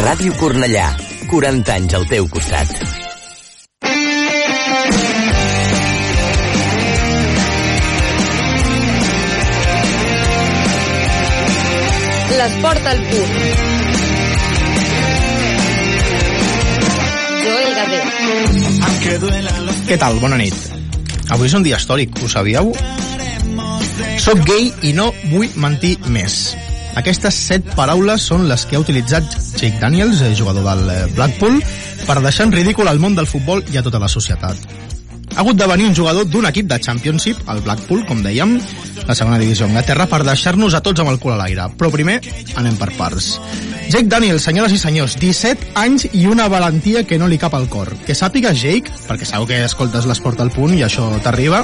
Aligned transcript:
Ràdio 0.00 0.32
Cornellà, 0.40 0.86
40 1.28 1.72
anys 1.74 1.94
al 1.98 2.06
teu 2.08 2.24
costat. 2.32 2.70
L'esport 12.38 12.88
al 12.94 13.02
punt. 13.10 13.36
Joel 17.44 17.70
Gader. 17.76 18.02
Què 19.90 20.00
tal? 20.00 20.16
Bona 20.24 20.40
nit. 20.40 20.56
Avui 21.28 21.52
és 21.52 21.58
un 21.60 21.68
dia 21.68 21.76
històric, 21.76 22.16
ho 22.24 22.32
sabíeu? 22.32 22.72
Soc 24.16 24.42
gay 24.48 24.72
i 24.88 24.96
no 24.96 25.12
vull 25.28 25.52
mentir 25.60 25.98
més. 26.08 26.40
Aquestes 26.98 27.36
set 27.36 27.66
paraules 27.76 28.24
són 28.26 28.48
les 28.50 28.64
que 28.66 28.76
ha 28.76 28.82
utilitzat 28.82 29.26
Jake 29.60 29.78
Daniels, 29.78 30.22
eh, 30.22 30.34
jugador 30.36 30.66
del 30.66 30.90
eh, 30.90 31.06
Blackpool, 31.14 31.60
per 32.06 32.18
deixar 32.24 32.48
en 32.48 32.54
ridícul 32.56 32.88
al 32.90 32.98
món 32.98 33.14
del 33.14 33.30
futbol 33.30 33.62
i 33.70 33.78
a 33.78 33.84
tota 33.86 34.00
la 34.02 34.10
societat. 34.10 34.58
Ha 35.30 35.40
hagut 35.44 35.56
de 35.56 35.66
venir 35.70 35.86
un 35.86 35.94
jugador 35.94 36.26
d'un 36.26 36.46
equip 36.48 36.66
de 36.66 36.80
Championship, 36.82 37.38
el 37.48 37.62
Blackpool, 37.62 38.02
com 38.08 38.22
dèiem, 38.24 38.56
la 39.06 39.14
segona 39.14 39.38
divisió 39.38 39.66
d'Anglaterra, 39.66 40.08
per 40.10 40.24
deixar-nos 40.26 40.74
a 40.74 40.82
tots 40.82 41.00
amb 41.00 41.12
el 41.12 41.20
cul 41.22 41.36
a 41.36 41.38
l'aire. 41.38 41.68
Però 41.78 41.92
primer 41.94 42.18
anem 42.58 42.76
per 42.80 42.90
parts. 42.98 43.36
Jake 43.90 44.10
Daniels, 44.10 44.42
senyores 44.42 44.74
i 44.74 44.82
senyors, 44.82 45.16
17 45.22 45.72
anys 45.78 46.08
i 46.12 46.26
una 46.26 46.48
valentia 46.50 47.04
que 47.06 47.18
no 47.18 47.30
li 47.30 47.38
cap 47.38 47.54
al 47.54 47.70
cor. 47.70 47.94
Que 48.06 48.18
sàpiga, 48.18 48.52
Jake, 48.54 48.90
perquè 49.06 49.26
segur 49.28 49.48
que 49.50 49.62
escoltes 49.64 50.10
l'esport 50.10 50.42
al 50.42 50.50
punt 50.54 50.74
i 50.74 50.82
això 50.86 51.06
t'arriba, 51.22 51.62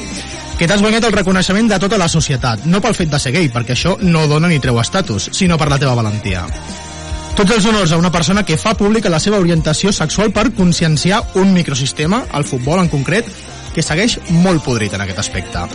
que 0.56 0.66
t'has 0.66 0.80
guanyat 0.80 1.04
el 1.04 1.12
reconeixement 1.12 1.68
de 1.68 1.78
tota 1.78 1.98
la 2.00 2.08
societat, 2.08 2.64
no 2.64 2.80
pel 2.80 2.96
fet 2.96 3.10
de 3.12 3.20
ser 3.20 3.34
gay, 3.34 3.50
perquè 3.52 3.74
això 3.76 3.96
no 4.00 4.24
dona 4.30 4.48
ni 4.48 4.60
treu 4.62 4.80
estatus, 4.80 5.28
sinó 5.36 5.58
per 5.60 5.68
la 5.68 5.78
teva 5.78 5.96
valentia. 5.98 6.46
Tots 7.36 7.52
els 7.52 7.66
honors 7.68 7.92
a 7.92 7.98
una 8.00 8.10
persona 8.12 8.46
que 8.48 8.56
fa 8.56 8.72
pública 8.72 9.12
la 9.12 9.20
seva 9.20 9.36
orientació 9.36 9.92
sexual 9.92 10.32
per 10.32 10.54
conscienciar 10.56 11.20
un 11.36 11.52
microsistema, 11.52 12.22
el 12.32 12.46
futbol 12.48 12.80
en 12.80 12.88
concret, 12.88 13.28
que 13.74 13.84
segueix 13.84 14.16
molt 14.32 14.64
podrit 14.64 14.94
en 14.96 15.04
aquest 15.04 15.20
aspecte. 15.20 15.66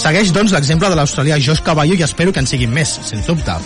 Segueix, 0.00 0.32
doncs, 0.32 0.54
l'exemple 0.56 0.88
de 0.88 0.96
l'australià 0.96 1.36
Josh 1.36 1.60
Cavallo 1.66 1.98
i 1.98 2.06
espero 2.06 2.32
que 2.32 2.40
en 2.40 2.48
siguin 2.48 2.72
més, 2.72 2.94
sens 3.04 3.28
dubte. 3.28 3.58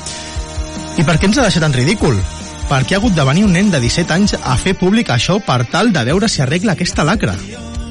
I 0.98 1.06
per 1.06 1.20
què 1.20 1.30
ens 1.30 1.38
ha 1.38 1.46
deixat 1.46 1.68
en 1.68 1.76
ridícul? 1.76 2.18
Perquè 2.66 2.96
ha 2.96 2.98
hagut 2.98 3.14
de 3.14 3.28
venir 3.28 3.46
un 3.46 3.54
nen 3.54 3.70
de 3.70 3.78
17 3.78 4.16
anys 4.16 4.34
a 4.42 4.56
fer 4.58 4.74
públic 4.74 5.14
això 5.14 5.38
per 5.38 5.60
tal 5.70 5.94
de 5.94 6.02
veure 6.10 6.26
si 6.26 6.42
arregla 6.42 6.74
aquesta 6.74 7.06
lacra. 7.06 7.38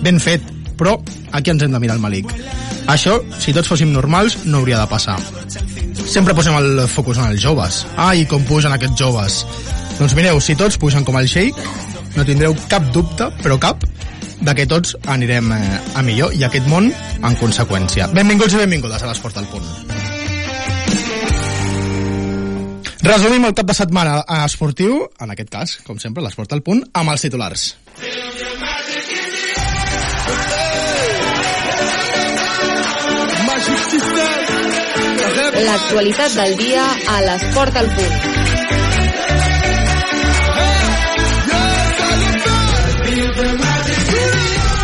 Ben 0.03 0.19
fet, 0.19 0.43
però 0.77 0.97
aquí 1.31 1.53
ens 1.53 1.65
hem 1.65 1.73
de 1.75 1.81
mirar 1.81 1.97
el 1.97 2.03
malic. 2.03 2.31
Això, 2.91 3.17
si 3.41 3.53
tots 3.55 3.71
fóssim 3.71 3.91
normals, 3.93 4.37
no 4.45 4.61
hauria 4.61 4.81
de 4.83 4.89
passar. 4.91 5.17
Sempre 6.05 6.35
posem 6.37 6.55
el 6.59 6.85
focus 6.91 7.17
en 7.17 7.31
els 7.31 7.41
joves. 7.41 7.81
Ai, 7.97 8.27
com 8.29 8.43
pugen 8.45 8.75
aquests 8.75 8.99
joves. 8.99 9.41
Doncs 9.97 10.13
mireu, 10.17 10.39
si 10.43 10.57
tots 10.59 10.77
pugen 10.77 11.07
com 11.07 11.17
el 11.17 11.29
Sheik, 11.31 11.57
no 12.15 12.27
tindreu 12.27 12.55
cap 12.69 12.85
dubte, 12.93 13.31
però 13.41 13.57
cap, 13.59 13.83
de 14.41 14.55
que 14.55 14.67
tots 14.69 14.95
anirem 15.11 15.51
eh, 15.55 15.61
a 15.95 16.03
millor 16.05 16.35
i 16.35 16.43
aquest 16.45 16.67
món 16.71 16.91
en 16.91 17.37
conseqüència. 17.39 18.09
Benvinguts 18.13 18.55
i 18.55 18.61
benvingudes 18.61 19.03
a 19.03 19.09
l'Esport 19.09 19.39
al 19.41 19.47
Punt. 19.51 19.71
Resumim 23.05 23.43
el 23.45 23.53
cap 23.53 23.67
de 23.69 23.75
setmana 23.77 24.21
esportiu, 24.41 25.03
en 25.21 25.33
aquest 25.33 25.51
cas, 25.53 25.75
com 25.85 25.99
sempre, 26.01 26.23
l'Esport 26.25 26.55
al 26.55 26.63
Punt, 26.65 26.81
amb 26.97 27.13
els 27.13 27.25
titulars. 27.27 27.67
L'actualitat 35.65 36.31
del 36.35 36.57
dia 36.59 36.83
a 37.07 37.21
l'esport 37.23 37.77
al 37.79 37.87
punt. 37.95 38.34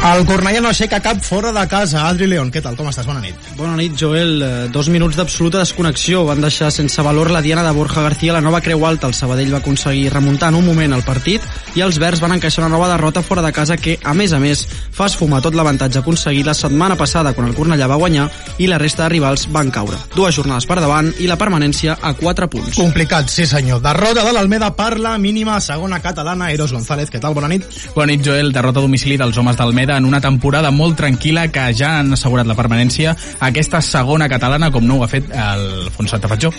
El 0.02 0.24
Cornellà 0.26 0.58
no 0.66 0.72
aixeca 0.72 0.98
cap 1.00 1.20
fora 1.22 1.52
de 1.54 1.62
casa. 1.70 2.08
Adri 2.10 2.26
León, 2.26 2.48
què 2.50 2.58
tal? 2.66 2.74
Com 2.76 2.88
estàs? 2.90 3.06
Bona 3.06 3.20
nit. 3.22 3.38
Bona 3.54 3.76
nit, 3.78 3.94
Joel. 3.95 4.32
Eh, 4.42 4.48
Dos 4.73 4.88
minuts 4.89 5.14
d'absoluta 5.16 5.60
desconnexió 5.62 6.23
van 6.26 6.42
deixar 6.42 6.72
sense 6.73 7.04
valor 7.06 7.30
la 7.30 7.42
diana 7.45 7.62
de 7.64 7.70
Borja 7.72 8.02
García 8.02 8.32
a 8.32 8.40
la 8.40 8.42
nova 8.42 8.61
Creu 8.66 8.82
Alta. 8.88 9.06
El 9.06 9.14
Sabadell 9.14 9.54
va 9.54 9.60
aconseguir 9.60 10.10
remuntar 10.11 10.50
en 10.50 10.56
un 10.58 10.66
moment 10.66 10.95
el 10.98 11.04
partit 11.06 11.45
i 11.78 11.84
els 11.86 12.00
verds 12.02 12.20
van 12.20 12.34
encaixar 12.34 12.64
una 12.66 12.73
nova 12.73 12.88
derrota 12.90 13.22
fora 13.22 13.44
de 13.45 13.52
casa 13.54 13.78
que, 13.78 14.00
a 14.04 14.16
més 14.17 14.34
a 14.34 14.40
més, 14.42 14.64
fa 14.92 15.06
esfumar 15.06 15.44
tot 15.45 15.54
l'avantatge 15.54 16.02
aconseguit 16.02 16.50
la 16.50 16.58
setmana 16.58 16.98
passada 16.98 17.36
quan 17.38 17.52
el 17.52 17.56
Cornellà 17.56 17.88
va 17.88 18.00
guanyar 18.02 18.26
i 18.58 18.67
la 18.67 18.82
resta 18.82 19.04
de 19.06 19.10
rivals 19.14 19.45
van 19.54 19.70
caure. 19.70 20.02
Dues 20.16 20.34
jornades 20.36 20.66
per 20.66 20.80
davant 20.82 21.14
i 21.22 21.30
la 21.30 21.38
permanència 21.38 22.00
a 22.02 22.16
4 22.17 22.50
punts. 22.50 22.73
Complicat, 22.76 23.30
sí 23.30 23.45
senyor. 23.45 23.84
Derrota 23.86 24.26
de 24.26 24.34
l'Almeda 24.34 24.73
per 24.76 24.98
la 25.00 25.14
mínima 25.22 25.61
segona 25.61 26.02
catalana. 26.02 26.50
Eros 26.52 26.73
González, 26.73 27.14
què 27.14 27.22
tal? 27.22 27.38
Bona 27.38 27.54
nit. 27.54 27.70
Bona 27.94 28.10
nit, 28.16 28.26
Joel. 28.26 28.52
Derrota 28.52 28.82
a 28.82 28.90
domicili 28.90 29.22
dels 29.22 29.38
homes 29.38 29.56
d'Almeda 29.61 29.91
en 29.98 30.06
una 30.06 30.22
temporada 30.22 30.72
molt 30.72 31.00
tranquil·la 31.00 31.48
que 31.52 31.70
ja 31.78 31.98
han 32.00 32.14
assegurat 32.14 32.48
la 32.48 32.58
permanència 32.58 33.14
a 33.14 33.52
aquesta 33.52 33.82
segona 33.82 34.30
catalana 34.30 34.72
com 34.72 34.88
no 34.88 35.00
ho 35.00 35.06
ha 35.06 35.12
fet 35.12 35.32
el 35.32 35.90
Fons 35.96 36.14
Santa 36.16 36.32
Fatjó. 36.32 36.54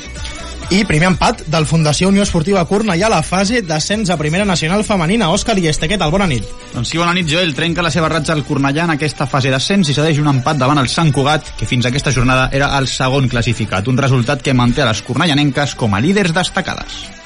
I 0.73 0.87
primer 0.89 1.11
empat 1.11 1.43
del 1.53 1.67
Fundació 1.69 2.09
Unió 2.09 2.23
Esportiva 2.25 2.63
Cornellà 2.65 3.11
a 3.11 3.13
la 3.13 3.23
fase 3.27 3.61
d'ascens 3.67 4.09
a 4.09 4.17
Primera 4.17 4.47
Nacional 4.49 4.87
Femenina. 4.89 5.29
Òscar 5.29 5.59
Ieste, 5.61 5.89
què 5.91 5.99
tal? 6.01 6.13
Bona 6.15 6.29
nit. 6.31 6.47
Doncs 6.73 6.95
sí, 6.95 6.97
bona 6.97 7.13
nit, 7.13 7.29
Joel. 7.29 7.53
Trenca 7.53 7.85
la 7.85 7.93
seva 7.93 8.09
ratxa 8.09 8.33
al 8.33 8.45
Cornellà 8.49 8.87
en 8.87 8.95
aquesta 8.95 9.27
fase 9.29 9.53
d'ascens 9.53 9.91
i 9.93 9.97
cedeix 9.99 10.23
un 10.23 10.33
empat 10.33 10.63
davant 10.63 10.81
el 10.81 10.89
Sant 10.89 11.13
Cugat, 11.13 11.53
que 11.59 11.69
fins 11.69 11.85
a 11.85 11.93
aquesta 11.93 12.15
jornada 12.17 12.49
era 12.57 12.73
el 12.79 12.89
segon 12.89 13.29
classificat. 13.29 13.91
Un 13.93 14.01
resultat 14.01 14.41
que 14.41 14.57
manté 14.57 14.81
a 14.81 14.89
les 14.89 15.05
cornellanenques 15.05 15.77
com 15.77 15.93
a 15.93 16.01
líders 16.01 16.33
destacades. 16.33 17.22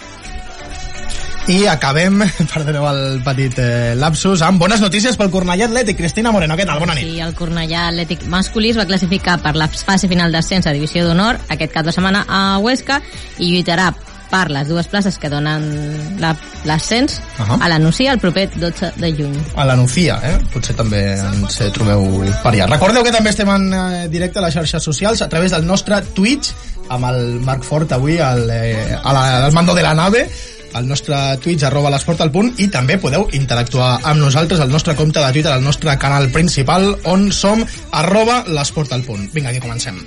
I 1.49 1.61
acabem, 1.71 2.19
perdoneu 2.53 2.89
el 2.91 3.21
petit 3.23 3.55
eh, 3.63 3.93
lapsus, 3.95 4.43
amb 4.43 4.59
bones 4.59 4.81
notícies 4.83 5.15
pel 5.19 5.31
Cornellà 5.31 5.69
Atlètic. 5.69 5.95
Cristina 6.01 6.33
Moreno, 6.35 6.57
què 6.59 6.67
tal? 6.67 6.81
Bona 6.83 6.97
nit. 6.99 7.07
Sí, 7.07 7.21
el 7.23 7.37
Cornellà 7.39 7.85
Atlètic 7.93 8.25
masculí 8.33 8.73
es 8.75 8.81
va 8.81 8.87
classificar 8.89 9.39
per 9.45 9.53
la 9.55 9.69
fase 9.71 10.11
final 10.11 10.35
d'ascens 10.35 10.67
a 10.67 10.75
Divisió 10.75 11.05
d'Honor 11.07 11.39
aquest 11.55 11.71
cap 11.77 11.87
de 11.87 11.95
setmana 11.95 12.25
a 12.27 12.59
Huesca 12.59 12.99
i 13.39 13.53
lluitarà 13.53 13.93
per 14.27 14.49
les 14.51 14.67
dues 14.67 14.89
places 14.91 15.21
que 15.23 15.31
donen 15.31 16.19
la- 16.19 16.35
l'ascens 16.67 17.21
Uh 17.39 17.45
-huh. 17.47 17.59
a 17.63 17.69
la 17.69 17.79
Nucia 17.79 18.11
el 18.13 18.19
proper 18.19 18.51
12 18.59 18.91
de 18.97 19.13
juny. 19.13 19.39
A 19.55 19.65
la 19.65 19.77
Nucia, 19.77 20.19
eh? 20.25 20.39
Potser 20.53 20.75
també 20.75 21.13
ens 21.15 21.61
eh, 21.61 21.71
trobeu 21.71 22.25
per 22.43 22.53
allà. 22.55 22.67
Recordeu 22.67 23.05
que 23.05 23.13
també 23.13 23.31
estem 23.31 23.49
en 23.49 23.73
eh, 23.73 24.09
directe 24.09 24.41
a 24.41 24.43
les 24.43 24.55
xarxes 24.55 24.83
socials 24.83 25.23
a 25.23 25.29
través 25.29 25.53
del 25.53 25.65
nostre 25.65 26.03
Twitch 26.13 26.51
amb 26.89 27.05
el 27.05 27.41
Marc 27.41 27.63
Fort 27.63 27.93
avui 27.93 28.19
al, 28.19 28.51
eh, 28.51 28.97
a 29.01 29.13
la, 29.13 29.45
al 29.47 29.53
mando 29.53 29.75
de 29.75 29.83
la 29.83 29.95
nave 29.95 30.29
al 30.75 30.87
nostre 30.89 31.17
Twitch, 31.43 31.65
arroba 31.69 31.91
l'esport 31.95 32.21
al 32.25 32.33
punt, 32.35 32.53
i 32.59 32.69
també 32.73 32.99
podeu 32.99 33.29
interactuar 33.39 33.97
amb 34.03 34.21
nosaltres 34.21 34.61
al 34.61 34.73
nostre 34.73 34.97
compte 34.99 35.23
de 35.23 35.33
Twitter, 35.33 35.53
al 35.53 35.65
nostre 35.65 35.97
canal 35.99 36.31
principal, 36.35 36.95
on 37.05 37.31
som 37.33 37.65
arroba 37.93 38.45
l'esport 38.49 38.93
al 38.93 39.07
punt. 39.07 39.29
Vinga, 39.35 39.53
que 39.53 39.61
comencem. 39.61 40.01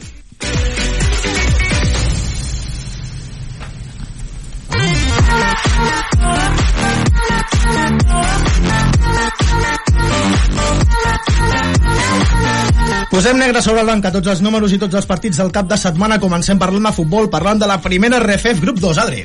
Posem 13.09 13.39
negre 13.41 13.61
sobre 13.61 13.81
el 13.81 13.87
blanc 13.89 14.05
a 14.05 14.11
tots 14.13 14.29
els 14.31 14.41
números 14.45 14.71
i 14.71 14.77
tots 14.79 14.95
els 14.95 15.07
partits 15.09 15.39
del 15.41 15.49
cap 15.51 15.65
de 15.67 15.77
setmana. 15.81 16.19
Comencem 16.21 16.59
parlant 16.61 16.85
de 16.87 16.91
futbol, 16.95 17.25
parlant 17.33 17.59
de 17.59 17.67
la 17.67 17.79
primera 17.81 18.19
RFF 18.21 18.61
Grup 18.61 18.77
2, 18.79 19.01
Adri. 19.01 19.23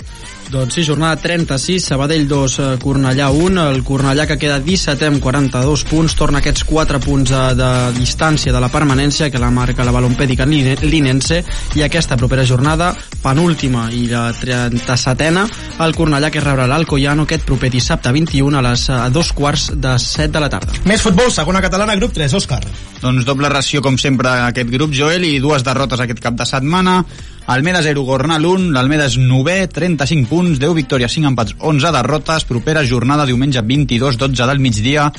Doncs 0.54 0.76
sí, 0.76 0.84
jornada 0.86 1.16
36, 1.18 1.82
Sabadell 1.82 2.28
2, 2.30 2.58
eh, 2.62 2.66
Cornellà 2.78 3.26
1, 3.34 3.62
el 3.72 3.80
Cornellà 3.82 4.22
que 4.30 4.36
queda 4.38 4.60
17 4.62 5.08
amb 5.08 5.18
42 5.20 5.82
punts, 5.90 6.14
torna 6.14 6.38
aquests 6.38 6.62
4 6.68 7.00
punts 7.02 7.32
de, 7.34 7.40
de 7.58 7.70
distància 7.96 8.52
de 8.54 8.60
la 8.62 8.68
permanència 8.70 9.32
que 9.34 9.40
la 9.42 9.50
marca 9.50 9.82
la 9.82 9.90
balompèdica 9.90 10.46
line- 10.46 10.76
linense 10.86 11.40
i 11.74 11.82
aquesta 11.82 12.14
propera 12.16 12.46
jornada, 12.46 12.92
penúltima 13.24 13.88
i 13.90 14.04
la 14.06 14.28
37a, 14.30 15.44
el 15.82 15.96
Cornellà 15.98 16.30
que 16.30 16.44
rebrà 16.44 16.68
l'Alcoyano 16.70 17.26
aquest 17.26 17.42
proper 17.50 17.72
dissabte 17.74 18.14
21 18.14 18.54
a 18.54 18.62
les 18.70 18.86
a 18.94 19.08
dos 19.10 19.32
quarts 19.34 19.72
de 19.74 19.98
7 19.98 20.30
de 20.38 20.44
la 20.46 20.52
tarda. 20.54 20.78
Més 20.86 21.02
futbol, 21.02 21.34
segona 21.34 21.64
catalana, 21.66 21.98
grup 21.98 22.14
3, 22.14 22.30
Òscar. 22.38 22.62
Doncs 23.02 23.26
doble 23.26 23.50
ració, 23.50 23.82
com 23.82 23.98
sempre, 23.98 24.30
aquest 24.52 24.70
grup, 24.70 24.94
Joel, 24.94 25.26
i 25.26 25.40
dues 25.42 25.66
derrotes 25.66 25.98
aquest 26.00 26.22
cap 26.22 26.38
de 26.38 26.46
setmana. 26.46 27.00
Almeda 27.46 27.82
0, 27.82 28.02
Gornal 28.08 28.46
1, 28.48 28.70
l'Almeda 28.72 29.04
és 29.04 29.18
9, 29.20 29.66
35 29.68 30.30
punts, 30.30 30.56
10 30.62 30.72
victòries, 30.78 31.12
5 31.12 31.28
empats, 31.28 31.52
11 31.60 31.90
derrotes, 31.92 32.46
propera 32.48 32.84
jornada 32.88 33.26
diumenge 33.28 33.60
22, 33.60 34.16
12 34.16 34.46
del 34.48 34.62
migdia, 34.64 35.10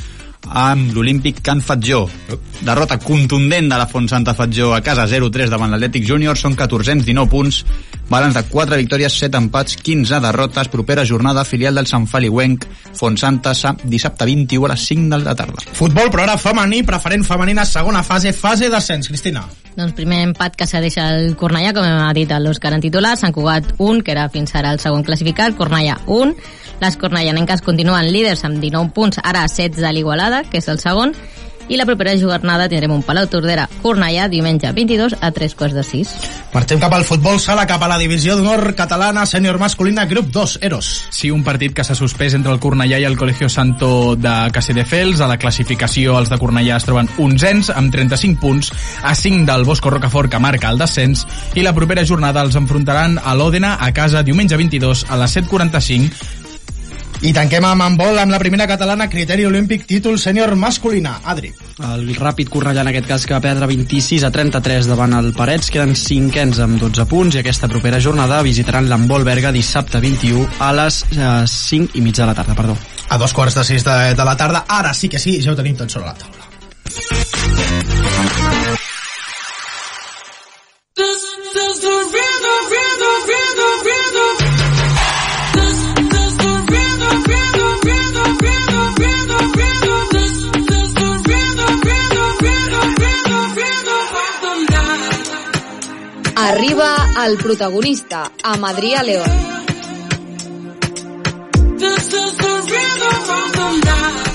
amb 0.49 0.93
l'Olímpic 0.93 1.41
Can 1.41 1.61
Fatjó. 1.61 2.05
Derrota 2.61 2.97
contundent 2.99 3.67
de 3.69 3.77
la 3.77 3.87
Font 3.87 4.07
Santa 4.09 4.33
Fatjó 4.33 4.73
a 4.73 4.81
casa 4.81 5.05
0-3 5.07 5.49
davant 5.51 5.71
l'Atlètic 5.73 6.05
Júnior, 6.07 6.37
són 6.37 6.55
14 6.55 6.95
19 7.01 7.29
punts, 7.29 7.63
balanç 8.09 8.35
de 8.37 8.43
4 8.49 8.77
victòries, 8.79 9.17
7 9.19 9.37
empats, 9.37 9.75
15 9.81 10.19
derrotes, 10.23 10.69
propera 10.69 11.05
jornada, 11.05 11.43
filial 11.43 11.75
del 11.75 11.87
Sant 11.87 12.07
Feliuenc, 12.07 12.65
Font 12.95 13.17
Santa, 13.17 13.53
sa- 13.53 13.75
dissabte 13.83 14.25
21 14.25 14.65
a 14.65 14.73
les 14.75 14.85
5 14.87 15.09
de 15.17 15.23
la 15.23 15.35
tarda. 15.35 15.61
Futbol, 15.73 16.09
però 16.09 16.23
ara 16.23 16.37
femení, 16.37 16.83
preferent 16.83 17.25
femenina, 17.25 17.65
segona 17.65 18.03
fase, 18.03 18.33
fase 18.33 18.69
d'ascens. 18.69 19.07
Cristina. 19.07 19.43
Doncs 19.75 19.91
primer 19.93 20.21
empat 20.23 20.55
que 20.55 20.65
cedeix 20.67 20.95
el 21.03 21.35
Cornellà, 21.35 21.73
com 21.75 21.83
ha 21.83 22.13
dit 22.15 22.29
l'Òscar 22.31 22.71
en 22.73 22.81
titular, 22.81 23.17
Sant 23.19 23.33
Cugat 23.35 23.73
1, 23.77 24.01
que 24.03 24.11
era 24.13 24.29
fins 24.29 24.55
ara 24.55 24.71
el 24.71 24.79
segon 24.79 25.03
classificat, 25.03 25.55
Cornellà 25.57 25.97
1, 26.07 26.31
Les 26.81 26.97
cornellanenques 26.99 27.63
continuen 27.65 28.11
líders 28.11 28.43
amb 28.47 28.59
19 28.59 28.93
punts, 28.95 29.21
ara 29.23 29.47
16 29.47 29.81
de 29.81 29.93
l'Igualada, 29.95 30.43
que 30.49 30.59
és 30.59 30.69
el 30.71 30.81
segon, 30.83 31.15
i 31.67 31.77
la 31.77 31.85
propera 31.87 32.13
jornada 32.17 32.67
tindrem 32.69 32.93
un 32.93 33.01
Palau 33.05 33.25
Tordera 33.29 33.65
Cornellà 33.81 34.27
diumenge 34.29 34.69
22 34.75 35.15
a 35.21 35.31
3 35.33 35.55
quarts 35.57 35.73
de 35.73 35.83
6. 35.87 36.11
Marxem 36.53 36.79
cap 36.81 36.93
al 36.93 37.05
futbol 37.07 37.39
sala, 37.41 37.65
cap 37.65 37.81
a 37.81 37.89
la 37.89 37.97
divisió 37.97 38.35
d'honor 38.37 38.75
catalana 38.77 39.25
sènior 39.25 39.57
masculina, 39.61 40.05
grup 40.05 40.29
2, 40.33 40.59
Eros. 40.61 40.91
Sí, 41.09 41.31
un 41.33 41.43
partit 41.43 41.73
que 41.73 41.83
s'ha 41.83 41.97
suspès 41.97 42.37
entre 42.37 42.53
el 42.53 42.61
Cornellà 42.61 43.01
i 43.01 43.07
el 43.09 43.17
Colegio 43.17 43.49
Santo 43.49 44.15
de 44.15 44.35
Castelldefels. 44.53 45.25
A 45.25 45.31
la 45.31 45.39
classificació 45.41 46.19
els 46.19 46.29
de 46.29 46.39
Cornellà 46.41 46.77
es 46.77 46.87
troben 46.87 47.09
onzens 47.17 47.71
amb 47.73 47.93
35 47.93 48.39
punts, 48.41 48.71
a 49.01 49.15
5 49.17 49.45
del 49.49 49.65
Bosco 49.65 49.89
Rocafort 49.89 50.31
que 50.31 50.39
marca 50.39 50.69
el 50.69 50.81
descens 50.81 51.25
i 51.55 51.65
la 51.65 51.73
propera 51.73 52.05
jornada 52.05 52.45
els 52.45 52.57
enfrontaran 52.59 53.17
a 53.17 53.33
l'Òdena 53.35 53.77
a 53.81 53.91
casa 53.93 54.23
diumenge 54.23 54.57
22 54.57 55.07
a 55.09 55.21
les 55.23 55.39
7.45 55.41 56.44
i 57.25 57.31
tanquem 57.33 57.65
amb 57.65 57.81
handbol 57.81 58.19
amb 58.21 58.29
la 58.29 58.37
primera 58.37 58.67
catalana 58.69 59.07
criteri 59.09 59.47
olímpic 59.47 59.87
títol 59.89 60.19
sènior 60.21 60.51
masculina. 60.59 61.15
Adri. 61.25 61.49
El 61.81 62.11
ràpid 62.13 62.51
Cornellà 62.53 62.83
en 62.85 62.91
aquest 62.91 63.07
cas 63.09 63.25
que 63.25 63.33
va 63.33 63.41
perdre 63.41 63.65
26 63.71 64.27
a 64.27 64.29
33 64.33 64.85
davant 64.91 65.15
el 65.17 65.31
Parets, 65.33 65.71
queden 65.73 65.95
cinquens 65.97 66.61
amb 66.61 66.77
12 66.81 67.07
punts 67.09 67.37
i 67.37 67.41
aquesta 67.41 67.69
propera 67.71 68.01
jornada 68.03 68.43
visitaran 68.45 68.89
l'handbol 68.91 69.25
Berga 69.25 69.53
dissabte 69.55 70.01
21 70.03 70.45
a 70.61 70.69
les 70.77 71.01
eh, 71.15 71.31
5 71.49 71.97
i 71.97 72.05
mitja 72.05 72.23
de 72.23 72.29
la 72.29 72.37
tarda, 72.37 72.53
perdó. 72.53 72.77
A 73.09 73.17
dos 73.17 73.33
quarts 73.33 73.57
de 73.57 73.65
sis 73.71 73.85
de, 73.85 73.97
de 74.13 74.25
la 74.25 74.37
tarda, 74.37 74.65
ara 74.69 74.93
sí 74.93 75.09
que 75.09 75.21
sí, 75.21 75.39
ja 75.41 75.53
ho 75.53 75.57
tenim 75.57 75.77
tot 75.81 75.89
sobre 75.89 76.11
la 76.11 76.17
taula. 76.19 76.45
This 80.95 81.23
is 81.55 81.81
the 81.81 82.24
Arriba 96.45 96.89
el 97.25 97.39
protagonista, 97.41 98.19
amb 98.43 98.67
Adrià 98.69 99.01
León. 99.01 99.25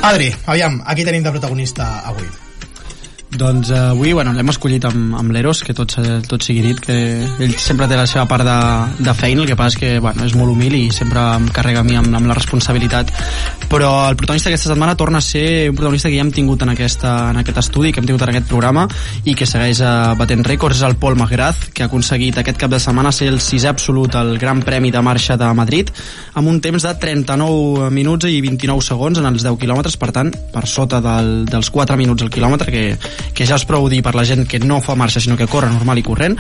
Adri, 0.03 0.35
aviam, 0.47 0.83
aquí 0.91 1.07
tenim 1.07 1.23
de 1.23 1.31
protagonista 1.39 2.01
avui. 2.11 2.27
Doncs 3.31 3.71
eh, 3.71 3.79
avui 3.79 4.11
bueno, 4.13 4.33
l'hem 4.35 4.49
escollit 4.51 4.85
amb, 4.89 5.15
amb 5.15 5.31
l'Eros, 5.31 5.61
que 5.63 5.75
tot, 5.77 5.93
tot 6.27 6.43
sigui 6.43 6.65
dit, 6.65 6.81
que 6.83 6.95
ell 7.45 7.53
sempre 7.63 7.87
té 7.87 7.95
la 7.95 8.07
seva 8.11 8.25
part 8.27 8.43
de, 8.43 8.57
de 9.07 9.13
feina, 9.15 9.45
el 9.45 9.47
que 9.47 9.55
passa 9.55 9.77
és 9.77 9.79
que 9.79 9.91
bueno, 10.03 10.25
és 10.27 10.35
molt 10.35 10.51
humil 10.51 10.75
i 10.75 10.83
sempre 10.91 11.23
em 11.37 11.47
carrega 11.55 11.85
a 11.85 11.87
mi 11.87 11.95
amb, 11.95 12.11
amb 12.19 12.27
la 12.27 12.35
responsabilitat. 12.35 13.13
Però 13.71 13.91
el 14.09 14.17
protagonista 14.19 14.51
aquesta 14.51 14.73
setmana 14.73 14.97
torna 14.99 15.21
a 15.23 15.25
ser 15.25 15.71
un 15.71 15.79
protagonista 15.79 16.11
que 16.11 16.19
ja 16.19 16.25
hem 16.25 16.33
tingut 16.35 16.65
en, 16.67 16.73
aquesta, 16.75 17.13
en 17.31 17.39
aquest 17.39 17.61
estudi, 17.63 17.93
que 17.95 18.03
hem 18.03 18.09
tingut 18.11 18.25
en 18.27 18.33
aquest 18.33 18.51
programa 18.51 18.89
i 19.23 19.37
que 19.39 19.47
segueix 19.47 19.79
eh, 19.79 19.93
batent 20.19 20.43
rècords, 20.51 20.83
és 20.83 20.89
el 20.91 20.99
Paul 20.99 21.15
Magraz, 21.21 21.69
que 21.71 21.87
ha 21.87 21.91
aconseguit 21.91 22.43
aquest 22.43 22.59
cap 22.59 22.75
de 22.75 22.83
setmana 22.83 23.15
ser 23.15 23.31
el 23.31 23.39
sisè 23.39 23.71
absolut 23.71 24.19
al 24.19 24.35
Gran 24.43 24.65
Premi 24.67 24.91
de 24.91 25.05
Marxa 25.07 25.39
de 25.39 25.53
Madrid, 25.55 25.95
amb 26.35 26.51
un 26.51 26.59
temps 26.59 26.83
de 26.83 26.97
39 27.07 27.95
minuts 27.95 28.27
i 28.27 28.43
29 28.43 28.83
segons 28.91 29.23
en 29.23 29.31
els 29.31 29.47
10 29.47 29.55
quilòmetres, 29.63 29.95
per 30.03 30.11
tant, 30.19 30.35
per 30.51 30.67
sota 30.67 30.99
del, 31.05 31.45
dels 31.47 31.71
4 31.71 31.95
minuts 32.01 32.27
al 32.27 32.35
quilòmetre, 32.35 32.75
que, 32.75 32.87
que 33.35 33.47
ja 33.47 33.59
és 33.59 33.67
prou 33.69 33.89
dir 33.91 34.03
per 34.05 34.15
la 34.17 34.25
gent 34.27 34.47
que 34.49 34.61
no 34.63 34.81
fa 34.85 34.97
marxa 34.99 35.21
sinó 35.21 35.37
que 35.37 35.49
corre 35.51 35.71
normal 35.71 36.01
i 36.01 36.05
corrent, 36.07 36.37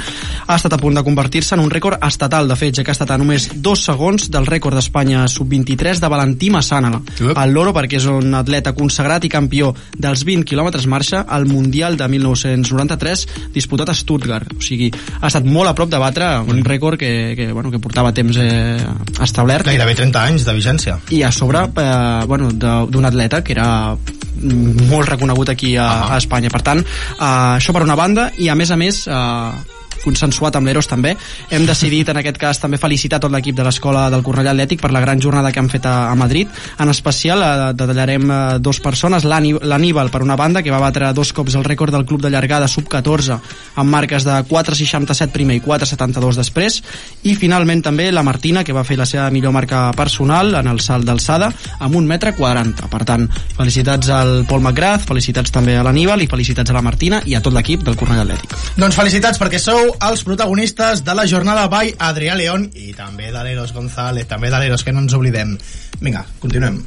ha 0.46 0.56
estat 0.56 0.74
a 0.76 0.80
punt 0.80 0.96
de 0.96 1.04
convertir-se 1.06 1.56
en 1.56 1.64
un 1.64 1.70
rècord 1.70 2.00
estatal, 2.06 2.48
de 2.48 2.56
fet, 2.56 2.76
ja 2.76 2.84
que 2.84 2.92
ha 2.92 2.96
estat 2.96 3.12
a 3.14 3.18
només 3.20 3.48
dos 3.54 3.84
segons 3.86 4.30
del 4.30 4.48
rècord 4.48 4.76
d'Espanya 4.78 5.26
sub-23 5.28 6.00
de 6.02 6.10
Valentí 6.10 6.50
Massana, 6.50 6.92
el 7.30 7.54
loro 7.54 7.74
perquè 7.76 8.00
és 8.00 8.08
un 8.10 8.34
atleta 8.38 8.74
consagrat 8.76 9.24
i 9.26 9.32
campió 9.32 9.72
dels 9.96 10.24
20 10.26 10.46
quilòmetres 10.48 10.86
marxa 10.90 11.24
al 11.28 11.46
Mundial 11.50 11.96
de 12.00 12.08
1993 12.08 13.26
disputat 13.54 13.90
a 13.90 13.96
Stuttgart, 13.96 14.54
o 14.56 14.62
sigui, 14.64 14.90
ha 15.20 15.28
estat 15.28 15.46
molt 15.46 15.70
a 15.70 15.74
prop 15.76 15.90
de 15.90 16.00
batre 16.00 16.30
un 16.46 16.64
rècord 16.64 16.98
que, 17.00 17.34
que, 17.36 17.50
bueno, 17.52 17.70
que 17.70 17.80
portava 17.82 18.12
temps 18.16 18.36
eh, 18.40 18.78
establert. 19.22 19.66
Gairebé 19.68 19.96
30 19.98 20.24
anys 20.30 20.46
de 20.46 20.56
vigència. 20.56 20.98
i 21.10 21.22
a 21.22 21.32
sobre 21.32 21.64
eh, 21.66 22.24
bueno, 22.26 22.52
d'un 22.52 23.04
atleta 23.04 23.42
que 23.44 23.52
era 23.52 23.94
mm, 23.94 24.29
molt 24.40 25.08
reconegut 25.10 25.52
aquí 25.52 25.74
a, 25.76 25.88
a 26.14 26.20
Espanya. 26.20 26.52
Per 26.52 26.62
tant, 26.66 26.80
eh, 26.82 27.58
això 27.58 27.76
per 27.76 27.84
una 27.86 27.98
banda, 27.98 28.30
i 28.38 28.48
a 28.48 28.56
més 28.58 28.70
a 28.70 28.78
més, 28.80 29.04
eh, 29.08 29.78
consensuat 30.04 30.56
amb 30.56 30.68
l'Eros 30.68 30.88
també, 30.90 31.14
hem 31.50 31.66
decidit 31.68 32.08
en 32.10 32.20
aquest 32.20 32.38
cas 32.40 32.60
també 32.62 32.80
felicitar 32.80 33.20
tot 33.20 33.32
l'equip 33.32 33.56
de 33.56 33.66
l'escola 33.66 34.08
del 34.12 34.24
Cornellà 34.26 34.54
Atlètic 34.54 34.80
per 34.82 34.92
la 34.92 35.02
gran 35.04 35.20
jornada 35.20 35.52
que 35.52 35.60
han 35.62 35.70
fet 35.72 35.86
a, 35.86 36.10
a 36.10 36.14
Madrid. 36.18 36.48
En 36.80 36.90
especial 36.92 37.42
eh, 37.42 37.72
detallarem 37.76 38.30
eh, 38.30 38.38
dos 38.60 38.80
persones, 38.80 39.24
l'Aníbal 39.24 40.10
per 40.10 40.22
una 40.24 40.36
banda, 40.36 40.62
que 40.62 40.72
va 40.72 40.82
batre 40.82 41.12
dos 41.16 41.32
cops 41.36 41.56
el 41.58 41.66
rècord 41.66 41.94
del 41.94 42.06
club 42.06 42.22
de 42.22 42.30
llargada 42.32 42.68
sub-14 42.68 43.38
amb 43.80 43.90
marques 43.90 44.24
de 44.26 44.36
4,67 44.48 45.30
primer 45.34 45.58
i 45.60 45.64
4,72 45.64 46.40
després, 46.40 46.80
i 47.22 47.34
finalment 47.38 47.82
també 47.84 48.10
la 48.12 48.24
Martina, 48.26 48.64
que 48.64 48.76
va 48.76 48.84
fer 48.84 48.98
la 49.00 49.08
seva 49.08 49.28
millor 49.30 49.54
marca 49.56 49.88
personal 49.96 50.54
en 50.60 50.70
el 50.70 50.80
salt 50.80 51.06
d'alçada 51.08 51.50
amb 51.78 51.96
un 51.96 52.08
metre 52.08 52.34
40. 52.36 52.88
Per 52.90 53.02
tant, 53.08 53.26
felicitats 53.56 54.10
al 54.14 54.44
Pol 54.48 54.62
McGrath, 54.62 55.06
felicitats 55.08 55.52
també 55.54 55.76
a 55.76 55.84
l'Aníbal 55.86 56.24
i 56.24 56.30
felicitats 56.30 56.72
a 56.72 56.76
la 56.76 56.84
Martina 56.84 57.22
i 57.26 57.36
a 57.36 57.42
tot 57.44 57.54
l'equip 57.56 57.84
del 57.86 57.98
Cornellà 58.00 58.26
Atlètic. 58.26 58.56
Doncs 58.80 58.98
felicitats 58.98 59.40
perquè 59.40 59.60
sou 59.62 59.89
els 60.08 60.24
protagonistes 60.26 61.04
de 61.06 61.14
la 61.16 61.26
jornada 61.30 61.66
by 61.72 61.94
Adrià 62.10 62.36
León 62.38 62.68
i 62.74 62.92
també 62.96 63.30
de 63.32 63.44
l'Eros 63.46 63.74
González, 63.76 64.28
també 64.30 64.50
de 64.50 64.60
l'Eros, 64.60 64.84
que 64.84 64.92
no 64.92 65.04
ens 65.04 65.16
oblidem. 65.16 65.56
Vinga, 66.00 66.26
continuem. 66.42 66.82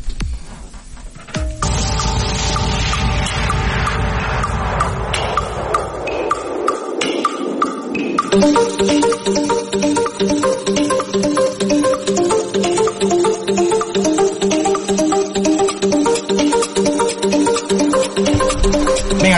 Vinga, 8.33 9.62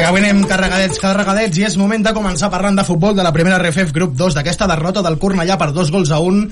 que 0.06 0.10
avui 0.12 0.22
anem 0.22 0.44
carregadets, 0.46 1.00
carregadets, 1.02 1.58
i 1.58 1.64
és 1.66 1.76
moment 1.82 2.04
de 2.06 2.12
començar 2.14 2.52
parlant 2.54 2.76
de 2.78 2.84
futbol 2.86 3.16
de 3.18 3.24
la 3.26 3.32
primera 3.34 3.56
RFF 3.58 3.90
Grup 3.90 4.12
2, 4.14 4.36
d'aquesta 4.38 4.68
derrota 4.70 5.02
del 5.02 5.16
Cornellà 5.18 5.56
per 5.58 5.72
dos 5.74 5.90
gols 5.90 6.12
a 6.14 6.20
un. 6.22 6.44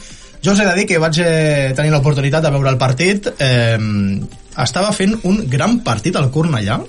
Jo 0.41 0.55
us 0.55 0.61
he 0.63 0.65
de 0.65 0.73
dir 0.79 0.87
que 0.89 0.97
vaig 0.97 1.19
eh, 1.21 1.69
tenir 1.77 1.91
l'oportunitat 1.93 2.41
de 2.41 2.49
veure 2.49 2.71
el 2.73 2.79
partit. 2.81 3.29
Eh, 3.37 3.77
estava 4.63 4.89
fent 4.97 5.13
un 5.29 5.43
gran 5.51 5.83
partit 5.85 6.17
al 6.17 6.31
Cornellà, 6.33 6.79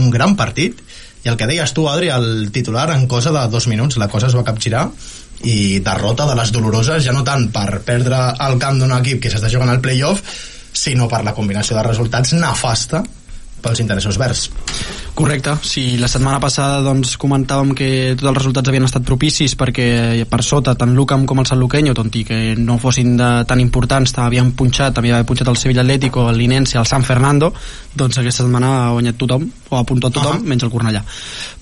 un 0.00 0.08
gran 0.14 0.32
partit, 0.40 0.80
i 1.20 1.28
el 1.28 1.36
que 1.36 1.50
deies 1.52 1.76
tu, 1.76 1.84
Adri, 1.92 2.08
el 2.08 2.48
titular 2.54 2.86
en 2.94 3.04
cosa 3.12 3.34
de 3.36 3.44
dos 3.52 3.68
minuts, 3.68 4.00
la 4.00 4.08
cosa 4.08 4.32
es 4.32 4.38
va 4.38 4.46
capgirar, 4.46 4.86
i 5.44 5.82
derrota 5.84 6.24
de 6.32 6.38
les 6.40 6.54
doloroses, 6.56 7.04
ja 7.04 7.12
no 7.12 7.26
tant 7.28 7.50
per 7.52 7.82
perdre 7.84 8.22
el 8.48 8.56
camp 8.62 8.80
d'un 8.80 8.96
equip 9.02 9.20
que 9.20 9.36
s'està 9.36 9.52
jugant 9.52 9.74
al 9.74 9.84
playoff, 9.84 10.24
sinó 10.72 11.12
per 11.12 11.26
la 11.28 11.36
combinació 11.36 11.76
de 11.76 11.84
resultats 11.90 12.32
nefasta 12.40 13.04
pels 13.62 13.80
interessos 13.80 14.18
verds. 14.18 14.50
Correcte, 15.16 15.54
sí, 15.64 15.96
la 15.96 16.10
setmana 16.12 16.38
passada 16.42 16.82
doncs, 16.84 17.14
comentàvem 17.20 17.72
que 17.76 17.88
tots 18.18 18.28
els 18.28 18.38
resultats 18.38 18.68
havien 18.68 18.84
estat 18.84 19.04
propicis 19.08 19.56
perquè 19.56 20.26
per 20.28 20.42
sota 20.44 20.74
tant 20.76 20.92
l'UCAM 20.94 21.24
com 21.26 21.40
el 21.40 21.48
Sant 21.48 21.60
Luqueño, 21.60 21.94
tot 21.96 22.14
i 22.20 22.24
que 22.28 22.40
no 22.60 22.76
fossin 22.82 23.16
de, 23.16 23.30
tan 23.48 23.62
importants, 23.64 24.12
havien 24.20 24.52
punxat, 24.52 25.00
havia 25.00 25.22
punxat 25.24 25.48
el 25.48 25.56
Sevilla 25.56 25.86
Atlético, 25.86 26.28
el 26.30 26.36
Linense, 26.36 26.76
el 26.78 26.86
San 26.86 27.06
Fernando, 27.06 27.52
doncs 27.96 28.20
aquesta 28.20 28.44
setmana 28.44 28.72
ha 28.76 28.90
guanyat 28.92 29.16
tothom, 29.16 29.48
o 29.70 29.76
ha 29.76 29.80
apuntat 29.80 30.12
tothom, 30.12 30.36
uh 30.36 30.42
-huh. 30.42 30.48
menys 30.48 30.62
el 30.62 30.70
Cornellà. 30.70 31.02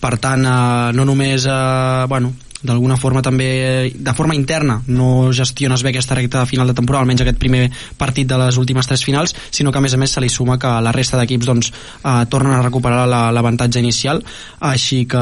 Per 0.01 0.19
tant, 0.19 0.45
eh, 0.45 0.93
no 0.93 1.05
només, 1.05 1.47
eh, 1.47 2.07
bueno, 2.09 2.35
d'alguna 2.65 2.97
forma 2.97 3.21
també 3.23 3.93
de 3.95 4.15
forma 4.17 4.35
interna 4.35 4.81
no 4.89 5.31
gestiones 5.33 5.83
bé 5.85 5.91
aquesta 5.93 6.17
recta 6.17 6.47
final 6.49 6.67
de 6.67 6.75
temporada 6.75 7.03
almenys 7.05 7.21
aquest 7.23 7.39
primer 7.39 7.69
partit 8.01 8.27
de 8.27 8.39
les 8.41 8.57
últimes 8.57 8.87
tres 8.89 9.05
finals 9.05 9.35
sinó 9.51 9.71
que 9.71 9.79
a 9.79 9.85
més 9.85 9.95
a 9.95 10.01
més 10.01 10.11
se 10.17 10.21
li 10.25 10.29
suma 10.33 10.59
que 10.59 10.73
la 10.81 10.93
resta 10.93 11.19
d'equips 11.21 11.47
doncs, 11.47 11.73
eh, 12.03 12.25
tornen 12.33 12.55
a 12.57 12.63
recuperar 12.63 13.07
la- 13.07 13.31
l'avantatge 13.33 13.79
inicial. 13.81 14.25
Així 14.61 15.05
que 15.07 15.21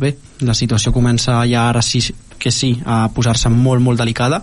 bé, 0.00 0.16
la 0.40 0.54
situació 0.54 0.92
comença 0.94 1.42
ja 1.50 1.68
ara 1.68 1.82
sí 1.82 2.00
que 2.38 2.52
sí 2.54 2.76
a 2.86 3.08
posar-se 3.10 3.50
molt 3.50 3.82
molt 3.82 3.98
delicada 3.98 4.38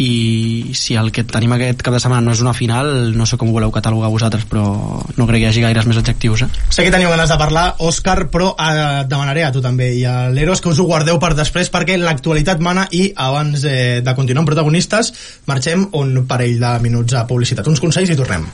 i 0.00 0.72
si 0.72 0.96
el 0.96 1.10
que 1.12 1.26
tenim 1.28 1.52
aquest 1.52 1.82
cap 1.84 1.92
de 1.92 2.00
setmana 2.00 2.24
no 2.24 2.32
és 2.32 2.40
una 2.40 2.54
final, 2.56 3.12
no 3.16 3.26
sé 3.28 3.36
com 3.40 3.50
ho 3.50 3.56
voleu 3.56 3.72
catalogar 3.74 4.08
vosaltres, 4.12 4.46
però 4.48 4.64
no 5.04 5.26
crec 5.28 5.42
que 5.42 5.44
hi 5.44 5.48
hagi 5.50 5.64
gaires 5.66 5.88
més 5.88 6.00
adjectius, 6.00 6.46
eh? 6.46 6.48
Sé 6.72 6.86
que 6.86 6.94
teniu 6.94 7.12
ganes 7.12 7.28
de 7.28 7.36
parlar, 7.40 7.66
Òscar, 7.84 8.30
però 8.32 8.54
eh, 8.54 9.02
et 9.02 9.10
demanaré 9.10 9.44
a 9.44 9.52
tu 9.52 9.60
també 9.64 9.90
i 9.98 10.06
a 10.08 10.30
l'Eros 10.32 10.64
que 10.64 10.72
us 10.72 10.80
ho 10.80 10.88
guardeu 10.88 11.20
per 11.20 11.34
després 11.36 11.68
perquè 11.72 11.98
l'actualitat 12.00 12.64
mana 12.64 12.86
i 12.96 13.10
abans 13.12 13.66
eh, 13.68 14.00
de 14.00 14.16
continuar 14.16 14.46
amb 14.46 14.52
protagonistes 14.54 15.12
marxem 15.50 15.84
un 16.00 16.24
parell 16.30 16.56
de 16.62 16.72
minuts 16.80 17.18
a 17.20 17.26
publicitat. 17.28 17.68
Uns 17.68 17.84
consells 17.84 18.14
i 18.14 18.16
tornem. 18.16 18.48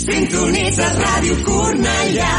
Sintonitza 0.00 0.88
Ràdio 0.96 1.40
Cornellà. 1.44 2.34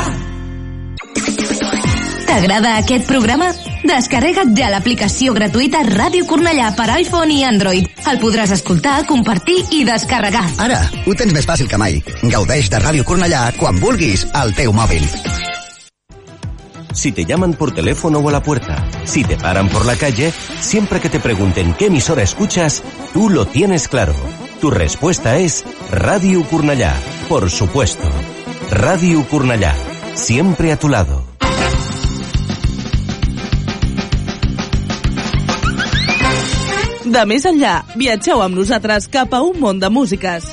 T'agrada 2.31 2.77
aquest 2.79 3.09
programa? 3.09 3.49
Descarrega't 3.83 4.53
ja 4.55 4.69
l'aplicació 4.71 5.33
gratuïta 5.35 5.81
Ràdio 5.83 6.23
Cornellà 6.29 6.69
per 6.77 6.85
iPhone 6.93 7.33
i 7.35 7.41
Android. 7.43 7.89
El 8.07 8.21
podràs 8.21 8.53
escoltar, 8.55 9.01
compartir 9.09 9.57
i 9.75 9.81
descarregar. 9.83 10.45
Ara, 10.63 10.77
ho 11.03 11.15
tens 11.19 11.35
més 11.35 11.43
fàcil 11.49 11.67
que 11.67 11.79
mai. 11.81 11.97
Gaudeix 12.31 12.69
de 12.71 12.79
Ràdio 12.79 13.03
Cornellà 13.03 13.41
quan 13.59 13.81
vulguis 13.83 14.23
al 14.31 14.55
teu 14.55 14.71
mòbil. 14.71 15.03
Si 16.95 17.11
te 17.11 17.25
llaman 17.27 17.51
por 17.59 17.73
teléfono 17.75 18.19
o 18.23 18.29
a 18.29 18.31
la 18.31 18.41
puerta, 18.41 18.79
si 19.03 19.25
te 19.25 19.35
paran 19.35 19.67
por 19.67 19.85
la 19.85 19.97
calle, 19.97 20.31
siempre 20.61 21.01
que 21.01 21.09
te 21.09 21.19
pregunten 21.19 21.73
qué 21.73 21.87
emisora 21.87 22.23
escuchas, 22.23 22.81
tú 23.11 23.29
lo 23.29 23.45
tienes 23.45 23.89
claro. 23.89 24.15
Tu 24.61 24.71
respuesta 24.71 25.35
es 25.35 25.65
Radio 25.91 26.45
Curnallá, 26.47 26.95
por 27.27 27.51
supuesto. 27.51 28.07
Radio 28.69 29.27
Curnallá, 29.27 29.75
siempre 30.15 30.71
a 30.71 30.79
tu 30.79 30.87
lado. 30.87 31.30
De 37.11 37.21
més 37.27 37.43
enllà, 37.43 37.81
viatgeu 37.99 38.39
amb 38.39 38.55
nosaltres 38.55 39.09
cap 39.11 39.33
a 39.35 39.41
un 39.43 39.57
món 39.59 39.79
de 39.81 39.89
músiques. 39.91 40.45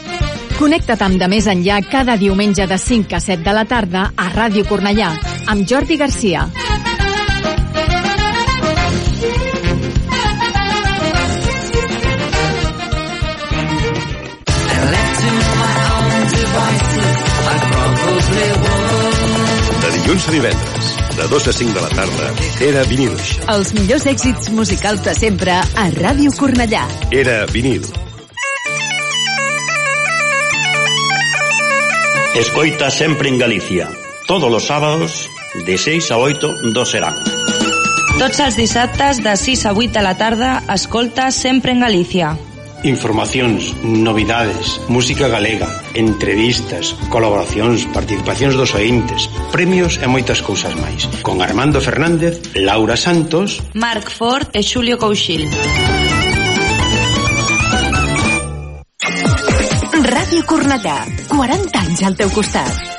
Connecta't 0.59 1.05
amb 1.07 1.21
De 1.21 1.29
Més 1.31 1.47
Enllà 1.47 1.77
cada 1.87 2.17
diumenge 2.19 2.65
de 2.67 2.79
5 2.83 3.15
a 3.15 3.21
7 3.23 3.45
de 3.47 3.53
la 3.55 3.63
tarda 3.71 4.09
a 4.19 4.27
Ràdio 4.33 4.67
Cornellà, 4.67 5.13
amb 5.47 5.63
Jordi 5.71 5.95
Garcia. 6.01 6.49
De 19.79 19.95
dilluns 19.95 20.27
a 20.27 20.35
divendres, 20.35 20.91
de 21.19 21.27
2 21.27 21.49
a 21.49 21.53
5 21.53 21.75
de 21.75 21.81
la 21.81 21.89
tarda, 21.89 22.29
era 22.63 22.85
vinil. 22.87 23.15
Els 23.51 23.73
millors 23.75 24.07
èxits 24.07 24.53
musicals 24.55 25.03
de 25.03 25.15
sempre 25.19 25.57
a 25.59 25.87
Ràdio 25.97 26.31
Cornellà. 26.39 26.85
Era 27.11 27.41
vinil. 27.51 27.83
Escoita 32.39 32.91
sempre 32.95 33.29
en 33.29 33.39
Galicia. 33.39 33.89
Todos 34.29 34.51
los 34.51 34.67
sábados, 34.67 35.29
de 35.67 35.77
6 35.77 36.11
a 36.13 36.19
8, 36.19 36.53
dos 36.73 36.91
serán. 36.91 37.17
Tots 38.19 38.39
els 38.45 38.57
dissabtes 38.57 39.23
de 39.25 39.35
6 39.37 39.67
a 39.67 39.73
8 39.73 39.91
de 39.99 40.03
la 40.07 40.17
tarda 40.19 40.63
escolta 40.75 41.33
sempre 41.33 41.73
en 41.73 41.81
Galícia. 41.81 42.37
Informacións, 42.85 43.75
novidades, 43.83 44.81
música 44.87 45.27
galega, 45.27 45.67
entrevistas, 45.95 46.95
colaboracións, 47.11 47.91
participacións 47.91 48.55
dos 48.55 48.71
ointes, 48.79 49.27
premios 49.51 49.99
e 49.99 50.07
moitas 50.07 50.39
cousas 50.47 50.79
máis. 50.79 51.11
Con 51.27 51.43
Armando 51.43 51.83
Fernández, 51.83 52.39
Laura 52.55 52.95
Santos, 52.95 53.59
Marc 53.75 54.15
Ford 54.15 54.47
e 54.55 54.63
Xulio 54.63 54.95
Couchil. 54.95 55.51
Radio 60.07 60.41
Cornellà, 60.47 61.03
40 61.35 61.79
anys 61.83 62.01
al 62.07 62.15
teu 62.15 62.31
costat. 62.31 62.98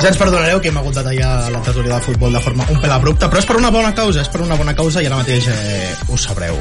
Ja 0.00 0.08
ens 0.08 0.16
perdonareu 0.16 0.62
que 0.64 0.70
hem 0.70 0.78
hagut 0.80 0.94
de 0.96 1.02
tallar 1.04 1.50
la 1.52 1.58
tertúlia 1.60 1.98
de 1.98 2.00
futbol 2.00 2.32
de 2.32 2.40
forma 2.40 2.64
un 2.72 2.78
pèl 2.80 2.92
abrupta, 2.94 3.26
però 3.28 3.42
és 3.42 3.44
per 3.44 3.58
una 3.58 3.68
bona 3.68 3.90
causa, 3.92 4.22
és 4.22 4.30
per 4.32 4.40
una 4.40 4.56
bona 4.56 4.72
causa 4.72 5.02
i 5.04 5.08
ara 5.10 5.18
mateix 5.18 5.44
eh, 5.52 5.90
ho 6.08 6.16
sabreu. 6.16 6.56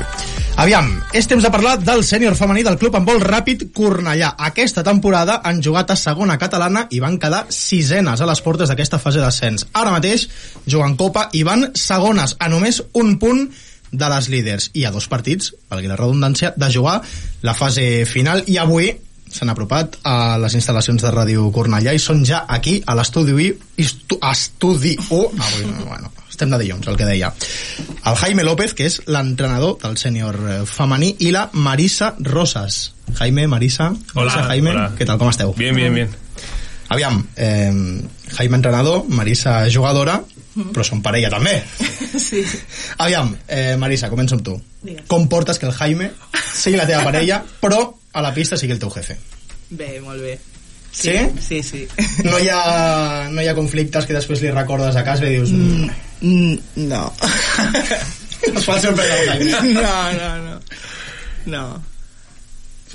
Aviam, 0.59 0.89
és 1.15 1.29
temps 1.31 1.47
de 1.47 1.51
parlar 1.53 1.77
del 1.79 2.03
sènior 2.03 2.35
femení 2.35 2.65
del 2.67 2.75
club 2.81 2.97
handbol 2.99 3.23
ràpid 3.23 3.69
Cornellà. 3.71 4.33
Aquesta 4.49 4.83
temporada 4.83 5.39
han 5.47 5.63
jugat 5.63 5.95
a 5.95 5.95
segona 5.95 6.35
catalana 6.41 6.83
i 6.91 6.99
van 6.99 7.15
quedar 7.15 7.45
sisenes 7.47 8.19
a 8.19 8.27
les 8.27 8.43
portes 8.43 8.67
d'aquesta 8.67 8.99
fase 8.99 9.23
d'ascens. 9.23 9.69
Ara 9.71 9.95
mateix 9.95 10.27
juguen 10.67 10.99
Copa 10.99 11.29
i 11.31 11.47
van 11.47 11.69
segones 11.79 12.35
a 12.43 12.51
només 12.51 12.83
un 12.99 13.15
punt 13.23 13.45
de 13.91 14.15
les 14.17 14.27
líders 14.27 14.71
i 14.75 14.83
a 14.83 14.91
dos 14.91 15.07
partits, 15.07 15.53
valgui 15.71 15.87
la 15.87 15.95
redundància, 15.95 16.51
de 16.59 16.75
jugar 16.75 16.99
la 17.47 17.55
fase 17.55 18.03
final 18.03 18.43
i 18.51 18.59
avui 18.59 18.91
s'han 19.31 19.49
apropat 19.53 19.97
a 20.09 20.37
les 20.41 20.55
instal·lacions 20.57 21.01
de 21.03 21.11
Ràdio 21.13 21.47
Cornellà 21.53 21.93
i 21.95 21.99
són 22.01 22.23
ja 22.25 22.43
aquí 22.47 22.79
a 22.85 22.95
l'estudi 22.97 23.35
I, 23.45 23.49
estu, 23.83 24.17
estudi 24.31 24.95
U 25.11 25.19
avui, 25.29 25.65
no, 25.69 25.85
bueno, 25.85 26.11
estem 26.29 26.49
de 26.49 26.57
dilluns, 26.61 26.87
el 26.87 26.97
que 26.97 27.05
deia 27.05 27.29
el 28.09 28.15
Jaime 28.15 28.43
López, 28.47 28.73
que 28.73 28.87
és 28.89 29.01
l'entrenador 29.07 29.77
del 29.83 29.97
sènior 30.01 30.37
eh, 30.39 30.57
femení 30.65 31.13
i 31.19 31.31
la 31.35 31.49
Marisa 31.53 32.13
Rosas 32.19 32.93
Jaime, 33.19 33.47
Marisa, 33.47 33.89
Hola, 34.13 34.25
Marisa, 34.25 34.43
Jaime 34.47 34.71
hola. 34.75 34.89
què 34.97 35.05
tal, 35.09 35.17
com 35.21 35.29
esteu? 35.31 35.53
Bien, 35.57 35.75
bien, 35.75 35.93
bien. 35.93 36.09
Aviam, 36.89 37.21
eh, 37.37 37.71
Jaime 38.37 38.55
entrenador, 38.57 39.03
Marisa 39.09 39.61
jugadora 39.69 40.19
però 40.73 40.83
són 40.83 40.99
parella 41.05 41.29
també 41.31 41.53
Sí. 42.19 42.41
Aviam, 42.97 43.29
eh, 43.47 43.75
Marisa, 43.79 44.09
començo 44.11 44.35
amb 44.35 44.43
tu 44.43 44.57
Digues. 44.81 45.05
com 45.07 45.27
portes 45.29 45.59
que 45.61 45.67
el 45.69 45.73
Jaime 45.77 46.09
sigui 46.55 46.75
la 46.79 46.87
teva 46.89 47.03
parella 47.05 47.43
però 47.61 47.83
a 48.13 48.21
la 48.21 48.33
pista 48.33 48.57
sigui 48.57 48.73
el 48.73 48.79
teu 48.79 48.89
jefe 48.93 49.17
Bé, 49.69 49.99
molt 50.01 50.21
bé. 50.21 50.39
Sí? 50.91 51.13
Sí, 51.39 51.61
sí. 51.61 51.87
no 52.25 52.39
hi 52.41 52.47
ha, 52.51 53.27
no 53.29 53.41
hi 53.43 53.47
ha 53.47 53.53
conflictes 53.53 54.07
que 54.09 54.15
després 54.17 54.41
li 54.41 54.49
recordes 54.51 54.95
a 54.97 55.03
casa 55.05 55.27
i 55.29 55.35
dius 55.37 55.51
mm, 55.53 55.89
Mm, 56.21 56.57
no. 56.89 57.13
es 58.49 58.65
fa 58.65 58.73
Jaime 58.81 59.73
No, 59.73 60.13
no, 60.13 60.37
no. 60.43 60.59
No. 61.45 61.83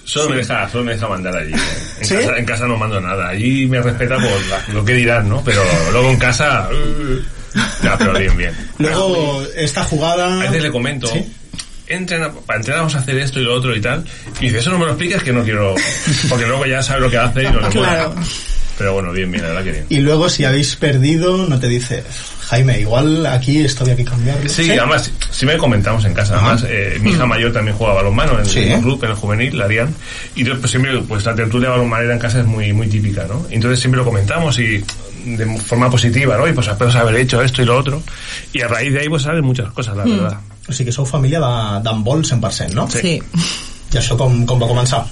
Solo, 0.05 0.31
me 0.31 0.37
deja, 0.37 0.69
solo 0.69 0.85
me 0.85 0.93
deja 0.93 1.09
mandar 1.09 1.35
allí. 1.35 1.55
¿eh? 1.55 1.59
En, 2.01 2.07
¿Sí? 2.07 2.15
casa, 2.17 2.37
en 2.37 2.45
casa 2.45 2.67
no 2.67 2.77
mando 2.77 3.01
nada. 3.01 3.29
Allí 3.31 3.67
me 3.67 3.81
respeta 3.81 4.17
por 4.17 4.47
la- 4.47 4.63
lo 4.75 4.85
que 4.85 4.93
dirán, 4.93 5.29
¿no? 5.31 5.43
Pero 5.43 5.63
luego 5.93 6.11
en 6.11 6.19
casa... 6.19 6.69
uh, 6.71 7.21
ya, 7.83 7.97
pero 7.97 8.13
bien, 8.19 8.37
bien. 8.37 8.55
luego 8.79 9.43
esta 9.57 9.83
jugada 9.85 10.27
A 10.35 10.43
veces 10.45 10.63
le 10.63 10.71
comento... 10.71 11.07
¿Sí? 11.07 11.25
Entrena, 11.87 12.31
para 12.47 12.59
entrenar 12.61 12.81
vamos 12.81 12.95
a 12.95 12.99
hacer 13.01 13.19
esto 13.19 13.41
y 13.41 13.45
lo 13.45 13.55
otro 13.55 13.75
y 13.77 13.81
tal. 13.81 14.05
Y 14.41 14.47
dice, 14.47 14.59
eso 14.61 14.71
no 14.71 14.79
me 14.79 14.85
lo 14.87 14.93
explicas 14.93 15.23
que 15.23 15.33
no 15.33 15.43
quiero... 15.45 15.75
Porque 16.29 16.47
luego 16.47 16.65
ya 16.67 16.83
sabe 16.83 17.01
lo 17.01 17.11
que 17.11 17.19
hace 17.19 17.43
y 17.43 17.47
no 17.47 17.61
le 17.61 17.69
mola. 17.69 17.71
Claro. 17.71 18.15
Pero 18.77 18.93
bueno, 18.95 19.13
bien, 19.13 19.31
bien, 19.31 19.43
la 19.45 19.51
verdad 19.51 19.63
que 19.65 19.71
bien. 19.71 19.87
y 19.89 20.01
luego 20.01 20.29
si 20.29 20.45
habéis 20.45 20.75
perdido 20.75 21.47
no 21.47 21.61
te 21.61 21.69
dice 21.69 22.03
Jaime, 22.49 22.81
igual 22.81 23.25
aquí 23.25 23.61
esto 23.65 23.85
había 23.85 23.95
que 23.95 24.05
cambiarlo 24.05 24.49
Sí, 24.49 24.69
además, 24.73 25.13
sí 25.31 25.47
me 25.47 25.57
comentamos 25.57 26.05
en 26.07 26.13
casa. 26.13 26.35
Además, 26.35 26.65
eh, 26.69 26.99
mi 27.01 27.11
hija 27.13 27.25
mayor 27.25 27.53
también 27.53 27.77
juega 27.77 27.95
balonmano 27.95 28.37
en 28.41 28.45
Sí. 28.47 28.59
el 28.65 28.81
club, 28.81 29.05
en 29.05 29.11
el 29.11 29.17
juvenil, 29.17 29.57
la 29.57 29.67
Arián. 29.67 29.95
Y 30.35 30.41
entonces, 30.41 30.61
pues 30.61 30.71
siempre, 30.73 30.99
pues 31.07 31.25
la 31.25 31.37
tertulia 31.37 31.69
balonmanera 31.71 32.15
en 32.15 32.19
casa 32.19 32.41
es 32.41 32.47
muy, 32.47 32.73
muy 32.73 32.89
típica, 32.89 33.27
¿no? 33.29 33.47
Entonces 33.49 33.79
siempre 33.79 33.99
lo 33.99 34.05
comentamos 34.05 34.59
y 34.59 34.83
de 35.25 35.59
forma 35.61 35.89
positiva, 35.89 36.37
¿no? 36.37 36.49
Y 36.49 36.53
pues 36.53 36.67
espero 36.67 36.91
haber 36.91 37.15
hecho 37.15 37.41
esto 37.43 37.63
y 37.63 37.67
lo 37.67 37.79
otro. 37.79 38.03
Y 38.53 38.61
a 38.61 38.67
raíz 38.67 38.93
de 38.93 39.01
ahí, 39.03 39.09
pues 39.09 39.23
salen 39.23 39.45
muchas 39.45 39.71
cosas, 39.73 39.97
la 39.97 40.05
Mm. 40.05 40.11
verdad. 40.19 40.39
O 40.69 40.73
sigui 40.73 40.87
que 40.91 40.93
sou 40.93 41.05
família 41.07 41.41
de- 41.41 41.81
d'handbol 41.85 42.25
100%, 42.25 42.73
no? 42.75 42.89
Sí. 42.91 42.99
i 43.93 43.97
això 44.01 44.17
com, 44.17 44.45
com 44.47 44.59
va 44.61 44.67
començar? 44.67 45.05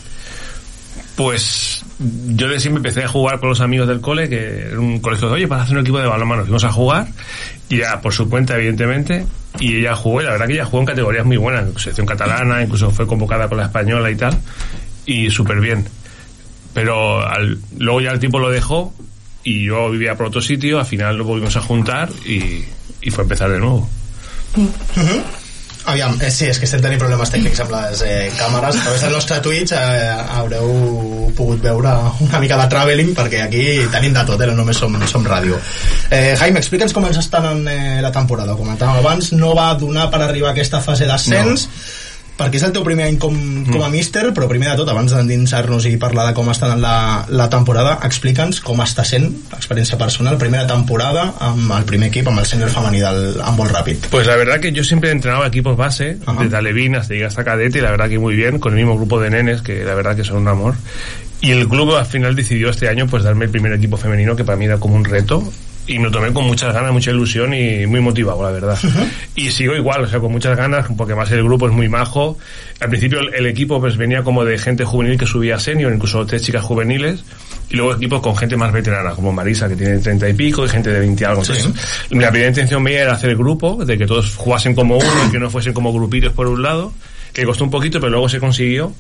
Pues 1.15 1.85
yo 2.01 2.49
de 2.49 2.59
siempre 2.59 2.79
empecé 2.79 3.05
a 3.05 3.09
jugar 3.09 3.39
con 3.39 3.51
los 3.51 3.61
amigos 3.61 3.87
del 3.87 4.01
cole, 4.01 4.29
que 4.29 4.67
era 4.71 4.81
un 4.81 4.99
colegio 5.01 5.29
de, 5.29 5.35
oye, 5.35 5.47
para 5.49 5.63
hacer 5.63 5.77
un 5.77 5.83
equipo 5.83 5.99
de 5.99 6.07
balonmano, 6.07 6.43
fuimos 6.43 6.65
a 6.65 6.73
jugar, 6.73 7.07
y 7.69 7.79
ya 7.79 8.01
por 8.01 8.13
su 8.15 8.29
cuenta, 8.31 8.57
evidentemente, 8.57 9.27
y 9.61 9.77
ella 9.77 9.95
jugó, 9.95 10.23
y 10.23 10.25
la 10.25 10.31
verdad 10.33 10.47
que 10.47 10.55
ella 10.55 10.65
jugó 10.65 10.81
en 10.81 10.87
categorías 10.87 11.27
muy 11.27 11.37
buenas, 11.37 11.65
selección 11.77 12.07
catalana, 12.07 12.63
incluso 12.63 12.91
fue 12.91 13.07
convocada 13.07 13.47
con 13.49 13.59
la 13.59 13.65
española 13.65 14.11
y 14.11 14.17
tal, 14.17 14.39
y 15.05 15.31
súper 15.31 15.61
bien. 15.61 15.87
Pero 16.73 17.21
al- 17.27 17.59
luego 17.79 18.01
ya 18.01 18.11
el 18.11 18.19
tipo 18.19 18.39
lo 18.39 18.51
dejó, 18.51 18.95
y 19.45 19.65
yo 19.67 19.91
vivía 19.91 20.17
por 20.17 20.27
otro 20.27 20.41
sitio, 20.41 20.79
al 20.81 20.87
final 20.87 21.19
lo 21.19 21.25
volvimos 21.25 21.55
a 21.57 21.61
juntar, 21.61 22.09
y, 22.25 22.65
y 23.03 23.11
fue 23.11 23.23
a 23.23 23.27
empezar 23.27 23.51
de 23.51 23.59
nuevo. 23.59 23.89
Aviam, 25.85 26.15
eh, 26.23 26.31
sí, 26.31 26.47
és 26.47 26.59
que 26.61 26.67
estem 26.69 26.83
tenint 26.83 27.01
problemes 27.01 27.31
tècnics 27.33 27.59
amb 27.65 27.73
les 27.75 28.03
eh, 28.07 28.29
càmeres. 28.39 28.77
A 28.79 28.85
través 28.85 29.03
del 29.03 29.15
nostre 29.17 29.41
Twitch 29.43 29.73
eh, 29.75 30.13
haureu 30.39 31.33
pogut 31.35 31.63
veure 31.65 31.95
una 32.23 32.41
mica 32.43 32.59
de 32.61 32.69
travelling, 32.71 33.11
perquè 33.19 33.43
aquí 33.49 33.65
tenim 33.91 34.15
de 34.15 34.23
tot, 34.29 34.41
eh, 34.41 34.51
no 34.53 34.61
només 34.61 34.79
som, 34.79 34.95
som 35.11 35.27
ràdio. 35.27 35.59
Eh, 36.11 36.37
Jaime, 36.39 36.63
explica'ns 36.63 36.95
com 36.95 37.09
ens 37.09 37.19
està 37.19 37.43
anant 37.43 37.67
eh, 37.67 37.99
la 38.05 38.13
temporada. 38.15 38.55
Ho 38.55 38.61
comentàvem 38.61 39.03
abans, 39.03 39.33
no 39.35 39.57
va 39.59 39.73
donar 39.81 40.07
per 40.13 40.23
arribar 40.23 40.53
a 40.53 40.57
aquesta 40.57 40.83
fase 40.85 41.09
d'ascens, 41.11 41.67
perquè 42.39 42.59
és 42.59 42.65
el 42.67 42.73
teu 42.75 42.85
primer 42.87 43.07
any 43.11 43.19
com, 43.23 43.37
com 43.69 43.83
a 43.85 43.91
míster, 43.93 44.25
però 44.35 44.49
primer 44.51 44.71
de 44.73 44.77
tot, 44.81 44.91
abans 44.93 45.13
d'endinsar-nos 45.15 45.87
i 45.91 45.97
parlar 46.01 46.29
de 46.31 46.37
com 46.37 46.49
està 46.53 46.69
anant 46.69 46.83
la, 46.83 46.97
la 47.31 47.49
temporada, 47.53 47.99
explica'ns 48.09 48.63
com 48.65 48.81
està 48.85 49.05
sent 49.09 49.29
l'experiència 49.53 49.99
personal, 50.01 50.39
primera 50.41 50.67
temporada 50.67 51.29
amb 51.45 51.75
el 51.77 51.87
primer 51.89 52.11
equip, 52.11 52.31
amb 52.33 52.43
el 52.43 52.49
sènior 52.49 52.73
femení 52.75 53.03
del 53.05 53.41
handbol 53.45 53.71
ràpid. 53.73 54.09
Pues 54.11 54.27
la 54.27 54.37
verdad 54.37 54.61
que 54.61 54.73
yo 54.73 54.85
siempre 54.85 55.11
he 55.11 55.13
entrenado 55.13 55.45
equipos 55.47 55.77
base, 55.77 56.17
desde 56.41 56.57
Alevín 56.57 56.97
hasta 56.97 57.15
hasta 57.27 57.45
cadete, 57.45 57.79
y 57.79 57.81
la 57.81 57.91
verdad 57.91 58.09
que 58.09 58.19
muy 58.19 58.35
bien, 58.35 58.59
con 58.59 58.73
el 58.73 58.79
mismo 58.79 58.97
grupo 58.97 59.21
de 59.21 59.31
nenes, 59.31 59.63
que 59.63 59.85
la 59.85 59.95
verdad 59.95 60.17
que 60.17 60.25
son 60.25 60.39
un 60.39 60.49
amor. 60.49 60.75
Y 61.41 61.51
el 61.51 61.69
club 61.69 61.97
al 61.97 62.07
final 62.07 62.37
decidió 62.37 62.71
este 62.71 62.89
año 62.89 63.09
pues 63.09 63.25
darme 63.25 63.47
el 63.47 63.51
primer 63.51 63.73
equipo 63.73 63.97
femenino, 63.97 64.37
que 64.37 64.45
para 64.45 64.57
mí 64.57 64.67
era 64.67 64.79
como 64.79 64.95
un 64.95 65.05
reto, 65.05 65.53
y 65.87 65.99
me 65.99 66.05
lo 66.05 66.11
tomé 66.11 66.33
con 66.33 66.47
muchas 66.47 66.73
ganas, 66.73 66.93
mucha 66.93 67.11
ilusión 67.11 67.53
y 67.55 67.87
muy 67.87 68.01
motivado, 68.01 68.43
la 68.43 68.51
verdad. 68.51 68.79
Y 69.35 69.51
sigo 69.51 69.75
igual, 69.75 70.05
o 70.05 70.07
sea, 70.07 70.21
con 70.21 70.31
muchas 70.31 70.57
ganas, 70.57 70.87
porque 70.97 71.15
más 71.15 71.31
el 71.33 71.43
grupo 71.43 71.67
es 71.67 71.73
muy 71.73 71.89
majo. 71.89 72.39
Al 72.81 72.89
principio 72.89 73.21
el, 73.21 73.35
el 73.35 73.47
equipo 73.47 73.81
pues 73.81 73.97
venía 73.97 74.23
como 74.23 74.45
de 74.45 74.59
gente 74.59 74.85
juvenil 74.85 75.19
que 75.19 75.27
subía 75.27 75.57
a 75.57 75.59
senior, 75.59 75.93
incluso 75.93 76.25
tres 76.25 76.43
chicas 76.43 76.63
juveniles, 76.63 77.25
y 77.69 77.77
luego 77.77 77.95
equipos 77.95 78.21
con 78.21 78.37
gente 78.37 78.57
más 78.57 78.73
veterana, 78.73 79.11
como 79.13 79.33
Marisa, 79.33 79.69
que 79.69 79.77
tiene 79.77 79.99
30 79.99 80.29
y 80.29 80.35
pico, 80.35 80.65
y 80.65 80.69
gente 80.69 80.91
de 80.91 81.01
20 81.01 81.23
y 81.23 81.27
algo. 81.27 81.45
Sí. 81.45 81.53
Entonces, 81.57 81.83
la 82.11 82.31
primera 82.31 82.49
intención 82.49 82.83
mía 82.83 83.03
era 83.03 83.13
hacer 83.15 83.31
el 83.31 83.37
grupo, 83.37 83.85
de 83.85 83.99
que 83.99 84.07
todos 84.07 84.37
jugasen 84.37 84.75
como 84.75 84.99
uno, 84.99 85.27
y 85.27 85.31
que 85.31 85.39
no 85.39 85.51
fuesen 85.51 85.73
como 85.73 85.93
grupitos 85.93 86.33
por 86.33 86.47
un 86.47 86.63
lado, 86.63 86.93
que 87.33 87.45
costó 87.45 87.65
un 87.65 87.71
poquito, 87.71 87.99
pero 87.99 88.11
luego 88.11 88.29
se 88.29 88.39
consiguió. 88.39 88.93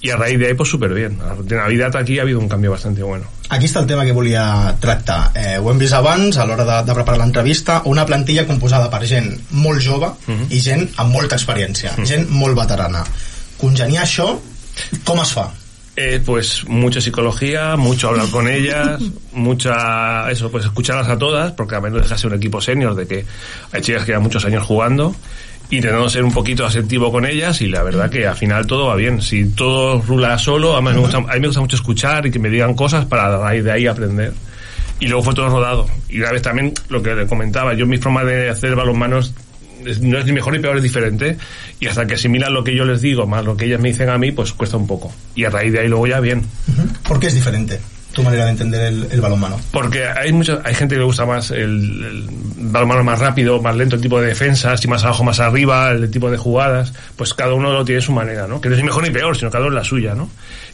Y 0.00 0.10
a 0.10 0.16
raíz 0.16 0.38
de 0.38 0.48
ahí, 0.48 0.54
pues 0.54 0.68
súper 0.68 0.92
bien. 0.92 1.18
De 1.44 1.56
Navidad 1.56 1.94
aquí 1.96 2.18
ha 2.18 2.22
habido 2.22 2.38
un 2.38 2.48
cambio 2.48 2.70
bastante 2.70 3.02
bueno. 3.02 3.26
Aquí 3.48 3.66
està 3.68 3.78
el 3.80 3.86
tema 3.86 4.04
que 4.04 4.12
volia 4.12 4.74
tractar. 4.80 5.30
Eh, 5.38 5.58
ho 5.58 5.70
hem 5.70 5.78
vist 5.78 5.94
abans, 5.94 6.36
a 6.36 6.44
l'hora 6.48 6.64
de, 6.66 6.78
de 6.88 6.94
preparar 6.96 7.20
l'entrevista, 7.20 7.82
una 7.86 8.04
plantilla 8.06 8.44
composada 8.46 8.88
per 8.90 9.04
gent 9.06 9.28
molt 9.52 9.80
jove 9.84 10.08
Mhm. 10.26 10.48
i 10.50 10.60
gent 10.60 10.88
amb 10.96 11.12
molta 11.14 11.36
experiència, 11.36 11.94
gent 12.04 12.26
molt 12.30 12.56
veterana. 12.58 13.04
Congeniar 13.60 14.02
això, 14.04 14.32
com 15.04 15.20
es 15.22 15.32
fa? 15.32 15.46
Eh, 15.98 16.20
pues 16.22 16.64
mucha 16.68 17.00
psicología, 17.00 17.74
mucho 17.76 18.08
hablar 18.08 18.28
con 18.30 18.48
ellas, 18.48 19.00
mucha, 19.32 20.30
eso, 20.30 20.50
pues 20.50 20.64
escucharlas 20.66 21.08
a 21.08 21.16
todas, 21.16 21.52
porque 21.52 21.76
a 21.76 21.80
menos 21.80 22.02
deja 22.02 22.18
ser 22.18 22.30
un 22.32 22.36
equipo 22.36 22.60
senior 22.60 22.94
de 22.94 23.06
que 23.06 23.24
hay 23.72 23.80
chicas 23.80 24.02
que 24.02 24.08
llevan 24.08 24.24
muchos 24.24 24.44
años 24.44 24.66
jugando, 24.66 25.14
intentando 25.70 26.08
ser 26.08 26.22
un 26.24 26.32
poquito 26.32 26.64
asertivo 26.64 27.10
con 27.10 27.26
ellas 27.26 27.60
y 27.60 27.66
la 27.66 27.82
verdad 27.82 28.08
que 28.10 28.26
al 28.26 28.36
final 28.36 28.66
todo 28.66 28.86
va 28.86 28.94
bien. 28.96 29.20
Si 29.22 29.46
todo 29.46 30.00
rula 30.02 30.38
solo, 30.38 30.76
a 30.76 30.80
mí 30.82 30.90
me 30.92 30.98
gusta 31.48 31.60
mucho 31.60 31.76
escuchar 31.76 32.26
y 32.26 32.30
que 32.30 32.38
me 32.38 32.48
digan 32.50 32.74
cosas 32.74 33.04
para 33.06 33.50
de 33.50 33.72
ahí 33.72 33.86
aprender. 33.86 34.32
Y 35.00 35.08
luego 35.08 35.22
fue 35.24 35.34
todo 35.34 35.48
rodado. 35.48 35.86
Y 36.08 36.20
una 36.20 36.32
vez 36.32 36.42
también, 36.42 36.72
lo 36.88 37.02
que 37.02 37.14
le 37.14 37.26
comentaba, 37.26 37.74
yo 37.74 37.86
mi 37.86 37.98
forma 37.98 38.24
de 38.24 38.48
hacer 38.48 38.74
balonmano 38.74 39.18
es- 39.18 39.32
es- 39.84 40.00
no 40.00 40.18
es 40.18 40.24
ni 40.24 40.32
mejor 40.32 40.52
ni 40.54 40.58
peor, 40.60 40.76
es 40.78 40.82
diferente. 40.82 41.36
Y 41.80 41.86
hasta 41.86 42.06
que 42.06 42.14
asimilan 42.14 42.54
lo 42.54 42.64
que 42.64 42.74
yo 42.74 42.84
les 42.84 43.02
digo, 43.02 43.26
más 43.26 43.44
lo 43.44 43.56
que 43.56 43.66
ellas 43.66 43.80
me 43.80 43.88
dicen 43.88 44.08
a 44.08 44.16
mí, 44.18 44.32
pues 44.32 44.52
cuesta 44.52 44.76
un 44.78 44.86
poco. 44.86 45.12
Y 45.34 45.44
a 45.44 45.50
raíz 45.50 45.72
de 45.72 45.80
ahí 45.80 45.88
luego 45.88 46.06
ya 46.06 46.20
bien. 46.20 46.42
¿Por 47.06 47.20
qué 47.20 47.26
es 47.26 47.34
diferente 47.34 47.78
tu 48.16 48.22
manera 48.24 48.46
de 48.46 48.50
entender 48.50 48.80
el, 48.82 49.06
el 49.10 49.20
balonmano? 49.20 49.60
Porque 49.70 50.04
hay 50.06 50.32
mucha, 50.32 50.60
hay 50.64 50.74
gente 50.74 50.94
que 50.96 50.98
le 51.00 51.04
gusta 51.04 51.24
más 51.26 51.50
el, 51.52 51.60
el 51.60 52.24
balonmano 52.72 53.04
más 53.04 53.18
rápido, 53.20 53.60
más 53.62 53.76
lento, 53.76 53.94
el 53.96 54.02
tipo 54.02 54.20
de 54.20 54.26
defensas, 54.28 54.84
y 54.84 54.88
más 54.88 55.04
abajo, 55.04 55.22
más 55.22 55.38
arriba, 55.38 55.90
el 55.92 56.10
tipo 56.10 56.30
de 56.30 56.36
jugadas. 56.38 56.92
Pues 57.16 57.32
cada 57.34 57.54
uno 57.54 57.72
lo 57.72 57.84
tiene 57.84 58.00
su 58.00 58.12
manera, 58.12 58.46
¿no? 58.48 58.60
Que 58.60 58.68
no 58.68 58.74
es 58.76 58.82
mejor 58.82 59.04
ni 59.04 59.10
peor, 59.10 59.36
sino 59.36 59.50
cada 59.50 59.66
uno 59.66 59.74
la 59.76 59.84
suya, 59.84 60.14
¿no? 60.14 60.28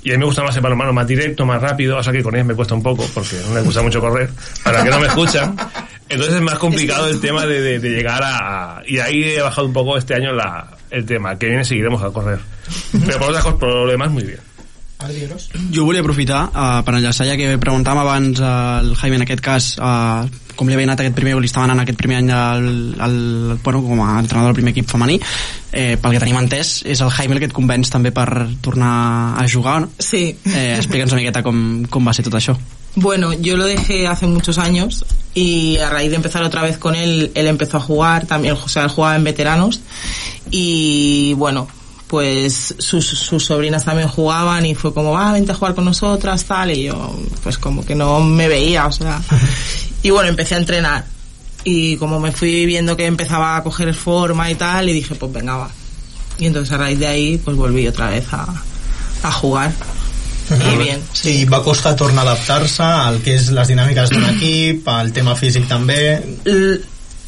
Y 0.05 0.11
a 0.11 0.15
mí 0.15 0.19
me 0.21 0.25
gusta 0.25 0.43
más 0.43 0.55
el 0.57 0.63
balonmano 0.63 0.93
más 0.93 1.07
directo, 1.07 1.45
más 1.45 1.61
rápido, 1.61 1.99
o 1.99 2.03
sea 2.03 2.13
que 2.13 2.23
con 2.23 2.35
ellos 2.35 2.47
me 2.47 2.55
cuesta 2.55 2.75
un 2.75 2.83
poco, 2.83 3.05
porque 3.13 3.37
no 3.47 3.55
me 3.55 3.61
gusta 3.61 3.83
mucho 3.83 4.01
correr, 4.01 4.31
para 4.65 4.83
que 4.83 4.91
no 4.91 4.99
me 5.01 5.07
escuchan. 5.09 5.55
Entonces 6.09 6.37
es 6.37 6.43
más 6.43 6.59
complicado 6.59 7.07
el 7.09 7.21
tema 7.21 7.47
de, 7.47 7.61
de- 7.61 7.79
de 7.79 7.91
llegar 7.91 8.21
a... 8.23 8.83
Y 8.87 8.99
ahí 8.99 9.23
he 9.25 9.41
bajado 9.41 9.67
un 9.67 9.73
poco 9.73 9.97
este 9.97 10.15
año 10.15 10.33
la, 10.33 10.67
el 10.91 11.07
tema, 11.07 11.39
que 11.39 11.47
viene 11.47 11.65
seguiremos 11.65 12.03
a 12.03 12.11
correr. 12.11 12.39
Pero 13.07 13.19
por 13.19 13.29
otras 13.31 13.45
cosas, 13.45 13.59
por 13.59 13.69
lo 13.71 13.91
demás, 13.91 14.11
muy 14.11 14.25
bien. 14.25 14.39
Jo 15.75 15.87
volia 15.89 16.03
aprofitar 16.05 16.45
uh, 16.51 16.79
per 16.87 16.97
enllaçar, 16.99 17.27
ja 17.31 17.39
que 17.41 17.57
preguntàvem 17.61 18.03
abans 18.05 18.41
uh, 18.43 18.81
el 18.83 18.95
Jaime 19.01 19.21
en 19.21 19.27
aquest 19.27 19.45
cas 19.45 19.73
uh, 19.79 20.29
com 20.57 20.69
li 20.69 20.77
havia 20.77 20.87
anat 20.89 21.01
aquest 21.03 21.17
primer, 21.17 21.35
o 21.37 21.41
li 21.43 21.49
estava 21.51 21.67
anant 21.67 21.83
aquest 21.83 21.99
primer 21.99 22.19
any 22.21 22.31
al, 22.35 22.69
al, 23.03 23.17
bueno, 23.65 23.83
com 23.87 24.03
a 24.05 24.19
entrenador 24.21 24.53
del 24.53 24.61
primer 24.61 24.75
equip 24.75 24.91
femení 24.91 25.19
eh, 25.19 25.97
pel 25.97 26.15
que 26.15 26.21
tenim 26.23 26.39
entès, 26.43 26.75
és 26.89 27.01
el 27.01 27.11
Jaime 27.17 27.37
el 27.37 27.43
que 27.43 27.49
et 27.51 27.57
convenç 27.57 27.91
també 27.93 28.13
per 28.15 28.29
tornar 28.65 28.93
a 29.41 29.49
jugar 29.49 29.81
no? 29.87 29.91
Sí. 29.99 30.29
eh, 30.53 30.77
explica'ns 30.77 31.17
una 31.17 31.23
miqueta 31.23 31.45
com, 31.47 31.83
com 31.91 32.09
va 32.09 32.15
ser 32.17 32.27
tot 32.29 32.39
això 32.39 32.57
Bueno, 32.95 33.33
yo 33.33 33.57
lo 33.57 33.65
dejé 33.65 34.07
hace 34.07 34.27
muchos 34.27 34.59
años 34.59 35.07
y 35.35 35.79
a 35.79 35.89
raíz 35.89 36.11
de 36.11 36.17
empezar 36.17 36.43
otra 36.43 36.61
vez 36.61 36.77
con 36.77 36.95
él, 36.95 37.33
él 37.35 37.47
empezó 37.47 37.79
a 37.79 37.81
jugar 37.81 38.27
también, 38.27 38.55
o 38.55 38.69
sea, 38.69 38.83
él 38.83 38.91
jugaba 38.91 39.17
en 39.17 39.25
veteranos 39.25 39.81
y 40.51 41.33
bueno, 41.35 41.69
pues 42.13 42.75
sus, 42.79 43.07
sus 43.07 43.43
sobrinas 43.47 43.87
también 43.87 44.07
jugaban 44.07 44.67
y 44.67 44.75
fue 44.75 44.93
como, 44.93 45.13
va, 45.13 45.33
vente 45.33 45.53
a 45.53 45.55
jugar 45.55 45.75
con 45.75 45.87
nosotras, 45.87 46.45
tal, 46.45 46.71
y 46.71 46.83
yo 46.83 47.19
pues 47.43 47.57
como 47.57 47.87
que 47.87 47.95
no 47.95 48.21
me 48.21 48.49
veía, 48.49 48.85
o 48.87 48.93
sea, 48.93 49.19
y 50.03 50.11
bueno, 50.11 50.29
empecé 50.29 50.57
a 50.57 50.59
entrenar 50.59 51.07
y 51.65 51.97
como 51.97 52.21
me 52.21 52.31
fui 52.31 52.67
viendo 52.67 52.99
que 52.99 53.07
empezaba 53.07 53.57
a 53.57 53.63
coger 53.63 53.95
forma 53.95 54.51
y 54.51 54.57
tal, 54.57 54.91
y 54.91 54.93
dije, 54.93 55.15
pues 55.15 55.33
venga, 55.33 55.57
va. 55.57 55.71
Y 56.37 56.45
entonces 56.45 56.71
a 56.75 56.77
raíz 56.77 56.99
de 56.99 57.07
ahí, 57.07 57.39
pues 57.39 57.57
volví 57.57 57.89
otra 57.89 58.11
vez 58.11 58.27
a, 58.33 58.45
a 59.23 59.33
jugar. 59.33 59.73
Y 60.51 60.77
bien. 60.77 61.01
Sí, 61.15 61.47
va 61.47 61.63
costar 61.65 61.97
tornar 61.97 62.29
a 62.29 62.33
adaptar-se 62.33 62.83
al 62.83 63.23
que 63.25 63.39
és 63.39 63.49
les 63.57 63.71
dinàmiques 63.73 64.11
d'un 64.13 64.27
equip, 64.35 64.89
al 64.91 65.15
tema 65.17 65.33
físic 65.39 65.65
també. 65.71 66.19
L- 66.45 66.81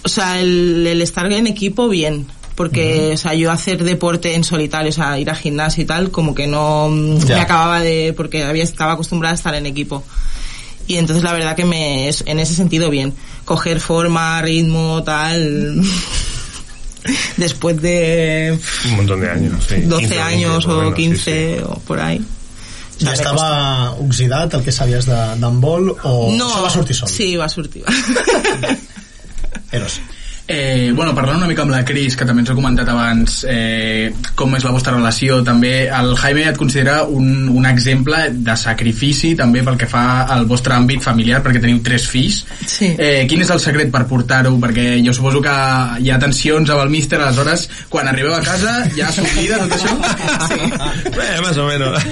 o 0.05 0.09
sea, 0.13 0.41
el, 0.43 0.85
el 0.87 1.01
estar 1.01 1.33
en 1.33 1.47
equipo, 1.47 1.89
bien. 1.89 2.27
Porque, 2.55 3.11
o 3.15 3.17
sea, 3.17 3.35
yo 3.35 3.51
hacer 3.51 3.83
deporte 3.83 4.35
en 4.35 4.45
solitario, 4.45 4.91
o 4.91 4.93
sea, 4.93 5.19
ir 5.19 5.29
a 5.29 5.35
gimnasio 5.35 5.83
y 5.83 5.87
tal, 5.87 6.11
como 6.11 6.35
que 6.37 6.47
no 6.47 6.89
Ya. 7.27 7.35
me 7.37 7.41
acababa 7.43 7.81
de. 7.81 8.15
porque 8.17 8.45
había 8.45 8.63
estaba 8.63 8.93
acostumbrada 8.93 9.33
a 9.33 9.37
estar 9.37 9.55
en 9.57 9.67
equipo. 9.67 10.05
Y 10.87 10.97
entonces 10.99 11.25
la 11.25 11.33
verdad 11.33 11.57
que 11.57 11.65
me 11.65 12.09
es- 12.09 12.23
en 12.27 12.39
ese 12.39 12.55
sentido 12.55 12.91
bien. 12.91 13.13
Coger 13.45 13.81
forma, 13.81 14.41
ritmo, 14.43 15.03
tal. 15.03 15.83
Después 17.37 17.81
de 17.83 18.59
Un 18.87 18.97
montón 18.97 19.21
de 19.21 19.31
años, 19.31 19.65
sí. 19.69 19.77
12 19.83 20.07
15, 20.07 20.21
años 20.21 20.65
o 20.67 20.69
menos, 20.79 20.95
sí, 20.97 21.03
15 21.03 21.63
o 21.65 21.79
por 21.81 22.01
ahí. 22.01 22.21
Ja 23.03 23.13
estava 23.13 23.91
oxidat 23.99 24.55
el 24.55 24.63
que 24.63 24.71
sabies 24.73 25.05
de- 25.07 25.13
d'handbol 25.41 25.97
o 26.05 26.31
No, 26.33 26.47
això 26.49 26.63
va 26.63 26.71
sortir 26.71 26.95
sol? 26.97 27.09
Sí, 27.11 27.35
va 27.37 27.49
sortir. 27.49 27.83
Eros. 29.73 30.01
Eh, 30.47 30.93
bueno, 30.95 31.15
parlant 31.17 31.39
una 31.39 31.47
mica 31.49 31.63
amb 31.65 31.73
la 31.73 31.81
Cris, 31.89 32.19
que 32.21 32.27
també 32.29 32.43
ens 32.43 32.51
ha 32.53 32.57
comentat 32.57 32.89
abans 32.93 33.39
eh, 33.49 34.13
com 34.37 34.53
és 34.59 34.65
la 34.67 34.75
vostra 34.75 34.93
relació, 34.93 35.39
també 35.47 35.87
el 35.89 36.11
Jaime 36.21 36.43
et 36.51 36.59
considera 36.61 36.99
un, 37.09 37.49
un 37.49 37.65
exemple 37.65 38.19
de 38.35 38.57
sacrifici 38.61 39.33
també 39.39 39.63
pel 39.65 39.79
que 39.81 39.89
fa 39.89 40.27
al 40.35 40.45
vostre 40.51 40.77
àmbit 40.77 41.01
familiar, 41.01 41.41
perquè 41.41 41.63
teniu 41.65 41.81
tres 41.87 42.05
fills. 42.13 42.43
Sí. 42.69 42.91
Eh, 42.93 43.25
quin 43.31 43.41
és 43.41 43.53
el 43.55 43.63
secret 43.65 43.89
per 43.95 44.03
portar-ho? 44.11 44.53
Perquè 44.61 44.99
jo 45.07 45.15
suposo 45.17 45.41
que 45.45 45.55
hi 46.05 46.13
ha 46.13 46.21
tensions 46.21 46.75
amb 46.75 46.85
el 46.85 46.93
míster, 46.93 47.23
aleshores, 47.23 47.65
quan 47.89 48.13
arribeu 48.13 48.37
a 48.37 48.43
casa 48.45 48.83
ja 48.99 49.09
s'oblida 49.17 49.63
tot 49.65 49.79
això? 49.79 49.97
Eh, 51.25 51.41
más 51.41 51.57
o 51.57 51.67
menos. 51.67 52.05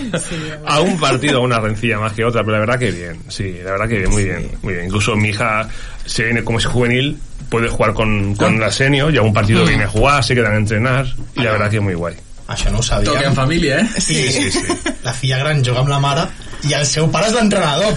a 0.64 0.80
un 0.80 0.96
partido, 0.98 1.38
a 1.38 1.40
una 1.44 1.60
rencilla 1.60 1.98
más 1.98 2.12
que 2.14 2.24
otra, 2.24 2.40
pero 2.42 2.52
la 2.52 2.60
verdad 2.60 2.78
que 2.78 2.90
bien. 2.90 3.20
Sí, 3.28 3.56
la 3.62 3.72
verdad 3.72 3.88
que 3.88 3.98
bien, 3.98 4.10
muy 4.10 4.24
bien. 4.24 4.50
Muy 4.62 4.74
bien. 4.74 4.86
Incluso 4.86 5.16
mi 5.16 5.28
hija, 5.28 5.68
se 6.06 6.24
viene 6.24 6.42
como 6.44 6.58
es 6.58 6.66
juvenil, 6.66 7.18
puede 7.52 7.68
jugar 7.68 7.92
con, 7.92 8.21
con 8.36 8.58
la 8.60 8.70
senior, 8.70 9.12
y 9.14 9.18
a 9.18 9.22
un 9.22 9.32
partido 9.32 9.64
Mm. 9.64 9.68
viene 9.68 9.84
a 9.84 9.88
jugar, 9.88 10.22
se 10.24 10.34
quedan 10.34 10.52
a 10.54 10.56
entrenar, 10.56 11.06
y 11.36 11.40
la 11.42 11.52
verdad 11.52 11.70
que 11.70 11.80
muy 11.80 11.94
guay. 11.94 12.16
Això 12.48 12.70
no 12.70 12.78
ho 12.78 12.82
sabia. 12.82 13.06
Toca 13.12 13.22
en 13.28 13.34
família, 13.34 13.78
eh? 13.80 13.88
Sí, 14.00 14.28
sí, 14.32 14.50
sí. 14.50 14.60
La 15.04 15.12
filla 15.12 15.38
gran 15.38 15.62
juga 15.64 15.78
amb 15.80 15.88
la 15.88 15.98
mare 16.02 16.24
i 16.68 16.72
el 16.74 16.84
seu 16.86 17.06
pare 17.10 17.28
és 17.30 17.32
l'entrenador. 17.34 17.94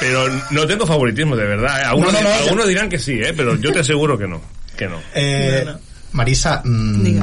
Pero 0.00 0.24
no 0.50 0.66
tengo 0.66 0.86
favoritismo, 0.86 1.36
de 1.36 1.44
verdad. 1.46 1.80
¿eh? 1.80 1.84
Algunos, 1.84 2.12
No, 2.14 2.20
no, 2.22 2.28
no, 2.28 2.34
algunos 2.34 2.66
dirán 2.68 2.88
que 2.88 2.98
sí, 2.98 3.12
¿eh? 3.12 3.32
pero 3.36 3.54
yo 3.60 3.70
te 3.72 3.80
aseguro 3.80 4.18
que 4.18 4.26
no. 4.26 4.40
Que 4.76 4.88
no. 4.88 4.98
Eh, 5.14 5.64
Marisa, 6.12 6.62
mm, 6.64 7.22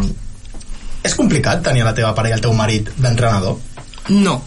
és 1.04 1.16
complicat 1.16 1.62
tenir 1.66 1.82
a 1.82 1.86
la 1.90 1.94
teva 1.98 2.14
parella, 2.16 2.36
el 2.38 2.42
teu 2.42 2.54
marit, 2.54 2.90
d'entrenador? 2.96 3.58
No. 4.10 4.38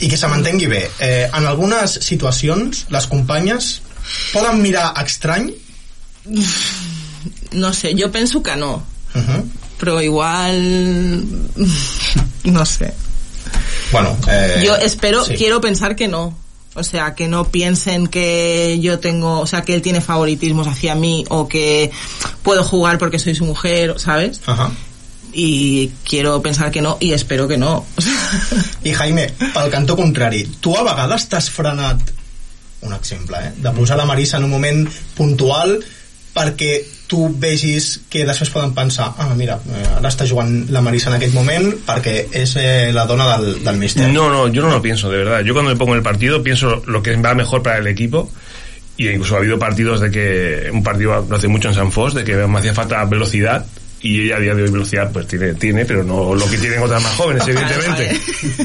I 0.00 0.08
que 0.08 0.16
se 0.16 0.28
mantengui 0.30 0.66
bé. 0.70 0.88
Eh, 1.00 1.28
en 1.34 1.46
algunes 1.46 1.90
situacions, 2.06 2.86
les 2.90 3.06
companyes 3.10 3.82
poden 4.32 4.62
mirar 4.62 4.92
estrany? 5.04 5.50
No 7.52 7.72
sé, 7.72 7.94
yo 7.94 8.10
pienso 8.12 8.42
que 8.42 8.56
no. 8.56 8.82
Uh 9.14 9.18
-huh. 9.18 9.44
Pero 9.78 10.02
igual... 10.02 11.24
No 12.44 12.64
sé. 12.64 12.94
Bueno, 13.92 14.16
eh, 14.28 14.62
Yo 14.64 14.76
espero, 14.76 15.24
sí. 15.24 15.34
quiero 15.34 15.60
pensar 15.60 15.96
que 15.96 16.08
no. 16.08 16.36
O 16.74 16.84
sea, 16.84 17.14
que 17.14 17.26
no 17.26 17.44
piensen 17.50 18.06
que 18.06 18.78
yo 18.80 19.00
tengo, 19.00 19.40
o 19.40 19.46
sea, 19.46 19.62
que 19.62 19.74
él 19.74 19.82
tiene 19.82 20.00
favoritismos 20.00 20.66
hacia 20.68 20.94
mí 20.94 21.24
o 21.28 21.48
que 21.48 21.90
puedo 22.42 22.62
jugar 22.62 22.98
porque 22.98 23.18
soy 23.18 23.34
su 23.34 23.44
mujer, 23.44 23.94
¿sabes? 23.98 24.40
Ajá. 24.46 24.70
Y 25.32 25.88
quiero 26.08 26.40
pensar 26.40 26.70
que 26.70 26.80
no 26.80 26.96
y 27.00 27.12
espero 27.12 27.48
que 27.48 27.58
no. 27.58 27.84
I 28.84 28.92
Jaime, 28.92 29.34
pel 29.52 29.70
cantó 29.70 29.96
contrari, 29.96 30.44
tu 30.60 30.76
a 30.76 30.84
vegades 30.84 31.28
t'has 31.28 31.50
frenat 31.50 31.98
un 32.82 32.92
exemple, 32.94 33.36
eh? 33.42 33.52
de 33.56 33.70
posar 33.72 33.96
la 33.98 34.06
Marisa 34.06 34.36
en 34.36 34.44
un 34.44 34.50
moment 34.50 34.88
puntual 35.16 35.80
perquè 36.38 36.72
tu 37.08 37.24
vegis 37.40 37.88
que 38.12 38.22
després 38.28 38.52
poden 38.52 38.74
pensar 38.76 39.08
ah, 39.16 39.32
mira, 39.34 39.56
eh, 39.64 39.84
ara 39.96 40.10
està 40.10 40.26
jugant 40.28 40.52
la 40.70 40.82
Marisa 40.84 41.10
en 41.10 41.16
aquest 41.16 41.34
moment 41.34 41.70
perquè 41.86 42.18
és 42.36 42.54
eh, 42.60 42.90
la 42.94 43.06
dona 43.08 43.26
del, 43.34 43.62
del 43.64 43.80
míster. 43.80 44.10
No, 44.12 44.28
no, 44.30 44.46
yo 44.48 44.62
no 44.62 44.70
lo 44.70 44.82
pienso, 44.82 45.10
de 45.10 45.24
verdad. 45.24 45.40
Yo 45.40 45.54
cuando 45.54 45.72
me 45.72 45.76
pongo 45.76 45.92
en 45.92 45.98
el 45.98 46.04
partido 46.04 46.42
pienso 46.42 46.82
lo 46.86 47.02
que 47.02 47.16
va 47.16 47.34
mejor 47.34 47.62
para 47.62 47.78
el 47.78 47.86
equipo. 47.86 48.30
Y 48.98 49.08
incluso 49.08 49.36
ha 49.36 49.38
habido 49.38 49.60
partidos 49.60 50.00
de 50.00 50.10
que, 50.10 50.70
un 50.72 50.82
partido 50.82 51.24
hace 51.30 51.46
mucho 51.46 51.68
en 51.68 51.74
San 51.74 51.92
Fos, 51.92 52.14
de 52.14 52.24
que 52.24 52.34
me 52.34 52.58
hacía 52.58 52.74
falta 52.74 53.04
velocidad 53.04 53.64
y 54.00 54.22
ella 54.22 54.36
a 54.36 54.40
día 54.40 54.54
de 54.54 54.62
hoy 54.62 54.70
velocidad 54.70 55.10
pues 55.12 55.26
tiene, 55.26 55.54
tiene 55.54 55.84
pero 55.84 56.04
no 56.04 56.34
lo 56.34 56.48
que 56.48 56.58
tienen 56.58 56.80
otras 56.80 57.02
más 57.02 57.14
jóvenes, 57.14 57.46
evidentemente. 57.46 58.20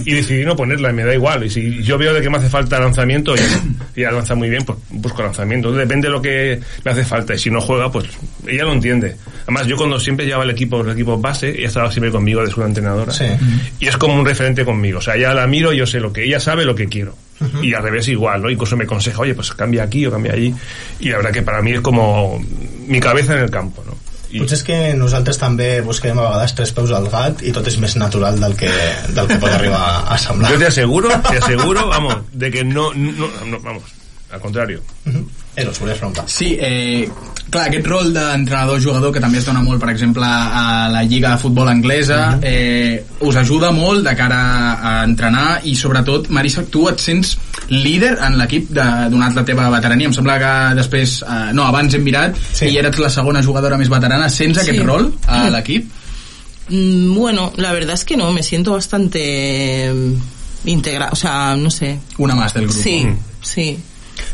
Y 0.06 0.13
decidí 0.13 0.46
no 0.46 0.56
ponerla 0.56 0.91
y 0.91 0.93
me 0.93 1.04
da 1.04 1.13
igual. 1.13 1.43
Y 1.43 1.50
si 1.50 1.82
yo 1.84 1.98
veo 1.98 2.13
de 2.13 2.22
que 2.22 2.30
me 2.30 2.38
hace 2.38 2.50
falta 2.50 2.80
lanzamiento, 2.80 3.34
ella, 3.34 3.62
ella 3.96 4.12
lanza 4.12 4.36
muy 4.36 4.50
bien, 4.50 4.63
pues 4.63 4.78
busco 4.91 5.24
lanzamiento. 5.24 5.72
Depende 5.72 6.08
de 6.08 6.12
lo 6.12 6.22
que 6.22 6.60
me 6.84 6.91
hace 6.91 7.04
falta. 7.04 7.34
Y 7.34 7.39
si 7.39 7.50
no 7.50 7.62
juega, 7.62 7.91
pues 7.91 8.06
ella 8.48 8.63
lo 8.63 8.74
entiende. 8.74 9.15
Además, 9.43 9.67
yo 9.67 9.76
cuando 9.76 10.00
siempre 10.00 10.26
llevaba 10.26 10.43
el 10.43 10.52
equipo, 10.52 10.82
el 10.82 10.91
equipo 10.91 11.17
base, 11.17 11.50
ella 11.50 11.67
estaba 11.67 11.91
siempre 11.91 12.12
conmigo 12.12 12.43
de 12.43 12.52
su 12.52 12.62
entrenadora. 12.62 13.12
Sí. 13.12 13.26
Y 13.80 13.88
es 13.88 13.98
como 13.98 14.15
un 14.15 14.26
referente 14.26 14.63
conmigo. 14.63 15.00
O 15.00 15.02
sea, 15.02 15.17
ya 15.17 15.34
la 15.34 15.48
miro, 15.48 15.74
yo 15.74 15.88
sé 15.88 16.00
lo 16.00 16.13
que 16.13 16.24
ella 16.24 16.39
sabe, 16.39 16.65
lo 16.65 16.76
que 16.76 16.88
quiero. 16.88 17.15
Y 17.62 17.74
al 17.74 17.84
revés 17.84 18.08
igual, 18.08 18.41
¿no? 18.41 18.50
Incluso 18.50 18.78
me 18.78 18.86
aconseja, 18.86 19.19
oye, 19.19 19.34
pues 19.34 19.52
cambia 19.52 19.84
aquí 19.84 20.06
o 20.06 20.12
cambia 20.12 20.32
allí. 20.32 20.54
Y 21.00 21.10
la 21.10 21.17
verdad 21.17 21.32
que 21.32 21.41
para 21.41 21.62
mí 21.62 21.74
es 21.74 21.82
como 21.82 22.41
mi 22.88 23.02
cabeza 23.02 23.36
en 23.36 23.43
el 23.43 23.50
campo, 23.50 23.84
¿no? 23.86 23.98
I... 24.34 24.39
Potser 24.41 24.58
és 24.58 24.63
que 24.65 24.78
nosaltres 24.98 25.38
també 25.38 25.67
busquem 25.86 26.17
a 26.17 26.24
vegades 26.26 26.56
tres 26.58 26.72
peus 26.74 26.91
al 26.98 27.06
gat 27.13 27.43
i 27.46 27.52
tot 27.54 27.67
és 27.69 27.78
més 27.78 27.93
natural 28.02 28.39
del 28.41 28.56
que, 28.58 28.72
del 29.13 29.30
que 29.30 29.38
pot 29.43 29.54
arribar 29.54 29.84
a 30.10 30.17
semblar. 30.17 30.50
Yo 30.56 30.58
te 30.63 30.72
aseguro, 30.72 31.12
te 31.28 31.38
aseguro, 31.38 31.86
vamos, 31.91 32.17
de 32.34 32.50
que 32.50 32.63
no, 32.65 32.89
no, 32.98 33.30
no 33.46 33.60
vamos, 33.62 33.93
al 34.32 34.41
contrario. 34.41 34.82
Eros, 35.56 35.78
volies 35.80 36.00
preguntar. 36.00 36.26
Sí, 36.28 36.58
eh, 36.60 37.08
clar, 37.54 37.68
aquest 37.70 37.86
rol 37.88 38.10
d'entrenador-jugador 38.16 39.13
que 39.16 39.22
també 39.24 39.38
es 39.39 39.46
dona 39.48 39.62
molt, 39.63 39.80
per 39.80 39.89
exemple, 39.94 40.26
a 40.28 40.89
la 40.92 41.04
Lliga 41.08 41.32
de 41.36 41.38
Futbol 41.42 41.70
Anglesa, 41.70 42.39
eh, 42.42 43.04
us 43.22 43.36
ajuda 43.39 43.72
molt 43.72 44.04
de 44.06 44.16
cara 44.20 44.42
a 44.82 44.94
entrenar 45.06 45.62
i 45.70 45.76
sobretot, 45.80 46.28
Marisa, 46.34 46.66
tu 46.70 46.88
et 46.92 47.00
sents 47.00 47.38
líder 47.70 48.18
en 48.28 48.38
l'equip 48.38 48.70
de- 48.76 49.10
donat 49.13 49.36
la 49.36 49.46
teva 49.46 49.70
veterania. 49.70 50.08
Em 50.08 50.13
sembla 50.13 50.38
que 50.42 50.76
després, 50.82 51.22
eh, 51.24 51.54
no, 51.54 51.63
abans 51.70 51.94
hem 51.94 52.04
mirat 52.04 52.36
sí. 52.52 52.66
i 52.74 52.78
eres 52.78 52.98
la 53.00 53.10
segona 53.10 53.42
jugadora 53.44 53.78
més 53.78 53.89
veterana. 53.89 54.28
Sents 54.30 54.58
aquest 54.60 54.80
Sí. 54.80 54.84
rol 54.86 55.13
a 55.28 55.50
l'equip? 55.50 55.89
Mm, 56.70 57.13
Bueno, 57.16 57.52
la 57.58 57.72
verdad 57.74 57.94
es 57.94 58.04
que 58.06 58.18
no, 58.18 58.32
me 58.32 58.42
siento 58.44 58.72
bastante 58.74 59.92
integrada, 60.66 61.12
o 61.12 61.16
sea, 61.16 61.56
no 61.58 61.70
sé. 61.70 62.00
Una 62.18 62.36
más 62.36 62.54
del 62.54 62.66
grupo. 62.68 62.80
Sí, 62.82 63.06
Mm. 63.06 63.18
sí. 63.42 63.78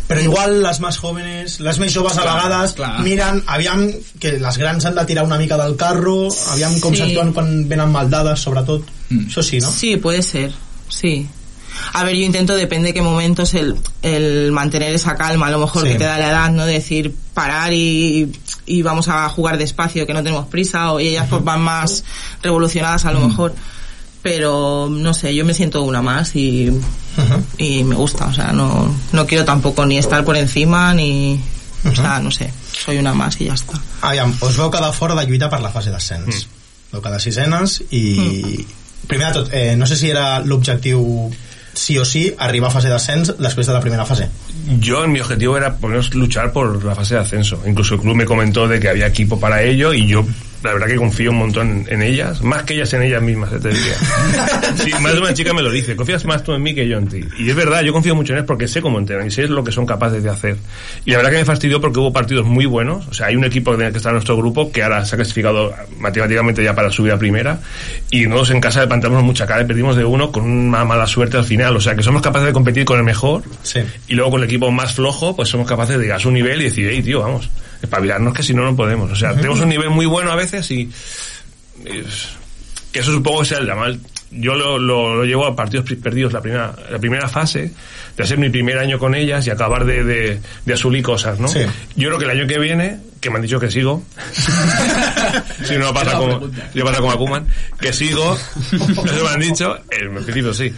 Però 0.10 0.22
igual 0.22 0.62
les 0.64 0.80
més 0.82 0.98
jóvenes, 0.98 1.60
les 1.60 1.78
més 1.80 1.94
joves 1.94 2.18
a 2.18 2.22
Clar, 2.24 2.36
vegades 2.44 2.74
clar. 2.74 3.00
miren, 3.06 3.44
aviam 3.46 3.92
que 4.20 4.32
les 4.40 4.58
grans 4.58 4.86
han 4.86 4.96
de 4.96 5.06
tirar 5.06 5.24
una 5.24 5.38
mica 5.38 5.58
del 5.58 5.76
carro, 5.78 6.30
aviam 6.52 6.80
com 6.80 6.94
Sí. 6.96 7.02
s'actuen 7.04 7.34
quan 7.34 7.68
venen 7.70 7.92
mal 7.92 8.10
dades, 8.10 8.40
sobretot. 8.40 8.84
Això 9.12 9.44
sí, 9.44 9.60
no? 9.60 9.70
Sí, 9.72 9.98
puede 9.98 10.24
ser, 10.24 10.52
sí. 10.90 11.28
A 11.94 12.04
ver, 12.04 12.16
yo 12.16 12.26
intento, 12.26 12.56
depende 12.56 12.88
de 12.90 12.94
qué 12.96 13.02
momentos, 13.02 13.54
el, 13.54 13.76
el 14.02 14.52
mantener 14.52 14.94
esa 14.96 15.16
calma, 15.16 15.48
a 15.48 15.52
lo 15.52 15.60
mejor 15.60 15.84
Sí. 15.84 15.90
que 15.94 15.96
te 16.00 16.04
da 16.04 16.18
la 16.18 16.30
edad, 16.30 16.52
¿no? 16.52 16.66
De 16.66 16.74
decir, 16.74 17.14
parar 17.34 17.72
y, 17.72 18.32
y 18.66 18.82
vamos 18.82 19.08
a 19.08 19.30
jugar 19.30 19.58
despacio, 19.58 20.06
que 20.06 20.14
no 20.14 20.24
tenemos 20.24 20.48
prisa, 20.48 20.92
o 20.92 21.00
ellas 21.00 21.28
pues 21.30 21.44
van 21.44 21.62
más 21.62 22.04
revolucionadas 22.42 23.06
a 23.06 23.14
lo 23.14 23.22
mejor. 23.28 23.54
Pero, 24.22 24.90
no 24.92 25.14
sé, 25.14 25.34
yo 25.34 25.46
me 25.46 25.54
siento 25.54 25.84
una 25.84 26.02
más 26.02 26.36
y, 26.36 26.70
y 27.58 27.84
me 27.84 27.96
gusta, 27.96 28.26
o 28.26 28.34
sea, 28.34 28.52
no, 28.52 28.94
no 29.14 29.26
quiero 29.26 29.46
tampoco 29.46 29.86
ni 29.86 29.98
estar 29.98 30.26
por 30.26 30.36
encima, 30.36 30.94
ni... 30.94 31.40
O 31.86 31.96
sea, 31.96 32.20
no 32.20 32.30
sé, 32.30 32.52
soy 32.74 32.98
una 32.98 33.14
más 33.14 33.40
y 33.40 33.46
ya 33.46 33.54
está. 33.54 33.80
Aviam, 34.02 34.34
us 34.42 34.58
veu 34.58 34.68
quedar 34.68 34.92
fora 34.92 35.16
de 35.16 35.24
lluita 35.30 35.48
per 35.48 35.62
la 35.64 35.72
fase 35.72 35.94
d'ascens. 35.94 36.44
Mm. 36.44 36.92
Veu 36.92 37.04
quedar 37.06 37.22
sisenes 37.24 37.80
i... 37.96 38.66
Primer 39.08 39.30
de 39.30 39.34
tot, 39.34 39.54
eh, 39.56 39.78
no 39.80 39.88
sé 39.88 39.96
si 39.96 40.10
era 40.12 40.42
l'objectiu 40.44 41.00
sí 41.74 41.96
o 41.98 42.04
sí 42.04 42.26
arribar 42.38 42.70
a 42.70 42.74
fase 42.74 42.92
d'ascens 42.92 43.32
després 43.40 43.70
de 43.70 43.74
la 43.74 43.80
primera 43.80 44.06
fase. 44.06 44.28
Yo, 44.80 45.08
mi 45.08 45.22
objetivo 45.22 45.56
era 45.58 45.72
por 45.78 45.90
lo 45.90 45.96
menos 45.96 46.14
luchar 46.14 46.52
por 46.52 46.84
la 46.84 46.96
fase 46.96 47.16
de 47.16 47.22
ascenso. 47.22 47.64
Incluso 47.66 47.96
el 47.96 48.02
club 48.02 48.16
me 48.16 48.26
comentó 48.26 48.68
de 48.68 48.80
que 48.80 48.90
había 48.90 49.08
equipo 49.08 49.40
para 49.40 49.64
ello 49.64 49.94
y 49.94 50.06
yo, 50.06 50.26
la 50.64 50.74
verdad 50.74 50.88
que 50.88 50.96
confío 50.96 51.32
un 51.32 51.38
montón 51.38 51.86
en 51.88 52.02
ellas, 52.02 52.42
más 52.42 52.64
que 52.64 52.74
ellas 52.74 52.92
en 52.94 53.04
ellas 53.04 53.22
mismas, 53.22 53.50
te 53.52 53.70
diría. 53.70 53.94
Sí, 54.76 54.92
más 55.02 55.14
de 55.14 55.20
una 55.20 55.34
chica 55.34 55.54
me 55.54 55.62
lo 55.62 55.72
dice, 55.72 55.96
confías 55.96 56.24
más 56.26 56.44
tú 56.44 56.54
en 56.54 56.62
mí 56.62 56.74
que 56.74 56.88
yo 56.88 56.98
en 56.98 57.08
ti. 57.08 57.22
Y 57.38 57.50
es 57.50 57.56
verdad, 57.56 57.82
yo 57.82 57.92
confío 57.92 58.16
mucho 58.16 58.34
en 58.34 58.40
ellas 58.40 58.48
porque 58.48 58.68
sé 58.68 58.82
cómo 58.82 59.00
entrenan 59.00 59.28
y 59.28 59.32
sé 59.32 59.48
lo 59.48 59.64
que 59.64 59.72
son 59.72 59.86
capaces 59.86 60.24
de 60.24 60.30
hacer. 60.30 60.58
Y 61.06 61.12
la 61.12 61.18
verdad 61.18 61.32
que 61.32 61.38
me 61.38 61.46
fastidió 61.46 61.82
porque 61.82 62.00
hubo 62.00 62.14
partidos 62.14 62.46
muy 62.46 62.66
buenos. 62.66 63.08
O 63.08 63.14
sea, 63.14 63.28
hay 63.28 63.36
un 63.36 63.44
equipo 63.44 63.76
que 63.76 63.88
está 63.88 64.10
en 64.10 64.16
nuestro 64.16 64.38
grupo 64.38 64.72
que 64.72 64.84
ahora 64.84 65.06
se 65.06 65.16
ha 65.16 65.18
clasificado 65.18 65.74
matemáticamente 65.98 66.64
ya 66.64 66.74
para 66.74 66.90
subir 66.92 67.12
a 67.12 67.18
primera. 67.18 67.60
Y 68.12 68.26
nosotros 68.26 68.52
en 68.52 68.62
casa 68.62 68.82
levantamos 68.82 69.24
mucha 69.24 69.46
cara 69.46 69.62
y 69.62 69.66
perdimos 69.66 69.96
de 69.96 70.06
uno 70.06 70.32
con 70.32 70.44
una 70.44 70.86
mala 70.86 71.08
suerte 71.08 71.38
al 71.38 71.46
final. 71.46 71.76
O 71.76 71.82
sea, 71.82 71.96
que 71.96 72.04
somos 72.04 72.22
capaces 72.22 72.48
de 72.48 72.54
competir 72.54 72.86
con 72.86 72.98
el 72.98 73.04
mejor. 73.04 73.44
Sí. 73.64 73.82
Y 74.08 74.14
luego 74.14 74.32
con 74.32 74.42
el 74.42 74.48
equipo 74.48 74.72
más 74.72 74.94
flojo, 74.94 75.36
pues 75.36 75.50
somos 75.50 75.68
capaces 75.68 75.98
de 75.98 76.04
llegar 76.04 76.18
a 76.18 76.22
su 76.22 76.32
nivel 76.32 76.62
y 76.62 76.66
decir, 76.66 76.90
hey, 76.92 77.02
tío, 77.02 77.22
vamos, 77.22 77.50
espabilarnos 77.82 78.34
que 78.34 78.44
si 78.44 78.54
no, 78.54 78.64
no 78.64 78.76
podemos. 78.76 79.12
O 79.12 79.16
sea, 79.16 79.36
tenemos 79.36 79.60
un 79.60 79.70
nivel 79.70 79.90
muy 79.90 80.06
bueno 80.06 80.32
a 80.32 80.36
veces 80.36 80.70
y... 80.72 80.90
que 82.92 83.00
eso 83.00 83.14
supongo 83.14 83.40
que 83.42 83.46
sea 83.46 83.60
el 83.60 83.68
mal. 83.68 84.00
Yo 84.32 84.54
lo, 84.54 84.78
lo, 84.78 85.16
lo 85.16 85.24
llevo 85.24 85.48
a 85.48 85.56
partidos 85.56 85.86
perdidos 86.04 86.34
la 86.34 86.42
primera, 86.42 86.76
la 86.92 87.00
primera 87.00 87.28
fase, 87.28 87.72
de 88.16 88.24
hacer 88.24 88.38
mi 88.38 88.50
primer 88.50 88.78
año 88.78 89.00
con 89.00 89.16
ellas 89.16 89.48
y 89.48 89.50
acabar 89.50 89.86
de, 89.86 90.04
de, 90.04 90.40
de 90.66 90.74
asulir 90.74 91.02
cosas, 91.02 91.40
¿no? 91.40 91.48
Sí. 91.48 91.62
Yo 91.96 92.10
creo 92.10 92.20
que 92.20 92.26
el 92.26 92.32
año 92.32 92.48
que 92.48 92.60
viene, 92.60 93.00
que 93.20 93.32
me 93.32 93.38
han 93.38 93.42
dicho 93.42 93.60
que 93.60 93.72
sigo, 93.72 94.04
si 95.64 95.78
no 95.78 95.92
pasa 95.96 96.16
como, 96.18 96.42
yo 96.76 96.86
pasa 96.86 97.00
como 97.00 97.12
a 97.12 97.18
Koeman, 97.18 97.48
que 97.82 97.92
sigo, 97.92 98.38
eso 98.72 99.24
me 99.24 99.30
han 99.30 99.40
dicho, 99.40 99.76
en 99.90 100.14
principio 100.24 100.54
sí. 100.54 100.72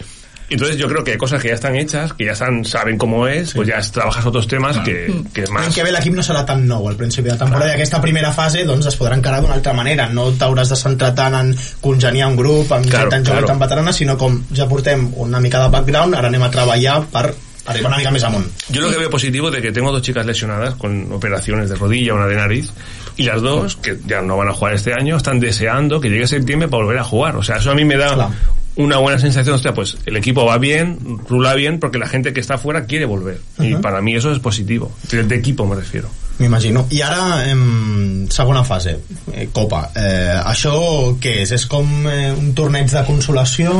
Entonces 0.52 0.76
yo 0.76 0.88
creo 0.88 1.02
que 1.04 1.12
hay 1.12 1.18
cosas 1.18 1.40
que 1.42 1.48
ya 1.48 1.54
están 1.54 1.74
hechas, 1.76 2.12
que 2.12 2.26
ya 2.26 2.32
están, 2.32 2.64
saben 2.64 2.98
cómo 2.98 3.26
es, 3.26 3.52
pues 3.54 3.66
ya 3.68 3.78
es- 3.78 3.90
trabajas 3.92 4.24
otros 4.26 4.46
temas 4.46 4.78
que, 4.80 5.12
que 5.32 5.42
L'any 5.42 5.52
más... 5.52 5.74
que 5.74 5.82
ve 5.82 5.92
l'equip 5.92 6.14
no 6.14 6.22
serà 6.22 6.44
tan 6.46 6.66
nou 6.68 6.88
al 6.88 6.96
principi 6.96 7.30
de 7.30 7.36
temporada. 7.40 7.70
I 7.72 7.74
aquesta 7.80 8.00
primera 8.00 8.32
fase 8.32 8.64
doncs 8.68 8.86
es 8.92 8.96
podrà 9.00 9.16
encarar 9.16 9.40
d'una 9.42 9.54
altra 9.54 9.72
manera. 9.72 10.08
No 10.12 10.30
t'hauràs 10.36 10.68
de 10.74 10.76
centrar 10.76 11.14
tant 11.14 11.34
en 11.38 11.54
congeniar 11.80 12.28
un 12.28 12.36
grup 12.36 12.70
amb 12.72 12.86
Claro, 12.88 13.10
gent 13.10 13.16
tan 13.16 13.24
jove 13.24 13.38
claro. 13.40 13.46
tan 13.54 13.58
veterana 13.64 13.92
sinó 13.92 14.18
com 14.18 14.42
ja 14.54 14.68
portem 14.68 15.08
una 15.16 15.40
mica 15.40 15.62
de 15.64 15.68
background 15.72 16.14
ara 16.14 16.28
anem 16.28 16.42
a 16.42 16.50
treballar 16.50 17.00
per 17.12 17.32
arribar 17.64 17.92
una 17.92 17.98
mica 17.98 18.10
més 18.10 18.24
amunt. 18.26 18.46
Yo 18.70 18.80
lo 18.82 18.90
que 18.90 18.98
veo 18.98 19.08
positivo 19.10 19.48
es 19.48 19.54
de 19.54 19.62
que 19.62 19.70
tengo 19.72 19.92
dos 19.92 20.02
chicas 20.02 20.26
lesionadas 20.26 20.74
con 20.74 21.12
operaciones 21.12 21.68
de 21.70 21.76
rodilla, 21.76 22.14
una 22.14 22.26
de 22.26 22.34
nariz, 22.36 22.72
y 23.16 23.22
las 23.22 23.40
dos, 23.40 23.76
que 23.76 23.98
ya 24.04 24.20
no 24.20 24.36
van 24.36 24.48
a 24.48 24.52
jugar 24.52 24.74
este 24.74 24.92
año, 24.92 25.16
están 25.16 25.38
deseando 25.38 26.00
que 26.00 26.08
llegue 26.10 26.26
septiembre 26.26 26.66
para 26.68 26.82
volver 26.82 26.98
a 26.98 27.04
jugar. 27.04 27.36
O 27.36 27.42
sea, 27.44 27.56
eso 27.58 27.70
a 27.70 27.74
mí 27.76 27.84
me 27.84 27.96
da 27.96 28.28
una 28.76 28.96
buena 28.98 29.18
sensación, 29.18 29.54
hostia, 29.56 29.74
pues 29.74 29.98
el 30.06 30.16
equipo 30.16 30.44
va 30.46 30.58
bien, 30.58 30.98
rula 31.28 31.54
bien, 31.54 31.78
porque 31.78 31.98
la 31.98 32.06
gente 32.08 32.32
que 32.32 32.40
está 32.40 32.54
afuera 32.54 32.86
quiere 32.86 33.04
volver. 33.04 33.40
Y 33.58 33.74
Ujú. 33.74 33.82
para 33.82 34.00
mí 34.00 34.14
eso 34.14 34.32
es 34.32 34.38
positivo. 34.38 34.90
De, 35.10 35.22
de 35.24 35.34
equipo 35.36 35.66
me 35.66 35.76
refiero. 35.76 36.08
m'imagino 36.38 36.86
i 36.90 36.98
ara 37.04 37.44
em, 37.46 38.26
segona 38.32 38.64
fase 38.64 38.96
eh, 39.36 39.44
Copa 39.52 39.82
eh, 39.94 40.32
això 40.48 40.72
què 41.20 41.34
és? 41.42 41.52
és 41.54 41.66
com 41.70 41.86
eh, 42.08 42.32
un 42.32 42.48
torneig 42.56 42.88
de 42.90 43.02
consolació 43.06 43.70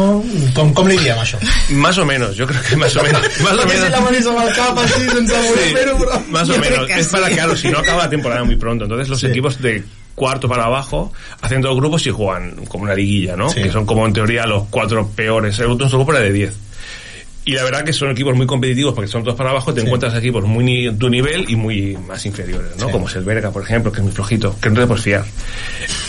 com, 0.54 0.70
com 0.76 0.86
li 0.86 0.98
diem 1.00 1.18
això? 1.18 1.40
Más 1.80 1.96
o 1.98 2.04
menos, 2.06 2.36
yo 2.36 2.46
creo 2.46 2.60
que 2.62 2.76
más 2.76 2.94
o 2.94 3.02
menos. 3.02 3.22
Más 3.42 3.56
o 3.56 3.66
menos. 3.66 3.82
si 3.86 3.90
la 3.90 4.00
manis 4.04 4.26
amb 4.28 4.44
el 4.44 4.52
cap 4.54 4.78
sense 4.84 5.32
voler 5.32 5.64
Sí, 5.64 5.74
fer-ho 5.74 5.96
però... 5.98 6.20
Más 6.30 6.48
o 6.50 6.58
menos. 6.58 6.90
Es 6.90 7.08
para 7.08 7.30
claro, 7.30 7.56
si 7.56 7.68
no 7.68 7.78
acaba 7.78 8.04
la 8.04 8.10
temporada 8.10 8.44
muy 8.44 8.56
pronto. 8.56 8.84
Entonces 8.84 9.08
los 9.08 9.18
Sí. 9.18 9.26
equipos 9.26 9.60
de 9.60 9.82
cuarto 10.14 10.48
para 10.48 10.64
abajo 10.64 11.12
hacen 11.40 11.60
dos 11.62 11.76
grupos 11.76 12.06
y 12.06 12.10
juegan 12.10 12.64
como 12.66 12.84
una 12.84 12.94
liguilla, 12.94 13.36
¿no? 13.36 13.48
Sí. 13.48 13.62
Que 13.62 13.70
son 13.72 13.86
como 13.86 14.06
en 14.06 14.12
teoría 14.12 14.46
los 14.46 14.64
cuatro 14.70 15.06
peores. 15.08 15.58
El 15.58 15.66
otro 15.70 15.88
grupo 15.88 16.12
era 16.12 16.20
de 16.20 16.32
10. 16.32 16.52
Y 17.44 17.54
la 17.54 17.64
verdad 17.64 17.82
que 17.82 17.92
son 17.92 18.10
equipos 18.12 18.36
muy 18.36 18.46
competitivos 18.46 18.94
porque 18.94 19.08
son 19.08 19.24
todos 19.24 19.36
para 19.36 19.50
abajo, 19.50 19.74
te 19.74 19.80
Sí. 19.80 19.86
encuentras 19.86 20.14
equipos 20.14 20.44
muy 20.44 20.62
ni 20.62 20.92
tu 20.96 21.08
nivel 21.10 21.44
y 21.48 21.56
muy 21.56 21.96
más 21.96 22.24
inferiores, 22.24 22.76
¿no? 22.78 22.86
Sí. 22.86 22.92
Como 22.92 23.08
es 23.08 23.16
el 23.16 23.24
Berga, 23.24 23.50
por 23.50 23.62
ejemplo, 23.64 23.90
que 23.90 23.98
es 23.98 24.04
muy 24.04 24.12
flojito, 24.12 24.54
que 24.60 24.70
no 24.70 24.80
te 24.80 24.86
puedes 24.86 25.02
fiar. 25.02 25.24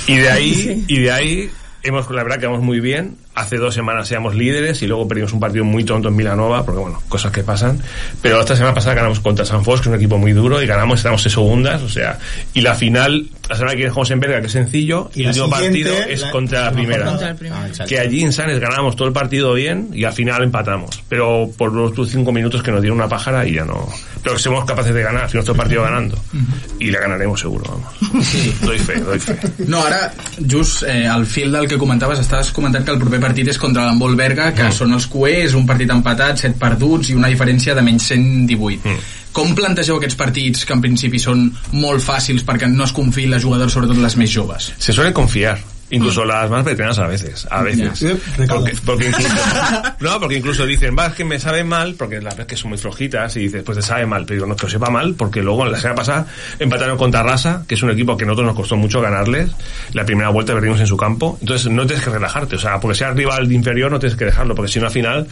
Y 0.07 0.17
de 0.17 0.29
ahí, 0.29 0.83
y 0.87 0.99
de 0.99 1.11
ahí 1.11 1.49
hemos, 1.81 2.09
la 2.11 2.21
verdad 2.23 2.39
que 2.39 2.45
vamos 2.45 2.61
muy 2.61 2.79
bien. 2.79 3.15
Hace 3.35 3.57
dos 3.57 3.73
semanas 3.73 4.11
éramos 4.11 4.35
líderes 4.35 4.81
y 4.83 4.87
luego 4.87 5.07
perdimos 5.07 5.33
un 5.33 5.39
partido 5.39 5.65
muy 5.65 5.83
tonto 5.83 6.09
en 6.09 6.15
Milanova, 6.15 6.63
porque 6.63 6.81
bueno, 6.81 7.01
cosas 7.09 7.31
que 7.31 7.43
pasan. 7.43 7.79
Pero 8.21 8.39
esta 8.39 8.55
semana 8.55 8.75
pasada 8.75 8.93
ganamos 8.95 9.19
contra 9.21 9.43
San 9.43 9.63
Fos, 9.63 9.79
que 9.81 9.85
es 9.85 9.87
un 9.89 9.95
equipo 9.95 10.17
muy 10.19 10.33
duro, 10.33 10.61
y 10.61 10.67
ganamos, 10.67 10.99
estamos 10.99 11.23
de 11.23 11.29
segundas, 11.31 11.81
o 11.81 11.89
sea, 11.89 12.19
y 12.53 12.61
la 12.61 12.75
final, 12.75 13.27
la 13.49 13.55
semana 13.55 13.71
que 13.71 13.77
viene 13.77 13.89
jugamos 13.89 14.11
en 14.11 14.19
Berga, 14.19 14.39
que 14.41 14.45
es 14.47 14.51
sencillo, 14.51 15.09
y 15.15 15.21
Y 15.21 15.23
el 15.23 15.29
último 15.29 15.55
siguiente, 15.55 15.83
partido 15.89 16.09
es 16.13 16.21
la- 16.21 16.31
contra 16.31 16.61
la 16.65 16.71
primera. 16.73 17.05
Contra. 17.05 17.35
Ah, 17.51 17.85
que 17.87 17.99
allí 17.99 18.21
en 18.21 18.33
Sanes 18.33 18.59
ganamos 18.59 18.95
todo 18.95 19.07
el 19.07 19.13
partido 19.13 19.53
bien 19.53 19.89
y 19.93 20.03
al 20.03 20.13
final 20.13 20.43
empatamos. 20.43 21.01
Pero 21.09 21.49
por 21.57 21.73
los 21.73 21.89
últimos 21.89 22.09
cinco 22.11 22.31
minutos 22.31 22.61
que 22.61 22.71
nos 22.71 22.81
dieron 22.81 22.99
una 22.99 23.09
pájara 23.09 23.47
y 23.47 23.53
ya 23.55 23.65
no. 23.65 23.89
Pero 24.21 24.35
que 24.35 24.41
somos 24.41 24.63
capaces 24.63 24.93
de 24.93 25.01
ganar, 25.01 25.27
si 25.29 25.35
nuestro 25.37 25.55
partido 25.55 25.81
ganando. 25.83 26.17
Y 26.79 26.91
la 26.91 26.99
ganaremos 26.99 27.39
seguro, 27.39 27.65
vamos. 27.67 28.31
Doy 28.61 28.77
fe, 28.79 28.99
doy 28.99 29.19
fe. 29.19 29.37
No, 29.67 29.83
ara, 29.83 30.13
just 30.49 30.83
eh, 30.83 31.07
al 31.07 31.25
fil 31.25 31.51
del 31.51 31.67
que 31.67 31.77
comentaves, 31.77 32.19
estaves 32.19 32.51
comentant 32.51 32.85
que 32.85 32.91
el 32.91 32.99
proper 32.99 33.19
partit 33.23 33.49
és 33.53 33.59
contra 33.61 33.87
l'Embol 33.87 34.15
Berga, 34.19 34.51
que 34.53 34.67
Mm. 34.67 34.75
són 34.75 34.93
els 34.93 35.07
cuers, 35.07 35.55
un 35.55 35.65
partit 35.65 35.89
empatat, 35.89 36.37
7 36.43 36.59
perduts 36.59 37.09
i 37.09 37.15
una 37.17 37.31
diferència 37.31 37.73
de 37.75 37.81
menys 37.81 38.03
118. 38.11 38.83
Mm. 38.83 38.99
Com 39.33 39.55
plantegeu 39.57 39.97
aquests 39.97 40.15
partits 40.19 40.65
que 40.65 40.73
en 40.75 40.81
principi 40.83 41.19
són 41.19 41.47
molt 41.71 42.03
fàcils 42.05 42.45
perquè 42.45 42.69
no 42.69 42.83
es 42.85 42.93
confiïn 42.93 43.31
les 43.33 43.41
jugadors, 43.41 43.73
sobretot 43.73 43.97
les 43.97 44.15
més 44.15 44.29
joves? 44.29 44.73
Se 44.77 44.93
suelen 44.93 45.13
confiar. 45.13 45.57
Incluso 45.93 46.25
las 46.25 46.49
más 46.49 46.65
veteranas 46.65 46.97
a 46.99 47.07
veces, 47.07 47.47
a 47.49 47.61
veces. 47.61 48.03
Porque, 48.47 48.73
porque 48.83 49.07
incluso, 49.09 49.29
no, 49.99 50.19
porque 50.19 50.37
incluso 50.37 50.65
dicen, 50.65 50.95
va, 50.97 51.07
es 51.07 51.13
que 51.13 51.23
me 51.23 51.39
sabe 51.39 51.63
mal, 51.63 51.95
porque 51.95 52.19
las 52.19 52.35
veces 52.35 52.47
que 52.47 52.57
son 52.57 52.69
muy 52.69 52.77
flojitas, 52.77 53.35
y 53.37 53.41
dices, 53.41 53.63
pues 53.63 53.77
te 53.77 53.83
sabe 53.83 54.05
mal, 54.05 54.25
pero 54.25 54.35
digo, 54.35 54.47
no, 54.47 54.55
que 54.55 54.65
os 54.65 54.71
sepa 54.71 54.89
mal, 54.89 55.13
porque 55.15 55.41
luego 55.41 55.65
la 55.65 55.77
semana 55.77 55.95
pasada 55.95 56.27
empataron 56.59 56.97
contra 56.97 57.21
Rasa, 57.21 57.63
que 57.67 57.75
es 57.75 57.83
un 57.83 57.91
equipo 57.91 58.17
que 58.17 58.23
a 58.23 58.27
nosotros 58.27 58.47
nos 58.47 58.55
costó 58.55 58.75
mucho 58.75 59.01
ganarles, 59.01 59.51
la 59.93 60.05
primera 60.05 60.29
vuelta 60.29 60.53
perdimos 60.53 60.79
en 60.79 60.87
su 60.87 60.97
campo, 60.97 61.37
entonces 61.41 61.71
no 61.71 61.85
tienes 61.85 62.03
que 62.03 62.09
relajarte, 62.09 62.55
o 62.55 62.59
sea, 62.59 62.79
porque 62.79 62.97
sea 62.97 63.11
rival 63.11 63.51
inferior 63.51 63.91
no 63.91 63.99
tienes 63.99 64.17
que 64.17 64.25
dejarlo, 64.25 64.55
porque 64.55 64.71
si 64.71 64.79
no 64.79 64.87
al 64.87 64.91
final 64.91 65.27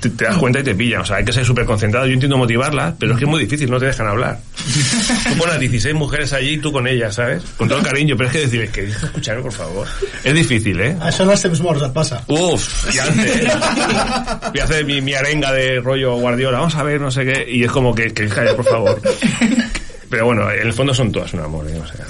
te, 0.00 0.10
te 0.10 0.24
das 0.24 0.36
cuenta 0.36 0.60
y 0.60 0.62
te 0.62 0.74
pillan. 0.74 1.02
O 1.02 1.04
sea, 1.04 1.16
hay 1.16 1.24
que 1.24 1.32
ser 1.32 1.44
súper 1.44 1.64
concentrado. 1.64 2.06
Yo 2.06 2.12
entiendo 2.12 2.36
motivarlas, 2.36 2.94
pero 2.98 3.12
es 3.12 3.18
que 3.18 3.24
es 3.24 3.30
muy 3.30 3.40
difícil, 3.40 3.70
no 3.70 3.78
te 3.78 3.86
dejan 3.86 4.06
hablar. 4.06 4.38
Tú 5.28 5.38
pones 5.38 5.54
a 5.54 5.58
16 5.58 5.94
mujeres 5.94 6.32
allí 6.32 6.54
y 6.54 6.58
tú 6.58 6.72
con 6.72 6.86
ellas, 6.86 7.14
¿sabes? 7.14 7.42
Con 7.56 7.68
todo 7.68 7.78
el 7.78 7.84
cariño, 7.84 8.16
pero 8.16 8.28
es 8.28 8.32
que 8.32 8.40
decirles 8.42 8.70
que 8.70 8.84
escucharme, 8.84 9.42
por 9.42 9.52
favor. 9.52 9.86
Es 10.24 10.34
difícil, 10.34 10.80
¿eh? 10.80 10.96
Això 11.00 11.24
en 11.24 11.30
els 11.34 11.42
temps 11.42 11.60
morts 11.62 11.84
et 11.86 11.92
passa. 11.94 12.22
Uf, 12.28 12.94
y 12.94 12.98
antes. 12.98 13.42
Voy 14.50 14.60
a 14.60 14.64
hacer 14.64 14.84
mi, 14.84 15.00
mi 15.00 15.14
arenga 15.14 15.52
de 15.52 15.80
rollo 15.80 16.16
Guardiola, 16.16 16.58
vamos 16.58 16.74
a 16.74 16.82
ver, 16.82 17.00
no 17.00 17.10
sé 17.10 17.24
qué, 17.24 17.46
y 17.48 17.64
es 17.64 17.70
como 17.70 17.94
que, 17.94 18.12
que 18.12 18.28
calla, 18.28 18.56
por 18.56 18.64
favor. 18.64 19.00
Pero 20.10 20.26
bueno, 20.26 20.50
en 20.50 20.66
el 20.66 20.72
fondo 20.72 20.94
son 20.94 21.10
todas 21.10 21.32
un 21.34 21.40
amor, 21.40 21.68
¿eh? 21.68 21.80
o 21.80 21.86
sea. 21.86 22.06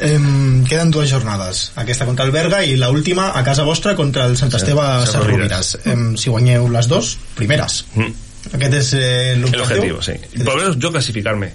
Em, 0.00 0.64
queden 0.68 0.90
dues 0.90 1.10
jornades. 1.10 1.70
Aquesta 1.76 2.06
contra 2.08 2.24
el 2.24 2.32
Berga 2.32 2.62
i 2.64 2.74
l 2.78 2.88
última 2.88 3.30
a 3.36 3.44
casa 3.44 3.62
vostra 3.68 3.94
contra 3.98 4.24
el 4.26 4.36
Sant 4.40 4.52
Esteve 4.56 4.80
Sant 5.04 5.12
Sarrovires. 5.12 5.76
Em, 5.84 6.16
si 6.16 6.30
guanyeu 6.32 6.68
les 6.72 6.88
dos, 6.88 7.16
primeres. 7.36 7.82
Aquest 8.52 8.74
és 8.74 8.92
eh, 8.96 9.32
El 9.34 9.42
l'objectiu. 9.42 9.98
objetivo, 9.98 10.02
sí. 10.02 10.12
Por 10.44 10.54
lo 10.54 10.62
menos 10.62 10.78
yo 10.78 10.90
clasificarme. 10.90 11.52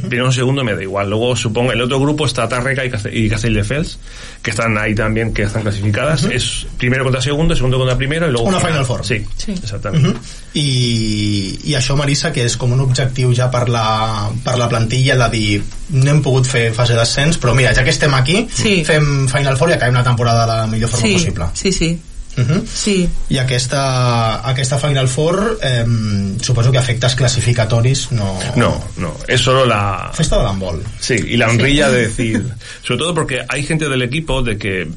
Primero 0.00 0.28
o 0.28 0.32
segundo 0.32 0.64
me 0.64 0.74
da 0.74 0.82
igual. 0.82 1.08
Luego 1.10 1.36
supongo 1.36 1.72
el 1.72 1.80
otro 1.80 2.00
grupo 2.00 2.26
está 2.26 2.48
Tarreca 2.48 2.84
y 2.84 2.90
Caste- 2.90 3.10
y 3.12 3.28
Castelldefels, 3.28 3.98
que 4.42 4.50
están 4.50 4.76
ahí 4.78 4.94
también, 4.94 5.32
que 5.34 5.42
están 5.42 5.62
clasificadas. 5.62 6.24
Es 6.24 6.66
primero 6.78 7.04
contra 7.04 7.20
segundo, 7.20 7.54
segundo 7.54 7.78
contra 7.78 7.96
primero 7.96 8.26
y 8.28 8.32
luego. 8.32 8.48
Una 8.48 8.60
Final 8.60 8.84
Four. 8.84 9.04
Sí, 9.04 9.24
exactamente. 9.48 10.08
Mhm. 10.08 10.16
I, 10.54 11.58
I 11.64 11.74
això, 11.78 11.96
Marissa, 11.96 12.30
que 12.32 12.44
és 12.46 12.56
com 12.60 12.72
un 12.74 12.80
objectiu 12.84 13.32
ja 13.36 13.48
per 13.52 13.66
la, 13.72 14.28
per 14.44 14.56
la 14.60 14.68
plantilla 14.68 15.16
de 15.24 15.28
dir 15.32 15.62
no 15.92 16.10
hem 16.10 16.22
pogut 16.24 16.46
fer 16.48 16.70
fase 16.76 16.94
d'ascens, 16.98 17.38
però 17.40 17.54
mira, 17.56 17.74
ja 17.76 17.84
que 17.84 17.90
estem 17.94 18.12
aquí, 18.14 18.46
Sí. 18.52 18.82
fem 18.84 19.26
Final 19.28 19.56
Four 19.56 19.70
i 19.70 19.76
acabem 19.78 19.94
la 19.94 20.04
temporada 20.04 20.46
de 20.46 20.52
la 20.52 20.66
millor 20.66 20.90
forma 20.90 21.06
sí, 21.06 21.12
possible. 21.14 21.46
sí, 21.54 21.72
sí. 21.72 21.90
Uh 22.36 22.40
-huh. 22.40 22.66
sí. 22.66 23.08
I 23.28 23.38
aquesta, 23.38 24.48
aquesta 24.48 24.78
Final 24.78 25.08
Four 25.08 25.58
eh, 25.62 25.84
suposo 26.40 26.72
que 26.72 26.78
afectes 26.78 27.14
classificatoris 27.14 28.12
no... 28.12 28.38
No, 28.56 28.82
no, 28.96 29.14
es 29.28 29.40
solo 29.40 29.66
la... 29.66 30.10
Festa 30.14 30.38
de 30.38 30.44
l'handbol. 30.44 30.82
Sí, 30.98 31.14
y 31.14 31.36
la 31.36 31.48
honrilla 31.48 31.90
de 31.90 32.08
decir, 32.08 32.42
sobre 32.82 32.98
todo 32.98 33.14
porque 33.14 33.44
hay 33.48 33.64
gente 33.64 33.88
del 33.88 34.02
equipo 34.02 34.42
de 34.42 34.56
que 34.56 34.88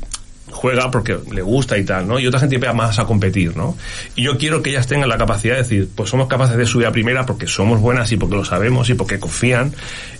juega 0.55 0.89
porque 0.89 1.17
le 1.31 1.41
gusta 1.41 1.77
y 1.77 1.83
tal, 1.83 2.07
¿no? 2.07 2.17
Y 2.19 2.27
otra 2.27 2.39
gente 2.39 2.55
empieza 2.55 2.73
más 2.73 2.97
a 2.97 3.05
competir, 3.05 3.55
¿no? 3.55 3.77
Y 4.15 4.23
yo 4.23 4.37
quiero 4.37 4.61
que 4.61 4.69
ellas 4.69 4.87
tengan 4.87 5.09
la 5.09 5.17
capacidad 5.17 5.55
de 5.55 5.63
decir, 5.63 5.89
pues 5.93 6.09
somos 6.09 6.27
capaces 6.27 6.55
de 6.57 6.65
subir 6.65 6.87
a 6.87 6.91
primera 6.91 7.25
porque 7.25 7.47
somos 7.47 7.79
buenas 7.79 8.11
y 8.11 8.17
porque 8.17 8.35
lo 8.35 8.45
sabemos 8.45 8.89
y 8.89 8.93
porque 8.93 9.19
confían. 9.19 9.73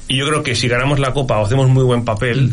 Y 0.08 0.17
yo 0.17 0.28
creo 0.28 0.43
que 0.43 0.56
si 0.56 0.67
ganamos 0.67 0.99
la 0.99 1.13
copa 1.13 1.39
o 1.39 1.45
hacemos 1.45 1.69
muy 1.69 1.84
buen 1.84 2.06
papel, 2.06 2.51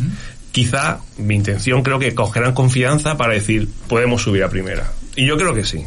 quizá 0.52 1.00
mi 1.16 1.34
intención 1.34 1.82
creo 1.82 1.98
que 1.98 2.14
cogerán 2.14 2.52
confianza 2.52 3.16
para 3.16 3.32
decir, 3.32 3.68
podemos 3.88 4.22
subir 4.22 4.44
a 4.44 4.48
primera. 4.48 4.92
Y 5.16 5.26
yo 5.26 5.36
creo 5.36 5.54
que 5.54 5.64
sí. 5.64 5.84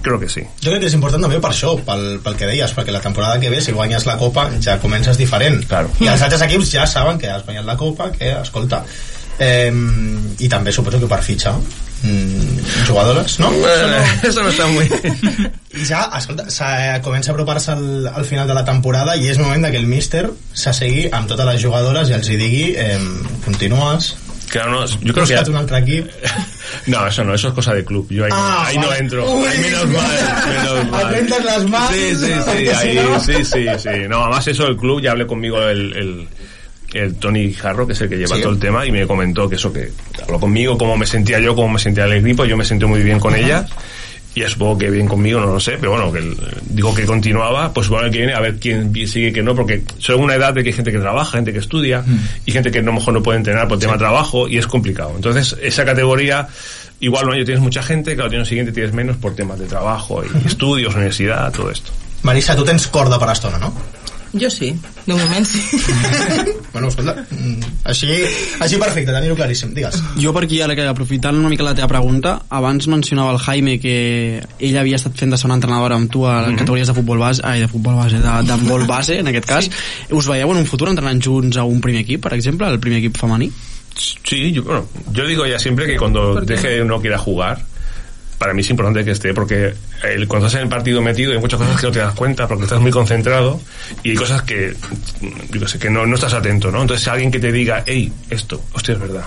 Creo 0.00 0.20
que 0.20 0.28
sí. 0.28 0.42
Jo 0.62 0.70
crec 0.70 0.84
que 0.84 0.88
és 0.88 0.94
important 0.94 1.24
també 1.24 1.40
per 1.42 1.50
això, 1.50 1.72
pel, 1.84 2.20
pel 2.22 2.36
que 2.38 2.46
deies, 2.46 2.72
perquè 2.74 2.94
la 2.94 3.02
temporada 3.02 3.40
que 3.42 3.50
ve, 3.50 3.58
si 3.60 3.74
guanyes 3.74 4.06
la 4.06 4.14
Copa, 4.18 4.46
ja 4.62 4.78
comences 4.78 5.18
diferent. 5.18 5.64
Claro. 5.66 5.90
I 5.98 6.10
els 6.12 6.22
altres 6.22 6.44
equips 6.46 6.70
ja 6.70 6.86
saben 6.86 7.18
que 7.18 7.30
has 7.30 7.44
guanyat 7.46 7.66
la 7.66 7.76
Copa, 7.76 8.12
que, 8.14 8.30
escolta... 8.38 8.84
Eh, 9.38 9.70
I 10.38 10.48
també 10.50 10.72
suposo 10.74 10.98
que 10.98 11.06
per 11.10 11.20
fitxar 11.22 11.52
mm, 11.54 12.86
jugadores, 12.88 13.38
no? 13.38 13.50
Eso 14.22 14.42
no 14.42 14.48
está 14.50 14.66
muy... 14.66 14.84
I 15.78 15.84
ja, 15.86 16.08
escolta, 16.18 16.48
se- 16.50 17.00
comença 17.04 17.30
a 17.30 17.34
apropar-se 17.34 17.70
al, 17.72 18.06
al 18.08 18.24
final 18.24 18.48
de 18.48 18.54
la 18.54 18.64
temporada 18.64 19.14
i 19.16 19.28
és 19.30 19.38
moment 19.38 19.68
que 19.70 19.78
el 19.78 19.86
míster 19.86 20.24
s'assegui 20.54 21.08
amb 21.12 21.28
totes 21.30 21.46
les 21.52 21.62
jugadores 21.62 22.10
i 22.10 22.16
els 22.18 22.30
hi 22.30 22.36
digui 22.40 22.64
eh, 22.76 22.98
continues, 23.44 24.16
Claro, 24.48 24.70
no, 24.72 24.86
yo 24.86 25.12
creo 25.12 25.26
que... 25.26 25.34
busca't 25.36 25.48
un 25.50 25.56
altre 25.60 25.78
equip 25.82 26.06
No, 26.86 27.06
eso 27.06 27.22
no, 27.22 27.34
eso 27.34 27.48
es 27.48 27.54
cosa 27.54 27.74
de 27.74 27.84
club. 27.84 28.06
Yo 28.08 28.24
ahí, 28.24 28.30
Ah, 28.32 28.64
ahí 28.66 28.78
no 28.78 28.94
entro. 28.94 29.30
Uy. 29.30 29.46
Menos 29.60 29.86
mal, 29.88 30.08
menos 30.48 30.90
mal. 30.90 31.44
Las 31.44 31.64
manos. 31.68 31.90
Sí, 31.92 32.14
sí, 32.16 32.32
sí, 32.46 32.68
ahí, 32.70 32.98
sí, 33.26 33.44
sí, 33.44 33.66
sí. 33.76 33.90
No, 34.08 34.22
además 34.22 34.46
eso 34.48 34.64
del 34.64 34.76
club, 34.78 35.02
ya 35.02 35.10
hablé 35.10 35.26
conmigo 35.26 35.60
el, 35.60 35.92
el, 35.94 36.28
el 36.92 37.14
Tony 37.16 37.52
Jarro, 37.52 37.86
que 37.86 37.92
es 37.92 38.00
el 38.00 38.08
que 38.08 38.16
lleva 38.16 38.36
Sí. 38.36 38.42
todo 38.42 38.52
el 38.52 38.58
tema, 38.58 38.86
y 38.86 38.90
me 38.92 39.06
comentó 39.06 39.48
que 39.48 39.56
eso, 39.56 39.72
que 39.72 39.90
habló 40.22 40.40
conmigo, 40.40 40.76
cómo 40.78 40.96
me 40.96 41.06
sentía 41.06 41.38
yo, 41.38 41.54
cómo 41.54 41.68
me 41.68 41.78
sentía 41.78 42.04
el 42.04 42.12
equipo, 42.14 42.44
yo 42.44 42.56
me 42.56 42.64
sentí 42.64 42.84
muy 42.86 43.02
bien 43.02 43.18
con 43.20 43.34
ellas. 43.34 43.70
Y 44.34 44.42
supongo 44.42 44.78
que 44.78 44.88
bien 44.90 45.08
conmigo, 45.08 45.40
no 45.40 45.46
lo 45.46 45.58
sé, 45.58 45.78
pero 45.80 45.92
bueno, 45.92 46.12
que 46.12 46.20
el- 46.20 46.36
dijo 46.68 46.94
que 46.94 47.04
continuaba, 47.04 47.72
pues 47.72 47.86
supongo 47.88 48.04
que 48.10 48.18
viene 48.18 48.34
a 48.34 48.40
ver 48.40 48.58
quién 48.60 48.92
sigue 49.08 49.32
que 49.32 49.42
no, 49.42 49.54
porque 49.54 49.82
son 49.98 50.20
una 50.20 50.34
edad 50.36 50.52
de 50.54 50.62
que 50.62 50.68
hay 50.68 50.74
gente 50.74 50.92
que 50.92 50.98
trabaja, 50.98 51.32
gente 51.38 51.52
que 51.52 51.58
estudia, 51.58 52.04
y 52.46 52.52
gente 52.52 52.70
que 52.70 52.78
a 52.78 52.82
lo 52.82 52.92
mejor 52.92 53.14
no 53.14 53.22
puede 53.22 53.38
entrenar 53.38 53.66
por 53.66 53.78
tema 53.80 53.94
de 53.94 53.98
trabajo, 53.98 54.46
y 54.46 54.58
es 54.58 54.66
complicado. 54.68 55.12
Entonces, 55.16 55.56
esa 55.60 55.84
categoría, 55.84 56.46
igual 57.00 57.26
un 57.26 57.34
año 57.34 57.44
tienes 57.44 57.62
mucha 57.62 57.82
gente, 57.82 58.14
que 58.14 58.22
al 58.22 58.28
año 58.32 58.44
siguiente 58.44 58.70
tienes 58.70 58.92
menos 58.92 59.16
por 59.16 59.34
temas 59.34 59.58
de 59.58 59.66
trabajo, 59.66 60.22
y 60.24 60.46
estudios, 60.46 60.94
universidad, 60.94 61.50
todo 61.52 61.70
esto. 61.72 61.90
Marissa, 62.22 62.54
tu 62.54 62.64
tens 62.64 62.86
corda 62.86 63.18
per 63.18 63.30
estona, 63.30 63.58
no? 63.58 63.72
Jo 64.34 64.50
sí, 64.52 64.74
de 65.06 65.14
moment 65.14 65.46
sí. 65.46 65.60
Bueno, 66.72 66.88
escolta, 66.88 67.14
mm, 67.30 67.62
així, 67.88 68.08
així 68.60 68.76
perfecte, 68.76 69.10
tenir-ho 69.10 69.34
claríssim, 69.34 69.70
digues. 69.74 69.96
Jo 70.20 70.34
per 70.36 70.44
aquí, 70.44 70.60
ara 70.60 70.76
que 70.76 70.84
aprofitant 70.86 71.38
una 71.40 71.48
mica 71.48 71.64
la 71.64 71.72
teva 71.74 71.88
pregunta, 71.88 72.34
abans 72.50 72.86
mencionava 72.92 73.32
el 73.32 73.38
Jaime 73.38 73.78
que 73.80 73.94
ell 74.60 74.76
havia 74.78 75.00
estat 75.00 75.16
fent 75.16 75.32
de 75.32 75.38
segona 75.40 75.56
entrenadora 75.56 75.96
amb 75.96 76.12
tu 76.12 76.26
a 76.28 76.42
Mhm. 76.46 76.58
categories 76.60 76.86
de 76.92 76.94
futbol 76.94 77.18
base, 77.18 77.40
ai, 77.42 77.60
de 77.64 77.68
futbol 77.68 77.96
base, 77.96 78.16
de, 78.20 78.36
d'handbol 78.46 78.86
base, 78.94 79.18
en 79.18 79.28
aquest 79.32 79.46
cas. 79.48 79.70
Us 80.10 80.28
veieu 80.28 80.50
en 80.52 80.58
un 80.58 80.66
futur 80.66 80.88
entrenant 80.92 81.20
junts 81.24 81.56
a 81.56 81.64
un 81.64 81.80
primer 81.80 82.02
equip, 82.04 82.22
per 82.22 82.34
exemple, 82.34 82.68
el 82.68 82.78
primer 82.78 82.98
equip 83.00 83.16
femení? 83.16 83.50
Sí, 83.98 84.52
yo, 84.52 84.62
bueno, 84.62 84.86
yo 85.12 85.26
digo 85.26 85.44
ya 85.46 85.58
siempre 85.58 85.86
que 85.86 85.96
cuando 85.96 86.40
deje 86.42 86.84
no 86.84 87.00
quiera 87.00 87.18
jugar, 87.18 87.64
para 88.38 88.54
mí 88.54 88.60
es 88.60 88.70
importante 88.70 89.04
que 89.04 89.10
esté, 89.10 89.34
porque 89.34 89.74
el, 90.04 90.28
cuando 90.28 90.46
estás 90.46 90.60
en 90.60 90.66
el 90.66 90.70
partido 90.70 91.02
metido 91.02 91.32
hay 91.32 91.38
muchas 91.38 91.58
cosas 91.58 91.80
que 91.80 91.86
no 91.86 91.92
te 91.92 91.98
das 91.98 92.14
cuenta 92.14 92.46
porque 92.46 92.64
estás 92.64 92.80
muy 92.80 92.90
concentrado 92.90 93.60
y 94.02 94.10
hay 94.10 94.16
cosas 94.16 94.42
que, 94.42 94.74
yo 95.50 95.68
sé, 95.68 95.78
que 95.78 95.90
no, 95.90 96.06
no 96.06 96.14
estás 96.14 96.34
atento, 96.34 96.70
¿no? 96.70 96.82
Entonces 96.82 97.06
alguien 97.08 97.30
que 97.30 97.40
te 97.40 97.52
diga, 97.52 97.82
hey, 97.86 98.12
esto, 98.30 98.62
hostia, 98.72 98.94
es 98.94 99.00
verdad. 99.00 99.24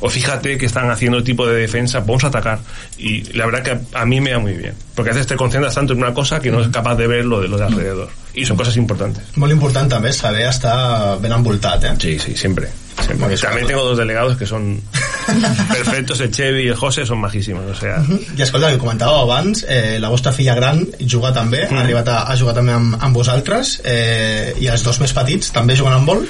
O 0.00 0.10
fíjate 0.10 0.58
que 0.58 0.66
están 0.66 0.90
haciendo 0.90 1.18
el 1.18 1.24
tipo 1.24 1.46
de 1.46 1.54
defensa, 1.54 2.00
vamos 2.00 2.24
a 2.24 2.26
atacar. 2.26 2.58
Y 2.98 3.22
la 3.32 3.46
verdad 3.46 3.62
que 3.62 3.96
a, 3.96 4.04
mí 4.04 4.20
me 4.20 4.32
da 4.32 4.38
muy 4.38 4.52
bien. 4.52 4.74
Porque 4.94 5.10
a 5.10 5.14
veces 5.14 5.26
te 5.26 5.36
concentras 5.36 5.74
tanto 5.74 5.94
en 5.94 6.00
una 6.00 6.12
cosa 6.12 6.40
que 6.40 6.50
no 6.50 6.60
es 6.60 6.68
capaz 6.68 6.96
de 6.96 7.06
ver 7.06 7.24
lo 7.24 7.40
de, 7.40 7.48
lo 7.48 7.56
de 7.56 7.64
alrededor. 7.64 8.10
Y 8.34 8.44
son 8.44 8.56
cosas 8.56 8.76
importantes. 8.76 9.24
Molt 9.38 9.54
important 9.54 9.88
també 9.88 10.10
saber 10.12 10.48
estar 10.50 11.16
ben 11.22 11.32
envoltat, 11.32 11.84
eh? 11.86 11.94
Sí, 12.02 12.18
sí, 12.18 12.34
siempre. 12.36 12.68
También 12.96 13.66
tengo 13.66 13.84
dos 13.84 13.98
delegados 13.98 14.36
que 14.36 14.46
son 14.46 14.80
perfectos, 15.68 16.20
el 16.20 16.30
Chevy 16.30 16.64
y 16.64 16.68
el 16.68 16.74
José 16.76 17.04
son 17.04 17.18
majísimos, 17.18 17.64
o 17.70 17.74
sea... 17.74 18.02
I 18.36 18.42
escolta, 18.42 18.70
que 18.70 18.78
comentàveu 18.78 19.22
abans, 19.24 19.64
eh, 19.68 19.98
la 20.00 20.08
vostra 20.08 20.32
filla 20.32 20.54
gran 20.54 20.86
juga 21.00 21.32
també, 21.32 21.66
Mm. 21.70 21.76
ha 21.76 21.80
arribat 21.80 22.08
a, 22.08 22.18
a 22.32 22.36
jugar 22.36 22.54
també 22.54 22.72
amb, 22.72 22.96
amb 23.00 23.16
vosaltres, 23.16 23.80
eh, 23.84 24.54
i 24.60 24.66
els 24.68 24.82
dos 24.84 25.00
més 25.00 25.12
petits 25.12 25.52
també 25.52 25.76
juguen 25.76 25.94
amb 25.94 26.06
vol? 26.08 26.26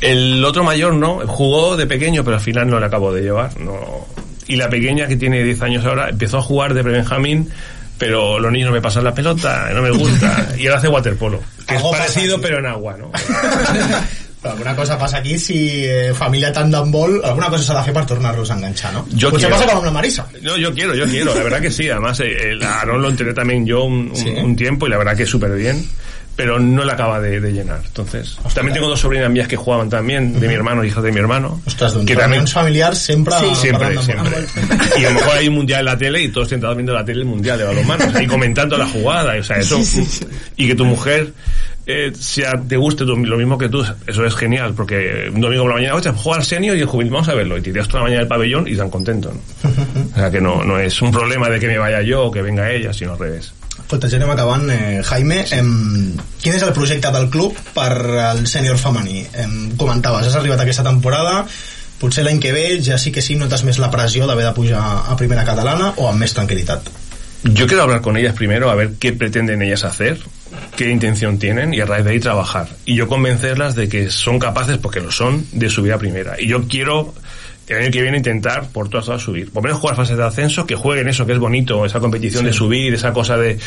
El 0.00 0.44
otro 0.44 0.62
mayor 0.64 0.94
no, 0.94 1.18
jugó 1.26 1.76
de 1.76 1.86
pequeño, 1.86 2.22
pero 2.24 2.36
al 2.36 2.42
final 2.42 2.68
no 2.70 2.78
le 2.78 2.86
acabo 2.86 3.12
de 3.12 3.22
llevar. 3.22 3.58
No. 3.60 4.06
Y 4.46 4.56
la 4.56 4.68
pequeña, 4.70 5.08
que 5.08 5.16
tiene 5.16 5.42
10 5.42 5.60
años 5.62 5.84
ahora, 5.84 6.08
empezó 6.08 6.38
a 6.38 6.42
jugar 6.42 6.72
de 6.74 6.82
Benjamín, 6.82 7.50
pero 7.98 8.38
los 8.38 8.52
niños 8.52 8.68
no 8.68 8.74
me 8.74 8.80
pasan 8.80 9.02
la 9.04 9.12
pelota, 9.12 9.68
no 9.74 9.82
me 9.82 9.90
gusta, 9.90 10.48
y 10.56 10.66
ahora 10.66 10.78
hace 10.78 10.88
waterpolo, 10.88 11.40
que 11.66 11.74
es 11.74 11.82
parecido 11.82 12.40
pero 12.40 12.58
en 12.60 12.66
agua, 12.66 12.96
¿no? 12.96 13.10
Però 14.40 14.52
alguna 14.54 14.76
cosa 14.76 14.96
passa 14.96 15.18
aquí, 15.18 15.36
si 15.38 15.84
eh, 15.84 16.12
família 16.14 16.52
tant 16.52 16.70
d'handbol, 16.70 17.20
alguna 17.24 17.48
cosa 17.50 17.64
s'ha 17.64 17.78
de 17.80 17.82
fer 17.88 17.94
per 17.96 18.04
tornar-los 18.06 18.50
a 18.52 18.54
enganxar, 18.54 18.92
no? 18.94 19.04
Yo 19.10 19.32
quiero. 19.32 19.50
passa 19.56 19.66
com 19.66 19.78
amb 19.80 19.86
la 19.86 19.90
Marisa. 19.90 20.28
No, 20.42 20.56
yo 20.56 20.72
quiero, 20.72 20.94
yo 20.94 21.06
quiero, 21.06 21.34
la 21.34 21.42
verdad 21.42 21.60
que 21.60 21.72
sí. 21.72 21.88
Además, 21.90 22.20
eh, 22.20 22.52
el 22.52 22.62
Aarón 22.62 23.02
lo 23.02 23.08
entrené 23.08 23.34
también 23.34 23.66
yo 23.66 23.82
un, 23.84 24.12
un- 24.14 24.44
un 24.44 24.54
tiempo 24.56 24.86
y 24.86 24.90
la 24.90 24.96
verdad 24.98 25.16
que 25.16 25.24
es 25.24 25.28
súper 25.28 25.50
bien, 25.56 25.84
pero 26.36 26.60
no 26.60 26.84
le 26.84 26.92
acaba 26.92 27.18
de, 27.20 27.40
de 27.40 27.50
llenar. 27.52 27.80
Entonces, 27.84 28.36
también 28.54 28.74
tengo 28.74 28.86
dos 28.88 29.00
sobrinas 29.00 29.28
mías 29.28 29.48
que 29.48 29.56
jugaban 29.56 29.90
también, 29.90 30.38
de 30.38 30.46
mi 30.46 30.54
hermano, 30.54 30.84
hijas 30.84 31.02
de 31.02 31.10
mi 31.10 31.18
hermano. 31.18 31.60
Ostres, 31.66 31.94
doncs 31.94 32.06
que 32.06 32.14
también 32.14 32.46
reunions 32.46 32.52
familiars 32.52 32.98
sempre... 32.98 33.34
siempre, 33.56 33.98
siempre. 34.00 34.30
d'handbol. 34.30 35.00
Y 35.00 35.04
a 35.04 35.08
lo 35.10 35.14
mejor 35.16 35.36
hay 35.36 35.48
un 35.48 35.54
mundial 35.54 35.80
en 35.80 35.84
la 35.86 35.98
tele 35.98 36.22
y 36.22 36.28
todos 36.28 36.48
sentados 36.48 36.76
viendo 36.76 36.94
la 36.94 37.04
tele 37.04 37.22
el 37.22 37.26
mundial 37.26 37.58
de 37.58 37.64
balonmano, 37.64 38.04
o 38.06 38.12
sea, 38.12 38.22
y 38.22 38.26
comentando 38.28 38.78
la 38.78 38.86
jugada, 38.86 39.34
o 39.36 39.42
sea, 39.42 39.56
eso, 39.58 39.80
y 40.56 40.68
que 40.68 40.76
tu 40.76 40.84
mujer 40.84 41.32
eh, 41.88 42.12
sea, 42.14 42.52
te 42.68 42.76
guste 42.76 43.04
tu- 43.04 43.16
lo 43.16 43.36
mismo 43.38 43.56
que 43.58 43.68
tú, 43.68 43.82
eso 44.06 44.24
es 44.24 44.34
genial, 44.36 44.74
porque 44.74 45.30
un 45.34 45.40
domingo 45.40 45.62
por 45.64 45.70
la 45.72 45.76
mañana, 45.78 45.94
oye, 45.96 46.12
juega 46.14 46.38
al 46.38 46.44
senior 46.44 46.76
y 46.76 46.80
el 46.82 46.86
juvenil, 46.86 47.12
vamos 47.12 47.28
a 47.28 47.34
verlo, 47.34 47.56
y 47.56 47.62
te 47.62 47.72
tiras 47.72 47.88
toda 47.88 48.00
la 48.00 48.04
mañana 48.04 48.20
del 48.20 48.28
pabellón 48.28 48.68
y 48.68 48.72
están 48.72 48.90
contentos, 48.90 49.32
¿no? 49.34 49.70
O 50.12 50.14
sea, 50.14 50.30
que 50.30 50.40
no, 50.40 50.62
no 50.62 50.78
es 50.78 51.00
un 51.02 51.10
problema 51.10 51.48
de 51.48 51.58
que 51.58 51.66
me 51.66 51.78
vaya 51.78 52.02
yo 52.02 52.24
o 52.26 52.30
que 52.30 52.42
venga 52.42 52.70
ella, 52.70 52.92
sino 52.92 53.14
al 53.14 53.18
revés. 53.18 53.52
Escolta, 53.78 54.08
ja 54.10 54.18
anem 54.18 54.28
acabant. 54.34 54.66
Eh, 54.68 55.00
Jaime, 55.06 55.38
em, 55.56 56.12
quin 56.42 56.52
és 56.52 56.62
el 56.66 56.74
projecte 56.76 57.08
del 57.14 57.30
club 57.32 57.56
per 57.72 57.92
al 58.20 58.42
sènior 58.50 58.76
femení? 58.76 59.22
Em, 59.32 59.70
comentaves, 59.80 60.26
has 60.28 60.34
arribat 60.36 60.60
aquesta 60.60 60.84
temporada, 60.84 61.46
potser 61.98 62.24
l'any 62.26 62.38
que 62.42 62.52
ve 62.52 62.66
ja 62.84 62.98
sí 63.00 63.10
que 63.14 63.22
sí 63.24 63.38
notes 63.40 63.64
més 63.64 63.78
la 63.80 63.88
pressió 63.90 64.26
d'haver 64.28 64.44
de 64.44 64.52
pujar 64.52 64.82
a 65.08 65.16
primera 65.16 65.46
catalana 65.48 65.94
o 65.96 66.08
amb 66.10 66.20
més 66.20 66.34
tranquil·litat 66.36 66.90
Yo 67.44 67.66
quiero 67.68 67.84
hablar 67.84 68.00
con 68.02 68.16
ellas 68.16 68.34
primero 68.34 68.68
a 68.68 68.74
ver 68.74 68.94
qué 68.98 69.12
pretenden 69.12 69.62
ellas 69.62 69.84
hacer, 69.84 70.18
qué 70.76 70.90
intención 70.90 71.38
tienen 71.38 71.74
y 71.74 71.80
a 71.80 71.86
raíz 71.86 72.04
de 72.04 72.12
ahí 72.12 72.20
trabajar. 72.20 72.68
Y 72.84 72.94
yo 72.94 73.08
convencerlas 73.08 73.74
de 73.74 73.88
que 73.88 74.10
son 74.10 74.38
capaces, 74.38 74.78
porque 74.78 75.00
lo 75.00 75.10
son, 75.10 75.44
de 75.52 75.68
subir 75.68 75.92
a 75.92 75.98
primera. 75.98 76.40
Y 76.40 76.48
yo 76.48 76.66
quiero 76.68 77.14
el 77.68 77.82
año 77.82 77.90
que 77.90 78.00
viene 78.00 78.16
intentar 78.16 78.68
por 78.68 78.88
todas 78.88 79.06
todas 79.06 79.22
subir. 79.22 79.50
Por 79.52 79.62
menos 79.62 79.78
jugar 79.78 79.96
fases 79.96 80.16
de 80.16 80.24
ascenso, 80.24 80.66
que 80.66 80.74
jueguen 80.74 81.08
eso 81.08 81.26
que 81.26 81.32
es 81.32 81.38
bonito, 81.38 81.84
esa 81.84 82.00
competición 82.00 82.42
Sí. 82.44 82.46
de 82.46 82.52
subir, 82.52 82.94
esa 82.94 83.12
cosa 83.12 83.36
de 83.36 83.58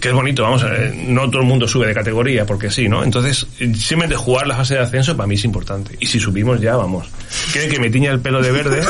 que 0.00 0.08
es 0.08 0.14
bonito, 0.14 0.42
vamos, 0.42 0.62
eh, 0.64 1.06
no 1.08 1.28
todo 1.30 1.40
el 1.40 1.46
mundo 1.46 1.66
sube 1.66 1.86
de 1.86 1.94
categoría, 1.94 2.44
porque 2.44 2.70
sí, 2.70 2.88
¿no? 2.88 3.02
Entonces, 3.02 3.46
simplemente 3.58 4.16
jugar 4.16 4.46
la 4.46 4.56
fase 4.56 4.74
de 4.74 4.80
ascenso 4.80 5.16
para 5.16 5.26
mí 5.26 5.36
es 5.36 5.44
importante. 5.44 5.96
Y 6.00 6.06
si 6.06 6.20
subimos 6.20 6.60
ya, 6.60 6.76
vamos. 6.76 7.06
Quieren 7.52 7.70
que 7.70 7.80
me 7.80 7.90
tiña 7.90 8.10
el 8.12 8.20
pelo 8.20 8.42
de 8.42 8.52
verde. 8.52 8.82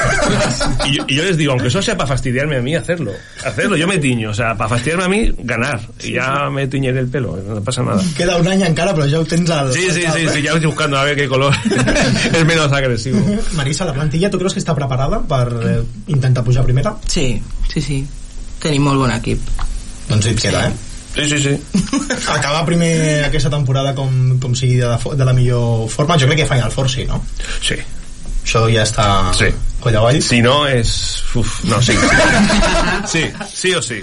y, 0.87 0.97
yo, 0.97 1.05
y 1.07 1.15
yo 1.15 1.25
les 1.25 1.37
digo, 1.37 1.53
aunque 1.53 1.69
eso 1.69 1.81
sea 1.81 1.97
para 1.97 2.09
fastidiarme 2.09 2.57
a 2.57 2.61
mí, 2.61 2.75
hacerlo. 2.75 3.13
Hacerlo, 3.45 3.77
yo 3.77 3.87
me 3.87 3.99
tiño. 3.99 4.31
O 4.31 4.35
sea, 4.35 4.57
para 4.57 4.71
fastidiarme 4.71 5.05
a 5.05 5.09
mí, 5.09 5.33
ganar. 5.39 5.81
Y 6.03 6.13
ya 6.13 6.51
me 6.51 6.67
tiñeré 6.67 7.01
el 7.01 7.09
pelo, 7.09 7.37
no 7.37 7.61
pasa 7.63 7.83
nada. 7.83 8.03
queda 8.17 8.37
un 8.41 8.49
any 8.49 8.65
encara 8.65 8.95
però 8.97 9.07
ja 9.09 9.21
ho 9.21 9.25
tens 9.29 9.51
Sí, 9.73 9.91
sí, 9.91 10.03
sí, 10.03 10.29
sí, 10.33 10.43
ya 10.43 10.53
estoy 10.53 10.67
buscando 10.67 10.99
a 10.99 11.05
ver 11.05 11.17
qué 11.17 11.29
color 11.29 11.55
es 12.33 12.47
menos 12.47 12.73
agresivo. 12.73 13.21
Marisa, 13.53 13.85
la 13.85 13.93
plantilla 13.93 14.31
tu 14.31 14.39
creus 14.39 14.55
que 14.57 14.61
està 14.63 14.75
preparada 14.75 15.21
per 15.23 15.47
eh, 15.63 15.79
intentar 16.09 16.45
pujar 16.45 16.65
primera? 16.65 16.97
Sí, 17.07 17.41
sí, 17.73 17.83
sí. 17.83 18.03
Tenim 18.63 18.83
molt 18.89 19.05
bon 19.05 19.13
equip. 19.15 19.76
Doncs 20.09 20.27
et 20.31 20.41
queda, 20.41 20.67
eh? 20.69 20.73
Sí, 21.17 21.29
sí, 21.31 21.39
sí. 21.43 21.81
Acabar 22.29 22.65
primer 22.69 23.25
aquesta 23.25 23.51
temporada 23.51 23.95
com, 23.97 24.37
com 24.39 24.55
sigui 24.55 24.77
de, 24.77 24.87
la 24.91 24.99
de 25.01 25.25
la 25.25 25.33
millor 25.37 25.89
forma, 25.89 26.19
jo 26.21 26.29
crec 26.29 26.43
que 26.45 26.49
Final 26.51 26.73
Four 26.75 26.91
sí, 26.93 27.07
no? 27.09 27.23
Sí. 27.65 27.79
Això 28.47 28.67
ja 28.71 28.85
està 28.87 29.07
Sí. 29.35 29.49
coll 29.83 29.97
avall. 29.99 30.21
Si 30.23 30.39
no 30.43 30.67
es... 30.69 30.93
Uf, 31.35 31.65
no, 31.65 31.81
sí. 31.83 31.97
Sí, 33.13 33.25
sí 33.53 33.75
o 33.75 33.83
sí. 33.83 34.03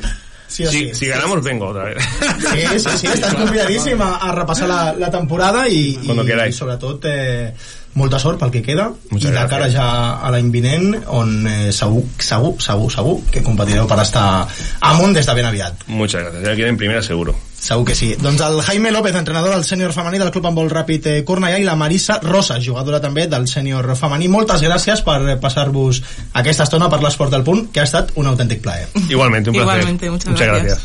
Sí 0.54 0.66
o 0.66 0.72
si, 0.72 0.90
sí. 0.90 0.96
si 0.96 1.08
ganamos, 1.08 1.42
vengo 1.44 1.68
otra 1.70 1.86
vez. 1.86 2.04
Sí, 2.52 2.66
sí, 2.80 2.98
sí, 2.98 3.08
estàs 3.14 3.34
convidadíssim 3.38 4.02
a, 4.04 4.18
a 4.18 4.34
repassar 4.36 4.68
la, 4.70 4.82
la 5.00 5.10
temporada 5.14 5.64
i, 5.68 5.96
i, 5.96 6.12
i 6.12 6.52
sobretot 6.54 7.08
eh, 7.10 7.54
molta 7.96 8.20
sort 8.20 8.40
pel 8.42 8.52
que 8.52 8.62
queda 8.66 8.90
Muchas 9.10 9.30
i 9.30 9.34
de 9.34 9.40
cara 9.40 9.68
gracias. 9.68 9.76
ja 9.78 10.20
a 10.26 10.32
l'any 10.34 10.50
vinent 10.52 10.96
on 11.08 11.48
eh, 11.48 11.72
segur, 11.72 12.04
segur, 12.18 12.56
segur, 12.62 12.92
segur 12.92 13.16
que 13.32 13.44
competireu 13.46 13.88
per 13.88 14.00
estar 14.02 14.48
amunt 14.82 15.14
des 15.14 15.26
de 15.26 15.36
ben 15.38 15.46
aviat 15.46 15.88
Muchas 15.88 16.24
gracias. 16.24 16.44
Ya 16.44 16.56
quieren 16.56 16.74
en 16.74 16.78
primera 16.78 17.02
seguro. 17.04 17.36
Segur 17.64 17.86
que 17.86 17.96
sí. 17.96 18.16
Doncs 18.20 18.42
el 18.42 18.62
Jaime 18.62 18.92
López, 18.92 19.16
entrenador 19.16 19.54
del 19.56 19.64
sènior 19.64 19.94
femení 19.94 20.20
del 20.20 20.32
Club 20.32 20.50
Handbol 20.50 20.72
Ràpid 20.72 21.06
eh, 21.08 21.24
Cornellà 21.24 21.60
i 21.62 21.64
la 21.64 21.78
Marisa 21.80 22.18
Rosa, 22.22 22.58
jugadora 22.60 23.00
també 23.00 23.28
del 23.32 23.48
sènior 23.48 23.88
femení. 23.96 24.28
Moltes 24.28 24.66
gràcies 24.66 25.04
per 25.06 25.22
eh, 25.22 25.38
passar-vos 25.40 26.02
aquesta 26.34 26.68
estona 26.68 26.90
per 26.92 27.00
l'Esport 27.04 27.32
del 27.32 27.46
Punt, 27.48 27.70
que 27.72 27.80
ha 27.80 27.88
estat 27.88 28.12
un 28.20 28.28
autèntic 28.28 28.60
plaer. 28.66 28.90
Igualmente, 29.08 29.50
un 29.54 29.56
placer. 29.62 29.80
Igualmente, 29.80 30.10
muchas 30.12 30.42
gracias. 30.42 30.84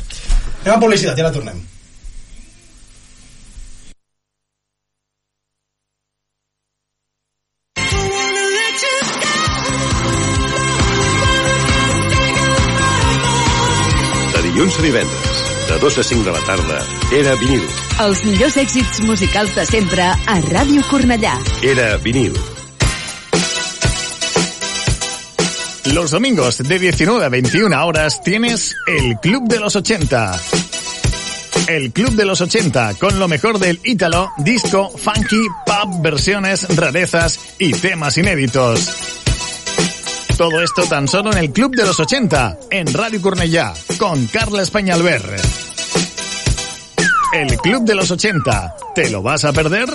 Anem 0.63 0.77
a 0.77 0.81
publicitat 0.85 1.19
i 1.19 1.27
ara 1.27 1.35
tornem. 1.35 1.59
2 15.89 15.97
a 15.97 16.03
5 16.03 16.23
de 16.23 16.33
la 16.33 16.41
tarda, 16.45 16.87
era 17.17 17.33
vinil. 17.41 17.63
Els 18.05 18.19
millors 18.27 18.59
èxits 18.61 18.99
musicals 19.09 19.55
de 19.57 19.63
sempre 19.65 20.05
a 20.05 20.35
Ràdio 20.45 20.83
Cornellà. 20.85 21.33
Era 21.65 21.97
vinil. 22.05 22.37
Los 25.95 26.11
domingos 26.11 26.59
de 26.59 26.79
19 26.79 27.25
a 27.25 27.31
21 27.31 27.87
horas 27.87 28.21
tienes 28.23 28.77
el 28.87 29.17
Club 29.23 29.49
de 29.49 29.61
los 29.61 29.77
80. 29.77 30.39
El 31.69 31.91
Club 31.93 32.11
de 32.11 32.27
los 32.27 32.43
80 32.43 32.93
con 33.01 33.19
lo 33.19 33.27
mejor 33.27 33.59
del 33.59 33.81
ítalo, 33.83 34.29
disco, 34.37 34.91
funky, 34.91 35.41
pop, 35.65 36.03
versiones, 36.03 36.69
rarezas 36.77 37.41
y 37.59 37.73
temas 37.73 38.19
inéditos. 38.19 38.91
Todo 40.37 40.61
esto 40.61 40.83
tan 40.83 41.09
solo 41.09 41.33
en 41.33 41.39
el 41.39 41.51
Club 41.51 41.75
de 41.75 41.87
los 41.87 41.99
80, 41.99 42.59
en 42.73 42.93
Radio 42.93 43.23
Cornellá, 43.23 43.73
con 43.99 44.27
Carles 44.27 44.71
Peñalver. 44.71 45.68
El 47.33 47.57
Club 47.59 47.85
de 47.85 47.95
los 47.95 48.11
80, 48.11 48.77
¿te 48.95 49.11
lo 49.11 49.23
vas 49.23 49.45
a 49.45 49.53
perder? 49.53 49.89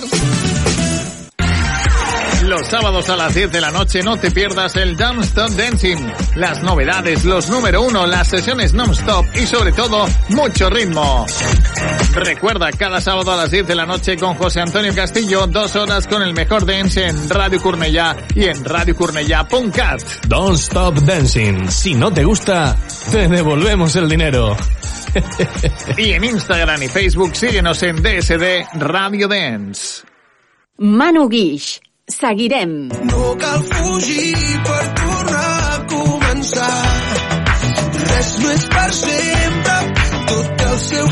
Los 2.56 2.68
sábados 2.68 3.08
a 3.08 3.16
las 3.16 3.34
10 3.34 3.50
de 3.50 3.60
la 3.60 3.72
noche 3.72 4.00
no 4.04 4.16
te 4.16 4.30
pierdas 4.30 4.76
el 4.76 4.96
Don't 4.96 5.24
Stop 5.24 5.50
Dancing. 5.50 5.96
Las 6.36 6.62
novedades, 6.62 7.24
los 7.24 7.50
número 7.50 7.82
uno, 7.82 8.06
las 8.06 8.28
sesiones 8.28 8.72
non-stop 8.72 9.26
y 9.34 9.44
sobre 9.44 9.72
todo, 9.72 10.06
mucho 10.28 10.70
ritmo. 10.70 11.26
Recuerda, 12.14 12.70
cada 12.70 13.00
sábado 13.00 13.32
a 13.32 13.36
las 13.36 13.50
10 13.50 13.66
de 13.66 13.74
la 13.74 13.86
noche 13.86 14.16
con 14.16 14.36
José 14.36 14.60
Antonio 14.60 14.94
Castillo, 14.94 15.48
dos 15.48 15.74
horas 15.74 16.06
con 16.06 16.22
el 16.22 16.32
mejor 16.32 16.64
dance 16.64 17.04
en 17.04 17.28
Radio 17.28 17.60
Cornellá 17.60 18.16
y 18.36 18.44
en 18.44 18.64
radiocornellá.cat. 18.64 20.00
Don't 20.28 20.56
Stop 20.56 20.94
Dancing. 21.00 21.68
Si 21.68 21.94
no 21.94 22.12
te 22.12 22.22
gusta, 22.22 22.76
te 23.10 23.26
devolvemos 23.26 23.96
el 23.96 24.08
dinero. 24.08 24.56
Y 25.98 26.12
en 26.12 26.22
Instagram 26.22 26.82
y 26.84 26.88
Facebook 26.88 27.34
síguenos 27.34 27.82
en 27.82 27.96
DSD 27.96 28.78
Radio 28.78 29.26
Dance. 29.26 30.04
Manu 30.78 31.28
Guix. 31.28 31.80
Seguirem. 32.08 32.88
No 33.10 33.36
cal 33.40 33.62
fugir 33.62 34.34
per 34.66 34.82
tornar 34.98 35.52
a 35.72 35.78
començar. 35.92 36.74
Res 38.10 38.32
no 38.42 38.50
és 38.52 38.66
per 38.74 38.90
sempre, 38.98 39.78
tot 40.28 40.66
el 40.68 40.78
seu 40.84 41.08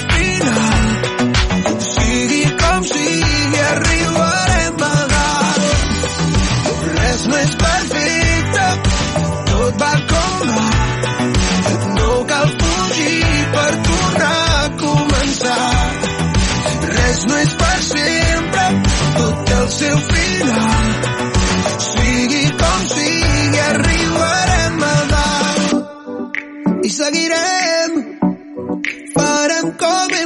seu 19.79 19.99
final. 19.99 20.85
Sigui 21.79 22.45
com 22.61 22.81
sigui, 22.95 23.59
arribarem 23.71 24.85
a 24.91 24.97
dalt. 25.13 26.41
I 26.85 26.91
seguirem, 26.91 27.91
farem 29.17 29.73
com 29.83 30.17
hem 30.19 30.22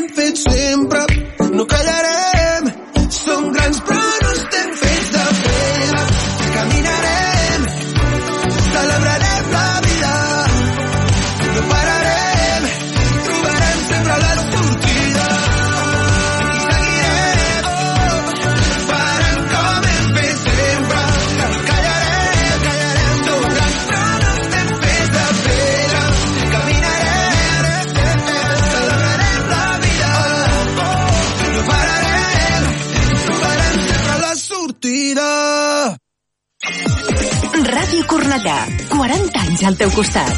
Cornellà. 38.06 38.58
40 38.88 39.40
anys 39.46 39.62
al 39.68 39.76
teu 39.76 39.90
costat. 39.90 40.34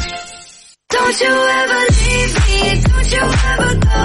Don't 0.89 1.21
you 1.21 1.35
ever 1.61 1.81
leave 1.99 2.33
me, 2.45 2.81
don't 2.87 3.11
you 3.13 3.25
ever 3.51 3.71
go. 3.85 4.03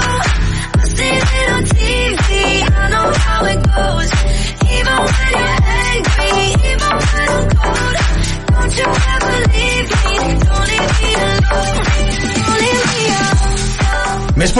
I 0.80 0.88
see 0.94 1.16
it 1.16 1.48
on 1.56 1.64
TV, 1.64 2.28
I 2.70 2.90
know 2.90 3.08
how 3.24 3.44
it 3.52 3.60
goes. 3.74 4.13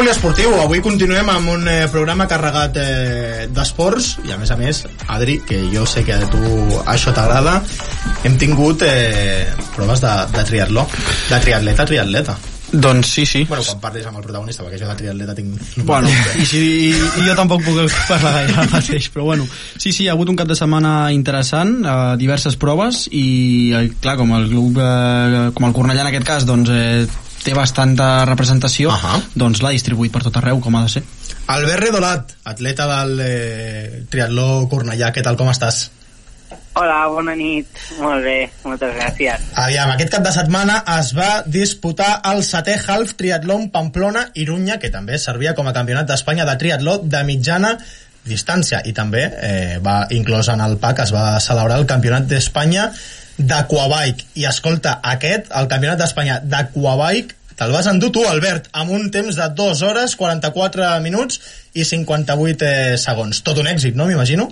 Poliesportiu, 0.05 0.51
avui 0.61 0.83
continuem 0.85 1.31
amb 1.33 1.49
un 1.49 1.62
eh, 1.64 1.87
programa 1.88 2.27
carregat 2.29 2.77
eh, 2.77 3.47
d'esports 3.49 4.11
i 4.29 4.35
a 4.35 4.37
més 4.37 4.51
a 4.53 4.57
més, 4.61 4.83
Adri, 5.14 5.38
que 5.49 5.62
jo 5.73 5.87
sé 5.88 6.03
que 6.05 6.12
a 6.12 6.29
tu 6.29 6.43
això 6.85 7.14
t'agrada, 7.17 7.55
hem 8.29 8.37
tingut 8.37 8.85
eh, 8.85 9.49
proves 9.73 10.05
de, 10.05 10.12
de 10.35 10.45
triatló, 10.51 10.85
de 11.31 11.40
triatleta 11.47 11.87
a 11.87 11.88
triatleta. 11.88 12.37
Doncs 12.74 13.14
sí, 13.16 13.24
sí. 13.24 13.47
Bueno, 13.49 13.64
quan 13.64 13.81
parlis 13.81 14.05
amb 14.11 14.20
el 14.20 14.26
protagonista, 14.26 14.66
perquè 14.66 14.83
jo 14.83 14.93
de 14.93 14.99
triatleta 14.99 15.39
tinc... 15.41 15.57
Bueno, 15.89 16.12
i, 16.37 16.45
si, 16.53 16.61
i, 16.91 16.93
i 16.93 17.24
jo 17.24 17.41
tampoc 17.41 17.64
puc 17.64 17.81
parlar 18.05 18.37
gaire 18.43 18.59
ara 18.59 18.68
mateix, 18.74 19.09
però 19.14 19.24
bueno, 19.31 19.49
sí, 19.78 19.89
sí, 19.89 20.05
ha 20.05 20.18
hagut 20.18 20.28
un 20.28 20.37
cap 20.37 20.53
de 20.53 20.59
setmana 20.59 21.14
interessant, 21.16 21.78
eh, 21.81 21.99
diverses 22.20 22.61
proves 22.61 23.07
i, 23.09 23.26
eh, 23.72 23.87
clar, 24.05 24.18
com 24.20 24.37
el 24.37 24.51
club, 24.53 24.85
eh, 24.85 25.47
com 25.57 25.70
el 25.70 25.76
Cornellà 25.81 26.05
en 26.05 26.12
aquest 26.12 26.28
cas, 26.28 26.49
doncs 26.51 26.76
eh, 26.76 27.07
té 27.45 27.55
bastanta 27.55 28.24
representació, 28.24 28.90
uh 28.90 28.95
-huh. 28.95 29.22
doncs 29.34 29.62
l'ha 29.62 29.74
distribuït 29.76 30.12
per 30.12 30.22
tot 30.22 30.36
arreu, 30.36 30.61
com 30.61 30.76
ha 30.76 30.82
de 30.82 30.88
ser. 30.88 31.03
Albert 31.47 31.82
Redolat, 31.82 32.36
atleta 32.45 32.86
del 32.86 33.20
eh, 33.20 34.05
triatló 34.09 34.68
Cornellà, 34.68 35.12
què 35.12 35.22
tal, 35.22 35.36
com 35.36 35.49
estàs? 35.49 35.90
Hola, 36.74 37.07
bona 37.07 37.36
nit. 37.38 37.68
Molt 38.01 38.24
bé, 38.24 38.51
moltes 38.64 38.95
gràcies. 38.97 39.42
Aviam, 39.55 39.90
aquest 39.90 40.11
cap 40.11 40.24
de 40.24 40.32
setmana 40.32 40.80
es 40.99 41.12
va 41.14 41.45
disputar 41.47 42.20
el 42.32 42.42
setè 42.42 42.74
Half 42.88 43.14
Triatlón 43.14 43.70
Pamplona-Irunya, 43.70 44.80
que 44.82 44.90
també 44.90 45.18
servia 45.18 45.55
com 45.55 45.68
a 45.68 45.72
campionat 45.72 46.09
d'Espanya 46.09 46.45
de 46.45 46.57
triatló 46.57 46.99
de 46.99 47.22
mitjana 47.22 47.78
distància 48.24 48.80
i 48.88 48.92
també 48.97 49.22
eh, 49.28 49.78
va 49.84 50.07
inclòs 50.16 50.49
en 50.49 50.62
el 50.64 50.78
PAC 50.82 51.05
es 51.05 51.12
va 51.14 51.38
celebrar 51.45 51.76
el 51.78 51.86
campionat 51.86 52.26
d'Espanya 52.26 52.88
d'Aquabike 53.39 54.28
i 54.39 54.47
escolta, 54.49 54.99
aquest, 55.14 55.51
el 55.59 55.70
campionat 55.70 56.01
d'Espanya 56.01 56.41
d'Aquabike 56.43 57.41
te'l 57.59 57.72
vas 57.74 57.87
endur 57.87 58.11
tu, 58.14 58.24
Albert, 58.26 58.68
amb 58.74 58.91
un 58.95 59.11
temps 59.14 59.37
de 59.39 59.49
2 59.59 59.82
hores, 59.87 60.16
44 60.18 60.89
minuts 61.05 61.41
i 61.74 61.85
58 61.87 62.66
eh, 62.66 62.97
segons. 62.99 63.43
Tot 63.47 63.61
un 63.62 63.70
èxit, 63.70 63.95
no, 63.95 64.09
m'imagino? 64.11 64.49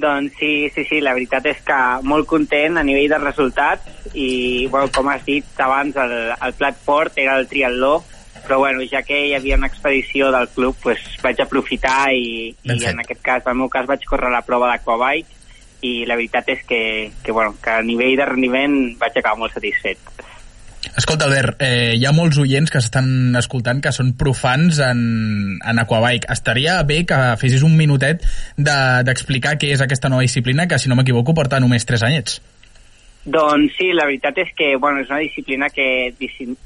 Doncs 0.00 0.38
sí, 0.40 0.70
sí, 0.72 0.86
sí, 0.88 1.02
la 1.04 1.12
veritat 1.12 1.44
és 1.50 1.60
que 1.66 1.78
molt 2.08 2.24
content 2.30 2.80
a 2.80 2.84
nivell 2.86 3.10
de 3.12 3.18
resultats 3.20 4.08
i, 4.14 4.64
bueno, 4.72 4.88
com 4.94 5.10
has 5.12 5.20
dit 5.26 5.60
abans, 5.60 5.98
el, 6.00 6.14
el 6.32 6.56
plat 6.56 6.80
fort 6.86 7.20
era 7.20 7.36
el 7.36 7.48
triatló, 7.50 7.98
però 8.46 8.58
bueno, 8.62 8.80
ja 8.88 9.04
que 9.04 9.18
hi 9.26 9.34
havia 9.36 9.60
una 9.60 9.68
expedició 9.68 10.32
del 10.32 10.48
club, 10.56 10.76
pues, 10.82 11.04
vaig 11.22 11.44
aprofitar 11.44 12.08
i, 12.16 12.48
i 12.64 12.78
en 12.88 13.04
aquest 13.04 13.20
cas, 13.20 13.44
en 13.44 13.52
el 13.52 13.60
meu 13.60 13.68
cas, 13.72 13.86
vaig 13.86 14.08
córrer 14.08 14.32
la 14.32 14.42
prova 14.46 14.72
d'Aquabike 14.72 15.41
i 15.82 16.04
la 16.06 16.14
veritat 16.18 16.48
és 16.54 16.60
que, 16.68 17.10
que, 17.22 17.32
bueno, 17.34 17.56
que 17.62 17.70
a 17.70 17.82
nivell 17.82 18.16
de 18.16 18.26
rendiment 18.28 18.76
vaig 19.00 19.16
acabar 19.18 19.38
molt 19.38 19.54
satisfet. 19.56 19.98
Escolta, 20.98 21.24
Albert, 21.28 21.60
eh, 21.62 21.94
hi 21.96 22.04
ha 22.06 22.12
molts 22.12 22.36
oients 22.42 22.70
que 22.70 22.80
estan 22.82 23.34
escoltant 23.38 23.80
que 23.82 23.92
són 23.94 24.12
profans 24.18 24.80
en, 24.82 25.02
en 25.62 25.78
Aquabike. 25.78 26.26
Estaria 26.34 26.80
bé 26.86 27.04
que 27.08 27.18
fessis 27.40 27.62
un 27.62 27.76
minutet 27.78 28.24
de- 28.56 29.02
d'explicar 29.06 29.54
de, 29.56 29.60
què 29.62 29.70
és 29.76 29.80
aquesta 29.84 30.10
nova 30.10 30.26
disciplina 30.26 30.66
que, 30.68 30.78
si 30.82 30.90
no 30.90 30.98
m'equivoco, 30.98 31.34
porta 31.38 31.60
només 31.62 31.86
3 31.86 32.02
anyets. 32.10 32.40
Doncs 33.24 33.76
sí, 33.78 33.92
la 33.94 34.04
veritat 34.08 34.38
és 34.42 34.50
que 34.58 34.72
bueno, 34.82 35.00
és 35.00 35.08
una 35.08 35.22
disciplina 35.22 35.68
que 35.70 36.10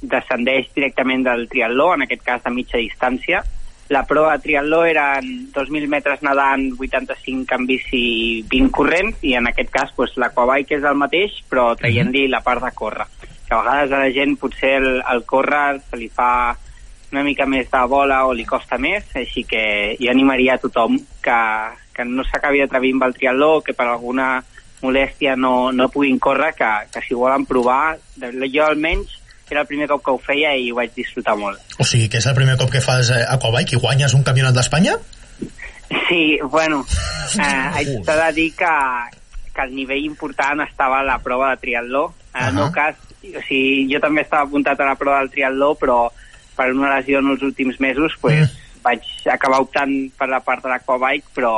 descendeix 0.01 0.71
directament 0.75 1.23
del 1.27 1.45
triatló, 1.53 1.93
en 1.95 2.07
aquest 2.07 2.25
cas 2.25 2.43
de 2.43 2.51
mitja 2.57 2.81
distància. 2.81 3.43
La 3.89 4.03
prova 4.03 4.33
de 4.35 4.43
triatló 4.43 4.81
eren 4.85 5.47
2.000 5.55 5.87
metres 5.87 6.23
nedant, 6.27 6.73
85 6.75 7.55
en 7.55 7.67
bici 7.69 8.01
i 8.01 8.45
20 8.51 8.73
corrents, 8.75 9.21
i 9.23 9.37
en 9.39 9.47
aquest 9.47 9.71
cas 9.71 9.93
pues, 9.95 10.17
l'aquabike 10.19 10.81
és 10.81 10.87
el 10.87 10.99
mateix, 10.99 11.37
però 11.51 11.69
traient-li 11.79 12.27
la 12.33 12.43
part 12.43 12.65
de 12.65 12.73
córrer. 12.75 13.07
Que 13.47 13.55
a 13.55 13.61
vegades 13.63 13.93
a 13.93 14.01
la 14.03 14.11
gent 14.11 14.35
potser 14.41 14.75
el, 14.81 14.89
el 15.07 15.23
córrer 15.25 15.79
se 15.87 16.01
li 16.01 16.09
fa 16.11 16.57
una 17.13 17.23
mica 17.23 17.47
més 17.47 17.71
de 17.71 17.83
bola 17.87 18.25
o 18.27 18.33
li 18.35 18.45
costa 18.45 18.79
més, 18.83 19.07
així 19.15 19.45
que 19.47 19.63
jo 20.01 20.11
animaria 20.11 20.57
a 20.57 20.63
tothom 20.63 20.99
que, 21.23 21.39
que 21.95 22.05
no 22.05 22.27
s'acabi 22.27 22.65
d'atrevir 22.65 22.97
amb 22.97 23.07
el 23.07 23.15
triatló, 23.15 23.53
que 23.63 23.77
per 23.79 23.87
alguna 23.87 24.41
molèstia 24.83 25.37
no, 25.39 25.71
no 25.73 25.87
puguin 25.95 26.19
córrer, 26.19 26.53
que, 26.59 26.73
que 26.91 27.05
si 27.07 27.15
volen 27.15 27.47
provar, 27.47 27.97
jo 28.19 28.67
almenys 28.67 29.15
era 29.55 29.63
el 29.63 29.67
primer 29.67 29.89
cop 29.89 30.03
que 30.05 30.15
ho 30.15 30.19
feia 30.19 30.55
i 30.59 30.71
ho 30.73 30.79
vaig 30.79 30.95
disfrutar 30.97 31.37
molt. 31.39 31.61
O 31.79 31.85
sigui, 31.87 32.09
que 32.11 32.19
és 32.19 32.27
el 32.27 32.35
primer 32.39 32.57
cop 32.59 32.73
que 32.73 32.83
fas 32.85 33.13
eh, 33.15 33.23
Aquabike 33.37 33.77
i 33.77 33.81
guanyes 33.83 34.17
un 34.19 34.25
campionat 34.27 34.57
d'Espanya? 34.57 34.97
Sí, 36.09 36.39
bueno, 36.43 36.85
eh, 37.39 37.67
haig 37.79 37.93
de 38.07 38.33
dir 38.35 38.51
que, 38.59 38.75
que 39.55 39.67
el 39.67 39.75
nivell 39.75 40.05
important 40.05 40.65
estava 40.67 41.01
a 41.01 41.07
la 41.07 41.19
prova 41.23 41.53
de 41.55 41.63
triatló. 41.63 42.09
En 42.35 42.43
el 42.43 42.49
Ahà. 42.49 42.55
meu 42.59 42.71
cas, 42.75 42.99
o 43.23 43.43
sigui, 43.47 43.87
jo 43.93 44.03
també 44.03 44.27
estava 44.27 44.49
apuntat 44.49 44.81
a 44.81 44.91
la 44.91 44.99
prova 44.99 45.23
del 45.23 45.33
triatló, 45.35 45.75
però 45.79 45.99
per 46.57 46.71
una 46.73 46.95
lesió 46.97 47.21
en 47.21 47.35
els 47.35 47.43
últims 47.45 47.79
mesos 47.81 48.17
pues, 48.21 48.55
vaig 48.83 49.05
acabar 49.31 49.61
optant 49.65 49.93
per 50.17 50.29
la 50.33 50.41
part 50.41 50.65
de 50.65 50.73
l'aquabike, 50.73 51.31
però, 51.37 51.53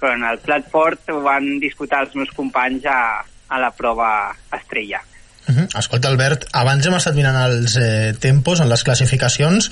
però 0.00 0.14
en 0.16 0.24
el 0.24 0.40
plat 0.42 0.66
fort 0.72 1.12
ho 1.12 1.20
van 1.24 1.58
disputar 1.62 2.04
els 2.06 2.16
meus 2.18 2.32
companys 2.36 2.86
a, 2.88 3.00
a 3.50 3.60
la 3.60 3.70
prova 3.76 4.10
estrella. 4.56 5.02
Uh 5.50 5.56
-huh. 5.56 5.78
Escolta, 5.78 6.08
Albert, 6.08 6.46
abans 6.52 6.86
hem 6.86 6.94
estat 6.94 7.14
mirant 7.14 7.36
els 7.36 7.76
eh, 7.76 8.14
tempos 8.18 8.60
en 8.60 8.68
les 8.68 8.82
classificacions 8.86 9.70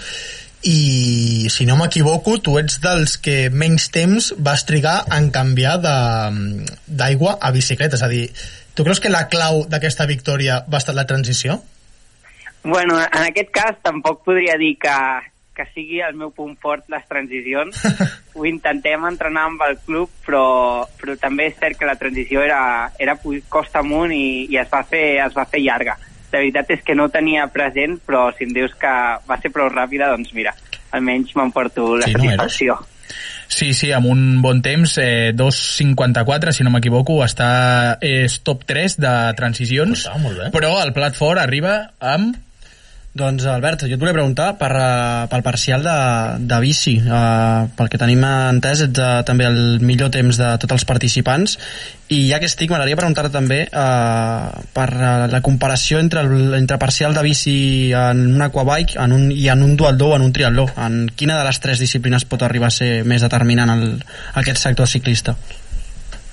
i, 0.63 1.47
si 1.51 1.67
no 1.67 1.77
m'equivoco, 1.79 2.39
tu 2.43 2.59
ets 2.59 2.81
dels 2.83 3.17
que 3.23 3.49
menys 3.51 3.91
temps 3.95 4.33
vas 4.39 4.65
trigar 4.67 5.05
en 5.15 5.31
canviar 5.31 5.79
d'aigua 5.79 7.39
a 7.41 7.51
bicicleta. 7.55 7.95
És 7.95 8.03
a 8.03 8.11
dir, 8.11 8.27
tu 8.75 8.83
creus 8.83 9.01
que 9.01 9.13
la 9.13 9.29
clau 9.31 9.67
d'aquesta 9.71 10.07
victòria 10.07 10.65
va 10.67 10.79
estar 10.83 10.95
la 10.95 11.07
transició? 11.07 11.63
Bueno, 12.65 12.99
en 12.99 13.23
aquest 13.23 13.53
cas 13.55 13.79
tampoc 13.83 14.25
podria 14.27 14.59
dir 14.59 14.75
que, 14.83 14.97
que 15.59 15.67
sigui 15.75 15.99
el 16.07 16.15
meu 16.19 16.31
punt 16.35 16.55
fort 16.63 16.87
les 16.93 17.05
transicions. 17.11 17.83
Ho 18.39 18.47
intentem 18.47 19.07
entrenar 19.09 19.49
amb 19.51 19.65
el 19.67 19.79
club, 19.85 20.13
però, 20.27 20.45
però 21.01 21.17
també 21.19 21.49
és 21.51 21.59
cert 21.59 21.81
que 21.81 21.89
la 21.89 21.99
transició 21.99 22.45
era, 22.47 22.61
era 23.03 23.19
costa 23.51 23.83
amunt 23.83 24.15
i, 24.15 24.47
i 24.47 24.61
es, 24.61 24.71
va 24.71 24.85
fer, 24.87 25.19
es 25.25 25.35
va 25.35 25.49
fer 25.51 25.65
llarga. 25.65 25.99
La 26.29 26.43
veritat 26.43 26.71
és 26.77 26.85
que 26.85 26.95
no 26.95 27.09
tenia 27.11 27.49
present, 27.51 27.97
però 28.05 28.29
si 28.37 28.45
em 28.47 28.53
dius 28.55 28.77
que 28.79 28.95
va 29.27 29.41
ser 29.41 29.51
prou 29.51 29.71
ràpida, 29.73 30.11
doncs 30.13 30.35
mira, 30.37 30.55
almenys 30.93 31.35
m'emporto 31.37 31.95
la 31.97 32.07
Sí, 32.07 32.15
no, 32.15 32.23
satisfacció. 32.23 32.79
Sí, 33.49 33.73
sí, 33.73 33.89
amb 33.97 34.07
un 34.13 34.43
bon 34.45 34.61
temps, 34.63 34.99
eh, 35.01 35.33
2.54, 35.35 36.53
si 36.53 36.67
no 36.67 36.73
m'equivoco, 36.75 37.17
està 37.25 37.97
és 38.05 38.43
top 38.45 38.67
3 38.69 38.99
de 39.01 39.15
transicions, 39.39 40.05
bé. 40.37 40.51
però 40.53 40.77
el 40.85 40.93
plat 40.97 41.17
fort 41.17 41.41
arriba 41.41 41.81
amb... 41.99 42.37
Doncs, 43.19 43.49
Albert, 43.51 43.83
jo 43.91 43.97
et 43.97 44.01
volia 44.01 44.15
preguntar 44.15 44.53
per, 44.61 44.69
uh, 44.79 45.27
pel 45.31 45.43
parcial 45.43 45.83
de, 45.83 45.95
de 46.47 46.59
bici. 46.63 46.95
Uh, 47.03 47.67
pel 47.75 47.91
que 47.91 47.99
tenim 47.99 48.23
entès, 48.29 48.85
ets 48.87 49.03
uh, 49.03 49.25
també 49.27 49.49
el 49.49 49.59
millor 49.83 50.13
temps 50.15 50.39
de 50.39 50.53
tots 50.63 50.77
els 50.77 50.87
participants. 50.87 51.57
I 52.15 52.21
ja 52.31 52.39
que 52.39 52.47
estic, 52.47 52.71
m'agradaria 52.71 53.01
preguntar-te 53.01 53.33
també 53.35 53.65
uh, 53.67 54.63
per 54.77 54.89
uh, 54.95 55.27
la 55.33 55.43
comparació 55.43 55.99
entre, 55.99 56.23
el, 56.23 56.55
entre 56.61 56.79
parcial 56.79 57.17
de 57.17 57.25
bici 57.27 57.57
en 57.91 58.23
un 58.37 58.47
aquabike 58.47 59.01
en 59.03 59.17
un, 59.17 59.31
i 59.35 59.49
en 59.51 59.67
un 59.67 59.75
dualdó 59.77 60.13
o 60.13 60.19
en 60.21 60.29
un 60.29 60.35
triatló. 60.37 60.69
En 60.79 61.09
quina 61.11 61.41
de 61.41 61.49
les 61.49 61.59
tres 61.65 61.83
disciplines 61.83 62.29
pot 62.29 62.47
arribar 62.47 62.71
a 62.71 62.79
ser 62.79 62.93
més 63.09 63.27
determinant 63.27 63.75
el, 63.75 63.89
aquest 64.39 64.63
sector 64.63 64.87
ciclista? 64.87 65.35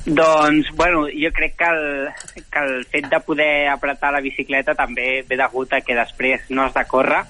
Doncs, 0.05 0.69
bueno, 0.75 1.07
jo 1.07 1.31
crec 1.33 1.55
que 1.55 1.65
el, 1.65 2.09
que 2.51 2.59
el 2.59 2.85
fet 2.85 3.07
de 3.09 3.19
poder 3.21 3.67
apretar 3.69 4.11
la 4.13 4.21
bicicleta 4.21 4.75
també 4.77 5.23
ve 5.25 5.37
degut 5.39 5.71
a 5.73 5.79
que 5.81 5.95
després 5.97 6.43
no 6.53 6.61
has 6.61 6.75
de 6.75 6.83
córrer. 6.85 7.23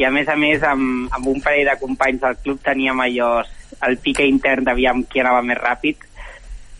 I 0.00 0.06
a 0.08 0.10
més 0.10 0.28
a 0.32 0.36
més 0.36 0.62
amb, 0.64 1.10
amb 1.12 1.28
un 1.28 1.42
parell 1.44 1.68
de 1.68 1.74
companys 1.76 2.22
del 2.22 2.38
club 2.40 2.62
teníem 2.64 3.02
allò 3.04 3.42
el 3.84 3.98
pique 4.00 4.24
intern 4.24 4.64
d'aviam 4.64 5.02
qui 5.04 5.20
anava 5.20 5.42
més 5.44 5.60
ràpid. 5.60 6.06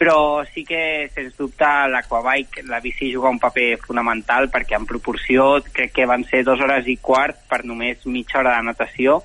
Però 0.00 0.16
sí 0.54 0.64
que 0.64 1.10
sens 1.12 1.36
dubte 1.36 1.68
l'aquabike, 1.92 2.64
la 2.64 2.80
bici 2.80 3.10
juga 3.12 3.32
un 3.32 3.40
paper 3.40 3.76
fonamental 3.84 4.48
perquè 4.52 4.76
en 4.80 4.88
proporció 4.88 5.58
crec 5.68 5.92
que 6.00 6.08
van 6.08 6.24
ser 6.24 6.46
dues 6.48 6.64
hores 6.64 6.88
i 6.88 6.96
quart 6.96 7.44
per 7.48 7.60
només 7.64 8.08
mitja 8.08 8.40
hora 8.40 8.56
de 8.56 8.70
natació 8.70 9.20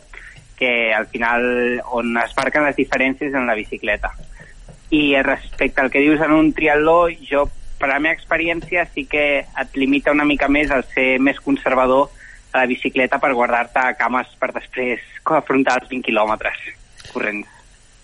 que 0.59 0.91
al 0.93 1.07
final 1.07 1.79
on 1.95 2.17
es 2.19 2.35
marquen 2.35 2.67
les 2.67 2.75
diferències 2.75 3.33
en 3.33 3.47
la 3.47 3.55
bicicleta 3.55 4.11
i 4.91 5.15
respecte 5.23 5.81
al 5.81 5.89
que 5.91 6.03
dius 6.03 6.21
en 6.21 6.33
un 6.35 6.51
triatló, 6.53 7.05
jo, 7.27 7.47
per 7.79 7.89
la 7.89 7.99
meva 8.03 8.13
experiència, 8.13 8.85
sí 8.93 9.07
que 9.09 9.23
et 9.41 9.79
limita 9.79 10.13
una 10.13 10.27
mica 10.27 10.51
més 10.51 10.71
el 10.71 10.83
ser 10.93 11.15
més 11.19 11.39
conservador 11.41 12.11
a 12.51 12.61
la 12.61 12.67
bicicleta 12.67 13.17
per 13.23 13.31
guardar-te 13.33 13.87
cames 13.97 14.29
per 14.39 14.51
després 14.53 15.01
afrontar 15.23 15.79
els 15.79 15.89
20 15.89 16.05
quilòmetres 16.09 16.61
corrents. 17.13 17.47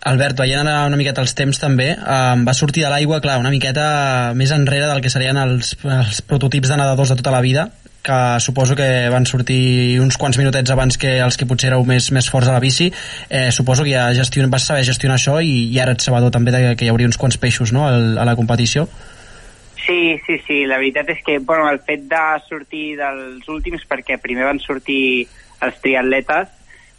Albert, 0.08 0.38
veient 0.40 0.62
ara 0.64 0.86
una 0.88 0.98
miqueta 1.00 1.24
els 1.26 1.34
temps 1.36 1.60
també, 1.60 1.90
eh, 1.92 2.36
va 2.48 2.54
sortir 2.56 2.86
de 2.86 2.92
l'aigua, 2.94 3.20
clar, 3.20 3.40
una 3.42 3.52
miqueta 3.52 4.34
més 4.40 4.54
enrere 4.56 4.88
del 4.88 5.02
que 5.04 5.12
serien 5.12 5.38
els, 5.42 5.74
els 5.84 6.22
prototips 6.22 6.72
de 6.72 6.78
nedadors 6.80 7.12
de 7.12 7.18
tota 7.20 7.34
la 7.34 7.44
vida, 7.44 7.68
que 8.04 8.40
suposo 8.40 8.76
que 8.76 9.10
van 9.12 9.26
sortir 9.26 10.00
uns 10.00 10.18
quants 10.18 10.38
minutets 10.40 10.72
abans 10.72 10.98
que 10.98 11.18
els 11.24 11.38
que 11.38 11.48
potser 11.50 11.72
éreu 11.72 11.84
més, 11.86 12.12
més 12.16 12.30
forts 12.32 12.48
a 12.48 12.56
la 12.56 12.64
bici. 12.64 12.90
Eh, 13.30 13.52
suposo 13.52 13.84
que 13.84 13.96
ja 13.96 14.08
gestion, 14.16 14.50
vas 14.54 14.68
saber 14.70 14.86
gestionar 14.88 15.20
això 15.20 15.40
i, 15.42 15.68
i 15.74 15.80
ara 15.84 15.96
ets 15.98 16.08
sabedor 16.08 16.32
també 16.32 16.56
de 16.56 16.76
que 16.76 16.88
hi 16.88 16.92
hauria 16.94 17.10
uns 17.10 17.20
quants 17.20 17.38
peixos 17.38 17.74
no, 17.76 17.88
a 17.88 18.26
la 18.28 18.36
competició. 18.40 18.88
Sí, 19.88 20.18
sí, 20.26 20.36
sí, 20.44 20.66
la 20.68 20.80
veritat 20.82 21.14
és 21.14 21.22
que 21.24 21.38
bueno, 21.40 21.70
el 21.72 21.80
fet 21.80 22.10
de 22.12 22.24
sortir 22.48 22.98
dels 23.00 23.48
últims, 23.48 23.86
perquè 23.88 24.18
primer 24.20 24.44
van 24.50 24.60
sortir 24.60 25.28
els 25.64 25.78
triatletes, 25.84 26.52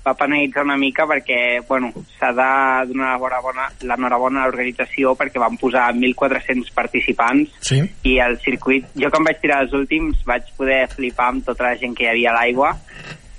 va 0.09 0.17
penalitzar 0.19 0.65
una 0.67 0.79
mica 0.81 1.07
perquè 1.07 1.61
bueno, 1.69 1.93
s'ha 2.19 2.33
de 2.35 2.49
donar 2.91 3.15
l'enhorabona 3.21 4.43
a 4.43 4.49
l'organització 4.49 5.15
perquè 5.21 5.39
van 5.43 5.61
posar 5.61 5.91
1.400 5.95 6.73
participants 6.75 7.55
Sí. 7.61 7.83
i 8.09 8.19
el 8.25 8.39
circuit, 8.43 8.89
jo 8.97 9.11
quan 9.13 9.25
vaig 9.29 9.41
tirar 9.43 9.63
els 9.67 9.77
últims 9.77 10.25
vaig 10.27 10.49
poder 10.57 10.87
flipar 10.93 11.31
amb 11.33 11.45
tota 11.47 11.69
la 11.69 11.77
gent 11.79 11.95
que 11.97 12.07
hi 12.07 12.13
havia 12.17 12.33
a 12.33 12.39
l'aigua 12.41 12.75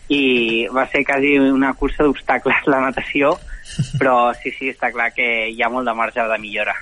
i 0.10 0.68
va 0.74 0.88
ser 0.90 1.04
quasi 1.06 1.36
una 1.38 1.74
cursa 1.78 2.04
d'obstacles 2.04 2.66
la 2.66 2.82
natació, 2.82 3.36
però 4.00 4.32
sí, 4.34 4.50
sí, 4.58 4.72
està 4.74 4.90
clar 4.92 5.12
que 5.14 5.50
hi 5.54 5.62
ha 5.62 5.70
molt 5.70 5.86
de 5.86 5.94
marge 5.94 6.26
de 6.26 6.40
millora. 6.42 6.74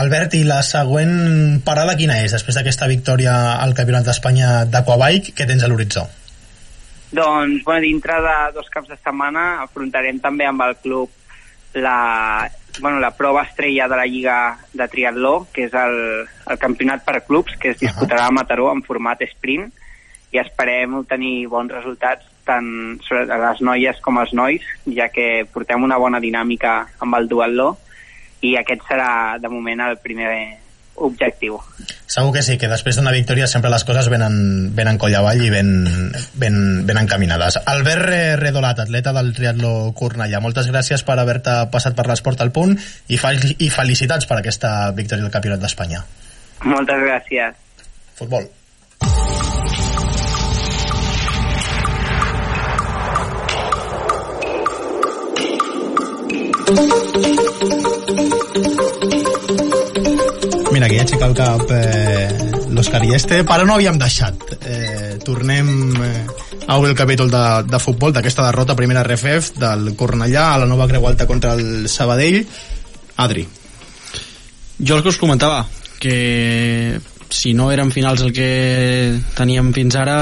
Albert, 0.00 0.36
i 0.38 0.44
la 0.46 0.60
següent 0.62 1.60
parada 1.66 1.96
quina 1.98 2.20
és? 2.22 2.30
Després 2.32 2.56
d'aquesta 2.56 2.86
victòria 2.90 3.34
al 3.60 3.74
Campionat 3.74 4.06
d'Espanya 4.06 4.64
d'Aquabike, 4.70 5.34
què 5.34 5.48
tens 5.50 5.66
a 5.66 5.68
l'horitzó? 5.70 6.06
Doncs, 7.10 7.64
bueno, 7.64 7.80
dintre 7.80 8.20
de 8.22 8.36
dos 8.54 8.68
caps 8.70 8.92
de 8.92 8.96
setmana 8.98 9.62
afrontarem 9.64 10.20
també 10.22 10.46
amb 10.46 10.62
el 10.62 10.76
club 10.78 11.10
la, 11.74 12.48
bueno, 12.80 13.00
la 13.00 13.10
prova 13.16 13.42
estrella 13.42 13.88
de 13.88 13.96
la 13.96 14.06
Lliga 14.06 14.58
de 14.72 14.86
Triatló, 14.88 15.46
que 15.52 15.66
és 15.66 15.74
el, 15.74 16.26
el 16.46 16.58
campionat 16.58 17.04
per 17.06 17.24
clubs, 17.26 17.56
que 17.58 17.74
es 17.74 17.80
disputarà 17.82 18.26
a 18.26 18.34
Mataró 18.34 18.70
en 18.72 18.82
format 18.86 19.22
sprint, 19.26 19.70
i 20.30 20.38
esperem 20.38 20.94
obtenir 21.00 21.48
bons 21.50 21.72
resultats 21.74 22.26
tant 22.46 22.98
sobre 23.06 23.26
les 23.26 23.60
noies 23.66 23.98
com 24.02 24.18
els 24.22 24.32
nois, 24.34 24.64
ja 24.86 25.10
que 25.10 25.44
portem 25.50 25.82
una 25.82 25.98
bona 25.98 26.22
dinàmica 26.22 26.74
amb 27.02 27.18
el 27.18 27.28
duatló, 27.30 27.72
i 28.46 28.54
aquest 28.56 28.86
serà, 28.88 29.38
de 29.38 29.50
moment, 29.52 29.82
el 29.84 29.98
primer 30.00 30.59
objectiu. 31.00 31.58
Segur 32.10 32.32
que 32.34 32.42
sí, 32.44 32.56
que 32.60 32.68
després 32.70 32.98
d'una 32.98 33.12
victòria 33.14 33.46
sempre 33.50 33.70
les 33.72 33.84
coses 33.88 34.08
venen, 34.12 34.70
venen 34.76 34.98
coll 35.00 35.14
avall 35.18 35.40
i 35.44 35.50
ben, 35.52 35.70
ben, 36.40 36.58
ben 36.86 37.00
encaminades. 37.00 37.58
Albert 37.70 38.04
Re- 38.06 38.36
Redolat, 38.40 38.82
atleta 38.84 39.14
del 39.16 39.32
triatló 39.36 39.92
Cornellà, 39.96 40.40
moltes 40.44 40.68
gràcies 40.70 41.04
per 41.06 41.18
haver-te 41.22 41.56
passat 41.72 41.96
per 41.98 42.06
l'esport 42.10 42.40
al 42.44 42.52
punt 42.52 42.76
i, 43.08 43.18
fel 43.20 43.40
i 43.58 43.70
felicitats 43.72 44.28
per 44.30 44.40
aquesta 44.40 44.90
victòria 44.96 45.26
del 45.26 45.34
Campionat 45.34 45.62
d'Espanya. 45.64 46.04
Moltes 46.68 47.06
gràcies. 47.06 47.56
Futbol. 48.20 48.50
Mira, 60.80 60.88
que 60.88 60.96
ja 60.96 61.02
aixeca 61.04 61.26
el 61.28 61.34
cap 61.36 61.72
eh, 61.76 62.70
l'Òscar 62.72 63.02
Ieste, 63.04 63.42
però 63.44 63.66
no 63.68 63.74
havíem 63.74 63.98
deixat. 64.00 64.46
Eh, 64.64 65.18
tornem 65.20 65.68
eh, 65.92 66.22
a 66.64 66.78
obrir 66.80 66.94
el 66.94 66.96
capítol 66.96 67.28
de, 67.28 67.42
de 67.68 67.80
futbol 67.84 68.14
d'aquesta 68.16 68.46
derrota 68.46 68.78
primera 68.78 69.02
RFF 69.04 69.60
del 69.60 69.90
Cornellà 69.92 70.46
a 70.54 70.62
la 70.62 70.70
nova 70.70 70.88
Creu 70.88 71.04
Alta 71.04 71.28
contra 71.28 71.52
el 71.52 71.84
Sabadell. 71.84 72.40
Adri. 73.20 73.44
Jo 74.80 74.96
el 74.96 75.04
que 75.04 75.12
us 75.12 75.20
comentava, 75.20 75.66
que 76.00 76.96
si 77.28 77.52
no 77.52 77.68
eren 77.76 77.92
finals 77.92 78.24
el 78.24 78.32
que 78.32 78.50
teníem 79.36 79.74
fins 79.76 80.00
ara, 80.00 80.18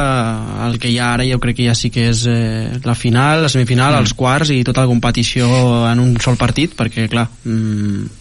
el 0.67 0.83
que 0.83 0.91
hi 0.91 0.99
ha 0.99 1.13
ara 1.15 1.31
jo 1.31 1.39
crec 1.39 1.63
que 1.63 1.71
ja 1.71 1.79
sí 1.79 1.95
que 1.95 2.11
és 2.11 2.27
eh, 2.27 2.81
la 2.83 2.99
final, 2.99 3.47
la 3.47 3.55
semifinal, 3.55 3.95
mm. 3.95 4.03
els 4.03 4.19
quarts 4.19 4.51
i 4.59 4.65
tota 4.67 4.83
la 4.83 4.91
competició 4.91 5.47
en 5.87 6.03
un 6.03 6.17
sol 6.19 6.35
partit, 6.35 6.75
perquè 6.75 7.07
clar, 7.07 7.31
mm, 7.47 8.19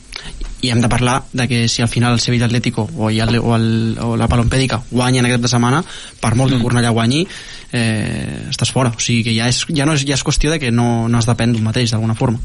i 0.62 0.72
hem 0.72 0.82
de 0.82 0.89
parlar 0.89 1.24
de 1.34 1.47
que 1.47 1.68
si 1.68 1.82
al 1.82 1.89
final 1.89 2.14
el 2.14 2.20
Sevilla 2.20 2.45
Atlético 2.45 2.89
o, 2.97 3.10
el, 3.10 3.39
o, 3.39 3.55
el, 3.55 3.97
o 4.01 4.16
la 4.18 4.28
Palompèdica 4.28 4.82
guanyen 4.89 5.28
aquest 5.28 5.43
de 5.45 5.51
setmana, 5.51 5.84
per 6.22 6.34
molt 6.36 6.51
que 6.51 6.58
el 6.58 6.64
Cornellà 6.64 6.89
guanyi, 6.95 7.28
eh, 7.72 8.47
estàs 8.49 8.72
fora. 8.74 8.93
O 8.95 9.03
sigui 9.03 9.24
que 9.28 9.36
ja 9.38 9.49
és, 9.51 9.64
ja 9.70 9.86
no 9.86 9.93
és, 9.97 10.05
ja 10.08 10.18
és 10.18 10.26
qüestió 10.26 10.53
de 10.53 10.60
que 10.60 10.72
no, 10.74 11.08
no 11.08 11.22
es 11.22 11.30
depèn 11.30 11.53
d'un 11.53 11.68
mateix, 11.68 11.93
d'alguna 11.93 12.18
forma. 12.18 12.41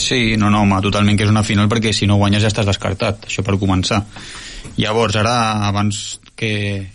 Sí, 0.00 0.36
no, 0.40 0.50
no, 0.50 0.62
home, 0.64 0.80
totalment 0.84 1.18
que 1.18 1.26
és 1.26 1.32
una 1.32 1.44
final 1.44 1.68
perquè 1.68 1.92
si 1.96 2.08
no 2.08 2.16
guanyes 2.20 2.44
ja 2.44 2.52
estàs 2.52 2.68
descartat, 2.68 3.26
això 3.28 3.44
per 3.44 3.58
començar. 3.60 4.02
Llavors, 4.80 5.16
ara, 5.20 5.34
abans 5.68 6.20
que, 6.36 6.52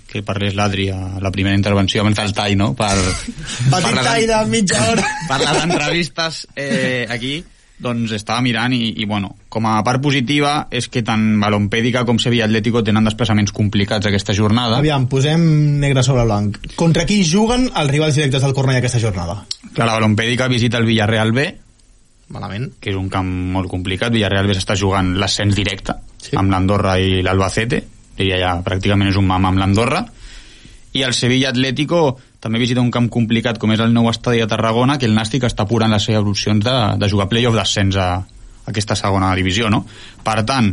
que 0.09 0.23
parlés 0.25 0.55
l'Adri 0.57 0.87
a 0.89 1.19
la 1.21 1.31
primera 1.33 1.57
intervenció, 1.57 2.01
abans 2.01 2.17
del 2.17 2.33
tall, 2.37 2.55
no?, 2.57 2.71
per, 2.77 2.93
Petit 3.73 3.99
tall 4.01 4.29
de 4.31 4.39
mitja 4.49 4.81
hora. 4.89 5.11
per 5.29 5.41
les 5.43 5.61
entrevistes 5.67 6.47
eh, 6.55 7.05
aquí, 7.09 7.37
doncs 7.81 8.13
estava 8.15 8.39
mirant 8.41 8.73
i, 8.73 8.93
i, 9.01 9.05
bueno, 9.09 9.33
com 9.51 9.65
a 9.67 9.75
part 9.83 10.01
positiva 10.03 10.67
és 10.71 10.87
que 10.91 11.03
tant 11.05 11.23
Balompèdica 11.41 12.05
com 12.07 12.19
Sevilla 12.21 12.47
Atlético 12.47 12.83
tenen 12.85 13.07
desplaçaments 13.07 13.51
complicats 13.55 14.07
aquesta 14.07 14.35
jornada. 14.37 14.79
Aviam, 14.79 15.09
posem 15.11 15.43
negre 15.81 16.03
sobre 16.05 16.23
blanc. 16.27 16.61
Contra 16.79 17.05
qui 17.09 17.21
juguen 17.27 17.67
els 17.73 17.91
rivals 17.91 18.15
directes 18.15 18.45
del 18.45 18.55
Cornellà 18.55 18.79
aquesta 18.83 19.01
jornada? 19.03 19.41
Clar, 19.73 19.89
la 19.89 19.97
Balompèdica 19.97 20.47
visita 20.51 20.79
el 20.79 20.87
Villarreal 20.87 21.35
B, 21.35 21.47
Malament. 22.35 22.71
que 22.79 22.89
és 22.93 22.97
un 22.97 23.09
camp 23.11 23.27
molt 23.27 23.69
complicat. 23.69 24.13
Villarreal 24.15 24.47
B 24.47 24.55
s'està 24.55 24.77
jugant 24.79 25.13
l'ascens 25.19 25.55
directe 25.55 25.97
sí. 26.17 26.33
amb 26.39 26.51
l'Andorra 26.51 26.97
i 26.99 27.21
l'Albacete, 27.25 27.83
diria 28.15 28.39
ja 28.39 28.53
pràcticament 28.63 29.11
és 29.11 29.19
un 29.19 29.27
mam 29.27 29.51
amb 29.51 29.61
l'Andorra. 29.61 30.05
I 30.95 31.03
el 31.03 31.13
Sevilla 31.13 31.49
Atlético 31.51 32.15
també 32.39 32.61
visita 32.61 32.83
un 32.83 32.91
camp 32.93 33.09
complicat 33.11 33.59
com 33.59 33.73
és 33.75 33.81
el 33.83 33.91
nou 33.93 34.07
estadi 34.11 34.39
de 34.39 34.47
Tarragona, 34.47 34.95
que 35.01 35.09
el 35.09 35.15
Nàstic 35.17 35.43
està 35.43 35.65
apurant 35.65 35.91
les 35.91 36.07
seves 36.07 36.23
opcions 36.23 36.63
de, 36.63 36.75
de 37.01 37.09
jugar 37.11 37.27
playoff 37.31 37.57
d'ascens 37.57 37.97
a, 37.99 38.09
a 38.21 38.71
aquesta 38.71 38.95
segona 38.95 39.33
divisió, 39.35 39.69
no? 39.69 39.83
Per 40.23 40.37
tant, 40.47 40.71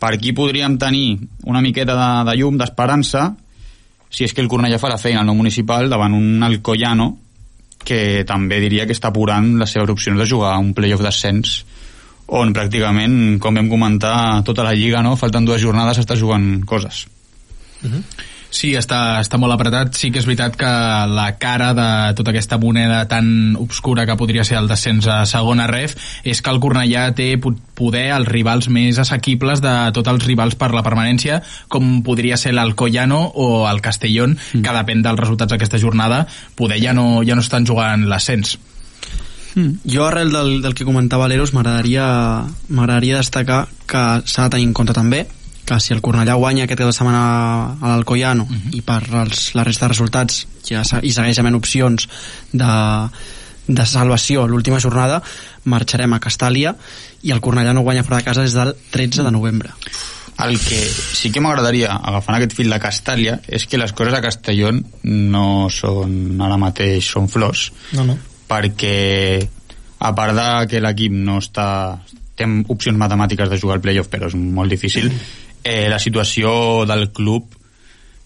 per 0.00 0.14
aquí 0.16 0.32
podríem 0.32 0.78
tenir 0.80 1.18
una 1.44 1.60
miqueta 1.60 1.98
de, 1.98 2.08
de 2.30 2.36
llum, 2.40 2.56
d'esperança, 2.58 3.28
si 4.12 4.24
és 4.24 4.32
que 4.32 4.42
el 4.44 4.48
Cornellà 4.48 4.80
fa 4.80 4.90
la 4.92 5.00
feina 5.00 5.20
al 5.22 5.28
nou 5.28 5.36
municipal 5.38 5.88
davant 5.92 6.16
un 6.16 6.42
Alcoyano 6.44 7.12
que 7.82 8.22
també 8.28 8.60
diria 8.62 8.86
que 8.86 8.96
està 8.96 9.10
apurant 9.10 9.56
les 9.60 9.72
seves 9.74 9.90
opcions 9.92 10.20
de 10.20 10.28
jugar 10.28 10.56
un 10.60 10.72
playoff 10.76 11.02
d'ascens 11.04 11.62
on 12.32 12.52
pràcticament, 12.56 13.38
com 13.42 13.58
vam 13.58 13.68
comentar, 13.68 14.42
tota 14.46 14.64
la 14.64 14.72
lliga, 14.72 15.02
no? 15.04 15.16
falten 15.20 15.44
dues 15.44 15.60
jornades, 15.60 15.98
està 16.00 16.16
jugant 16.16 16.62
coses. 16.64 17.04
Sí, 18.52 18.74
està, 18.76 19.16
està 19.22 19.38
molt 19.40 19.54
apretat. 19.54 19.96
Sí 19.96 20.10
que 20.12 20.20
és 20.20 20.26
veritat 20.28 20.58
que 20.60 20.68
la 21.08 21.30
cara 21.40 21.70
de 21.74 21.86
tota 22.18 22.34
aquesta 22.34 22.58
moneda 22.60 23.06
tan 23.08 23.56
obscura 23.56 24.04
que 24.06 24.16
podria 24.20 24.44
ser 24.44 24.58
el 24.60 24.68
descens 24.68 25.08
a 25.08 25.22
segona 25.26 25.66
ref 25.70 25.96
és 26.22 26.42
que 26.44 26.52
el 26.52 26.60
Cornellà 26.60 27.06
té 27.16 27.30
po- 27.40 27.54
poder 27.74 28.10
els 28.12 28.28
rivals 28.28 28.68
més 28.68 29.00
assequibles 29.00 29.64
de 29.64 29.74
tots 29.96 30.12
els 30.12 30.26
rivals 30.28 30.54
per 30.60 30.70
la 30.76 30.84
permanència, 30.84 31.40
com 31.72 32.02
podria 32.04 32.36
ser 32.36 32.52
l'Alcoyano 32.52 33.24
o 33.34 33.64
el 33.70 33.80
Castellón, 33.80 34.36
mm. 34.36 34.60
que 34.60 34.76
depèn 34.76 35.02
dels 35.02 35.20
resultats 35.24 35.56
d'aquesta 35.56 35.80
jornada, 35.80 36.26
poder 36.54 36.78
ja 36.84 36.92
no, 36.92 37.22
ja 37.24 37.34
no 37.34 37.40
estan 37.42 37.64
jugant 37.66 38.04
l'ascens. 38.06 38.58
Mm. 39.54 39.80
Jo 39.88 40.06
arrel 40.06 40.32
del, 40.32 40.60
del 40.60 40.74
que 40.76 40.84
comentava 40.84 41.26
l'Eros 41.28 41.56
m'agradaria 41.56 43.16
destacar 43.16 43.66
que 43.88 44.04
s'ha 44.24 44.44
de 44.44 44.58
tenir 44.58 44.68
en 44.68 44.76
compte 44.76 44.92
també 44.96 45.26
que 45.64 45.78
si 45.80 45.92
el 45.94 46.00
Cornellà 46.02 46.34
guanya 46.34 46.64
aquest 46.64 46.78
cap 46.80 46.88
de 46.90 46.92
setmana 46.96 47.22
a 47.80 47.88
l'Alcoyano 47.92 48.44
uh 48.44 48.48
-huh. 48.50 48.74
i 48.76 48.80
per 48.82 49.02
els, 49.22 49.54
la 49.54 49.64
resta 49.64 49.86
de 49.86 49.92
resultats 49.94 50.46
ja 50.68 50.84
se- 50.84 51.00
i 51.02 51.12
segueix 51.12 51.38
havent 51.38 51.54
opcions 51.56 52.08
de, 52.52 53.08
de 53.68 53.86
salvació 53.86 54.46
l'última 54.48 54.80
jornada 54.80 55.22
marxarem 55.64 56.12
a 56.12 56.20
Castàlia 56.20 56.74
i 57.22 57.30
el 57.30 57.40
Cornellà 57.40 57.72
no 57.74 57.82
guanya 57.82 58.02
fora 58.04 58.16
de 58.18 58.24
casa 58.24 58.42
des 58.42 58.52
del 58.54 58.74
13 58.90 59.22
de 59.22 59.30
novembre 59.30 59.70
El 60.38 60.58
que 60.58 60.80
sí 61.14 61.30
que 61.30 61.40
m'agradaria, 61.40 61.92
agafant 61.92 62.34
aquest 62.36 62.54
fil 62.56 62.70
de 62.70 62.78
Castàlia, 62.80 63.38
és 63.46 63.66
que 63.66 63.76
les 63.78 63.92
coses 63.92 64.14
a 64.14 64.20
Castelló 64.22 64.70
no 65.04 65.68
són 65.70 66.40
ara 66.40 66.56
mateix 66.56 67.04
són 67.04 67.28
flors, 67.28 67.70
No, 67.92 68.02
no. 68.04 68.16
perquè 68.48 69.46
a 70.00 70.14
part 70.14 70.34
de 70.34 70.66
que 70.68 70.80
l'equip 70.80 71.12
no 71.12 71.36
està 71.38 71.98
té 72.34 72.44
opcions 72.68 72.98
matemàtiques 72.98 73.48
de 73.50 73.58
jugar 73.60 73.76
al 73.76 73.82
playoff 73.82 74.08
però 74.08 74.26
és 74.26 74.34
molt 74.34 74.70
difícil 74.70 75.12
eh, 75.64 75.88
la 75.88 75.98
situació 75.98 76.84
del 76.88 77.10
club 77.12 77.58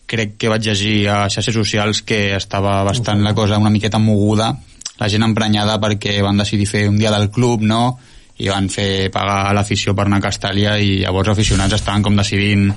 crec 0.06 0.36
que 0.38 0.48
vaig 0.48 0.62
llegir 0.62 1.08
a 1.10 1.26
xarxes 1.28 1.54
socials 1.54 2.02
que 2.06 2.36
estava 2.36 2.82
bastant 2.86 3.22
la 3.24 3.34
cosa 3.34 3.58
una 3.58 3.72
miqueta 3.74 3.98
moguda 3.98 4.52
la 4.98 5.08
gent 5.12 5.26
emprenyada 5.26 5.80
perquè 5.82 6.20
van 6.24 6.38
decidir 6.38 6.68
fer 6.70 6.86
un 6.88 6.98
dia 6.98 7.10
del 7.12 7.28
club 7.30 7.62
no? 7.66 7.98
i 8.38 8.48
van 8.52 8.68
fer 8.68 9.10
pagar 9.12 9.46
a 9.48 9.52
l'afició 9.56 9.94
per 9.96 10.06
anar 10.06 10.20
a 10.20 10.26
Castàlia 10.28 10.76
i 10.78 11.00
llavors 11.02 11.32
els 11.32 11.38
aficionats 11.38 11.76
estaven 11.78 12.04
com 12.04 12.16
decidint 12.16 12.68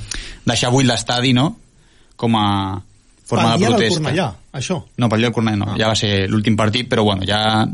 deixar 0.48 0.72
buit 0.74 0.88
l'estadi 0.88 1.34
no? 1.38 1.50
com 2.20 2.36
a 2.36 2.48
forma 3.30 3.54
Pel 3.54 3.62
de 3.62 3.70
protesta 3.70 4.00
Cornellà, 4.02 4.30
això. 4.58 4.80
no, 4.98 5.10
dia 5.12 5.28
del 5.30 5.36
Cornellà 5.36 5.60
no, 5.62 5.76
ja 5.78 5.92
va 5.92 5.96
ser 6.00 6.26
l'últim 6.28 6.56
partit, 6.58 6.90
però 6.90 7.04
bueno, 7.06 7.28
ja 7.30 7.68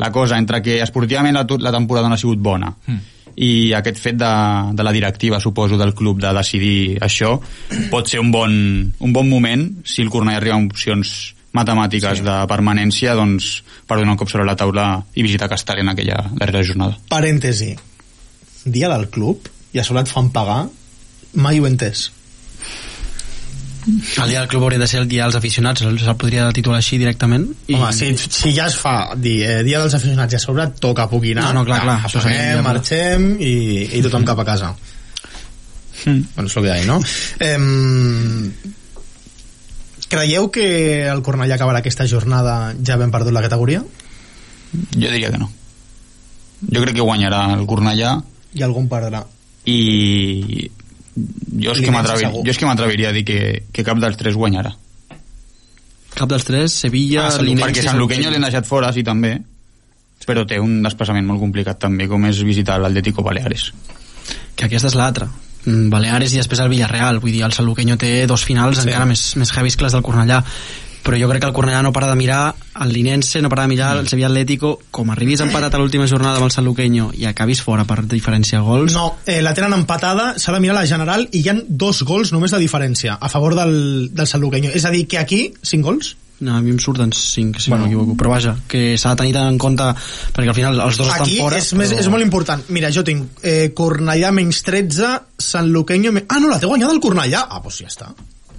la 0.00 0.10
cosa 0.14 0.38
entre 0.38 0.62
que 0.62 0.78
esportivament 0.80 1.34
la, 1.34 1.46
la 1.58 1.72
temporada 1.74 2.08
no 2.08 2.14
ha 2.14 2.20
sigut 2.20 2.38
bona 2.38 2.70
Mm. 2.86 3.16
I 3.36 3.72
aquest 3.76 4.00
fet 4.02 4.16
de, 4.18 4.30
de 4.74 4.86
la 4.86 4.92
directiva, 4.92 5.40
suposo, 5.40 5.78
del 5.80 5.94
club 5.94 6.20
de 6.22 6.32
decidir 6.36 6.98
això, 7.02 7.36
pot 7.90 8.08
ser 8.08 8.22
un 8.22 8.32
bon, 8.34 8.54
un 8.98 9.12
bon 9.12 9.28
moment 9.28 9.66
si 9.84 10.02
el 10.02 10.10
Cornellà 10.10 10.40
arriba 10.40 10.58
amb 10.58 10.72
opcions 10.72 11.34
matemàtiques 11.56 12.20
sí. 12.20 12.26
de 12.26 12.36
permanència 12.50 13.14
doncs, 13.18 13.52
per 13.86 13.98
donar 13.98 14.14
un 14.14 14.20
cop 14.20 14.30
sobre 14.30 14.46
la 14.46 14.56
taula 14.58 14.86
i 15.14 15.24
visitar 15.26 15.50
Castàlia 15.50 15.86
en 15.86 15.92
aquella 15.94 16.22
darrera 16.34 16.62
jornada. 16.66 16.98
Parèntesi. 17.10 17.74
Dia 18.64 18.90
del 18.92 19.08
club 19.10 19.48
i 19.74 19.80
a 19.80 19.86
sobre 19.86 20.04
et 20.04 20.10
fan 20.10 20.30
pagar 20.34 20.62
mai 21.34 21.60
ho 21.60 21.66
he 21.66 21.70
entès. 21.70 22.10
El 23.86 24.28
dia 24.28 24.40
del 24.40 24.48
club 24.48 24.62
hauria 24.66 24.78
de 24.78 24.86
ser 24.90 25.00
el 25.00 25.08
dia 25.08 25.24
dels 25.24 25.36
aficionats 25.38 25.80
se'l 25.80 25.98
se 25.98 26.14
podria 26.20 26.50
titular 26.52 26.78
així 26.82 26.98
directament 27.00 27.46
I... 27.66 27.74
Home, 27.78 27.92
si, 27.96 28.10
si 28.18 28.52
ja 28.56 28.66
es 28.68 28.76
fa 28.76 29.14
dir, 29.16 29.38
eh, 29.46 29.62
dia 29.64 29.80
dels 29.80 29.94
aficionats 29.96 30.34
i 30.34 30.36
a 30.36 30.42
sobre 30.42 30.66
toca 30.80 31.08
poquinar, 31.08 31.46
No, 31.50 31.60
no, 31.60 31.64
clar, 31.68 31.80
clar, 31.86 31.98
això 32.04 32.20
seria 32.20 32.36
apaguem, 32.36 32.58
millor. 32.58 32.66
marxem 32.68 33.30
i, 33.40 33.54
i 33.98 34.02
tothom 34.04 34.26
cap 34.28 34.38
a 34.42 34.44
casa. 34.48 34.74
Mm. 36.04 36.20
Bueno, 36.34 36.48
és 36.48 36.56
el 36.56 36.62
que 36.64 36.68
deia, 36.70 36.86
no? 36.88 37.00
Em, 37.40 38.52
Creieu 40.10 40.48
que 40.50 40.66
el 41.06 41.20
Cornellà 41.22 41.54
acabarà 41.54 41.78
aquesta 41.84 42.06
jornada 42.10 42.74
ja 42.82 42.96
ben 42.98 43.12
perdut 43.14 43.32
la 43.36 43.42
categoria? 43.44 43.84
Jo 44.72 45.06
diria 45.06 45.30
que 45.30 45.38
no. 45.38 45.46
Jo 46.66 46.82
crec 46.82 46.96
que 46.98 47.04
guanyarà 47.06 47.44
el 47.54 47.62
Cornellà 47.70 48.16
I 48.58 48.64
algun 48.66 48.88
perdrà. 48.90 49.22
i 49.70 50.66
jo 51.16 51.72
és 51.72 51.80
que 51.80 51.90
jo 51.90 52.50
és 52.50 52.58
que 52.58 52.66
m'atreviria 52.68 53.10
a 53.10 53.12
dir 53.16 53.24
que, 53.24 53.40
que 53.72 53.84
cap 53.84 53.98
dels 53.98 54.16
tres 54.16 54.36
guanyarà. 54.38 54.72
Cap 56.14 56.28
dels 56.28 56.44
tres, 56.44 56.72
Sevilla, 56.72 57.28
Ah, 57.28 57.42
Linense... 57.42 57.66
perquè 57.68 57.84
Sant 57.86 57.98
Luqueño 57.98 58.30
l'hem 58.30 58.42
deixat 58.42 58.66
fora, 58.66 58.92
sí, 58.92 59.02
també, 59.06 59.36
però 60.26 60.46
té 60.46 60.58
un 60.60 60.82
desplaçament 60.82 61.26
molt 61.26 61.40
complicat 61.40 61.78
també, 61.78 62.08
com 62.10 62.24
és 62.26 62.42
visitar 62.46 62.78
l'Atlético 62.80 63.22
Baleares. 63.22 63.72
que 64.54 64.66
aquesta 64.66 64.88
és 64.88 64.94
l'altra 64.94 65.28
Mm, 65.66 65.90
Baleares 65.92 66.32
i 66.32 66.38
després 66.40 66.60
el 66.64 66.70
Villarreal 66.72 67.18
vull 67.20 67.32
dir, 67.34 67.42
el 67.44 67.52
Sant 67.52 67.66
Luqueño 67.68 67.98
té 68.00 68.26
dos 68.26 68.44
finals 68.48 68.78
Sí. 68.80 68.88
encara 68.88 69.04
més, 69.04 69.36
més 69.36 69.50
heavies 69.52 69.76
que 69.76 69.84
les 69.84 69.92
del 69.92 70.02
Cornellà 70.02 70.42
però 71.04 71.18
jo 71.20 71.28
crec 71.30 71.42
que 71.42 71.48
el 71.50 71.56
Cornellà 71.56 71.82
no 71.82 71.92
para 71.92 72.10
de 72.10 72.16
mirar 72.18 72.54
el 72.80 72.92
Linense, 72.92 73.42
no 73.42 73.48
para 73.48 73.62
de 73.62 73.72
mirar 73.72 73.96
el 73.96 74.08
Sevilla 74.08 74.28
Atlético 74.28 74.76
com 74.90 75.10
arribis 75.10 75.42
empatat 75.44 75.74
a 75.74 75.82
l'última 75.82 76.08
jornada 76.10 76.40
amb 76.40 76.48
el 76.48 76.54
Sant 76.54 76.66
Luqueño 76.68 77.10
i 77.16 77.26
acabis 77.28 77.62
fora 77.64 77.84
per 77.88 78.02
diferència 78.06 78.60
de 78.60 78.64
gols 78.66 78.96
No, 78.96 79.16
eh, 79.26 79.40
la 79.42 79.54
tenen 79.56 79.76
empatada, 79.76 80.34
s'ha 80.38 80.54
de 80.56 80.62
mirar 80.62 80.78
la 80.78 80.86
general 80.86 81.26
i 81.30 81.44
hi 81.44 81.52
han 81.52 81.62
dos 81.68 82.02
gols 82.08 82.34
només 82.36 82.54
de 82.54 82.62
diferència 82.62 83.18
a 83.20 83.28
favor 83.32 83.56
del, 83.58 84.10
del 84.12 84.26
Sant 84.26 84.42
Luqueño. 84.42 84.72
És 84.74 84.84
a 84.84 84.92
dir, 84.94 85.06
que 85.08 85.18
aquí, 85.18 85.46
cinc 85.62 85.86
gols? 85.86 86.16
no, 86.40 86.56
a 86.56 86.62
mi 86.64 86.72
em 86.72 86.78
surten 86.80 87.12
5 87.12 87.60
si 87.60 87.70
bueno. 87.70 87.84
no 87.84 87.88
m'equivoco, 87.88 88.16
però 88.16 88.32
vaja 88.32 88.54
que 88.68 88.96
s'ha 88.98 89.12
de 89.12 89.20
tenir 89.20 89.36
en 89.36 89.58
compte 89.60 89.84
perquè 90.32 90.48
al 90.48 90.56
final 90.56 90.80
els 90.86 90.96
dos 90.96 91.10
Aquí 91.12 91.36
estan 91.36 91.44
fora 91.44 91.60
és, 91.60 91.72
més, 91.76 91.92
és 91.92 92.08
molt 92.08 92.24
important. 92.24 92.64
Mira, 92.72 92.90
jo 92.94 93.04
tinc 93.06 93.44
eh, 93.44 93.70
Cornellà 93.76 94.32
menys 94.32 94.62
13, 94.64 95.12
Sant 95.36 95.68
Luqueño... 95.68 96.14
Me... 96.16 96.24
Ah, 96.28 96.40
no, 96.40 96.48
la 96.48 96.58
té 96.60 96.70
guanyada 96.70 96.96
el 96.96 97.02
Cornellà. 97.04 97.44
Ah, 97.44 97.60
doncs 97.60 97.82
ja 97.84 97.92
està. 97.92 98.08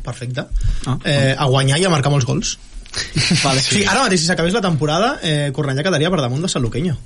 Perfecte. 0.03 0.45
Ah, 0.87 0.97
eh, 1.05 1.35
a 1.37 1.45
guanyar 1.45 1.79
i 1.79 1.85
a 1.85 1.89
marcar 1.93 2.11
molts 2.11 2.25
gols. 2.25 2.57
vale. 3.45 3.61
Sí, 3.61 3.83
ara 3.87 4.01
mateix, 4.03 4.19
si 4.21 4.27
s'acabés 4.27 4.53
la 4.53 4.61
temporada, 4.61 5.13
eh, 5.23 5.51
Cornellà 5.55 5.83
quedaria 5.85 6.09
per 6.11 6.19
damunt 6.21 6.41
de 6.43 6.49
Sant 6.51 6.63
Luqueño. 6.65 6.97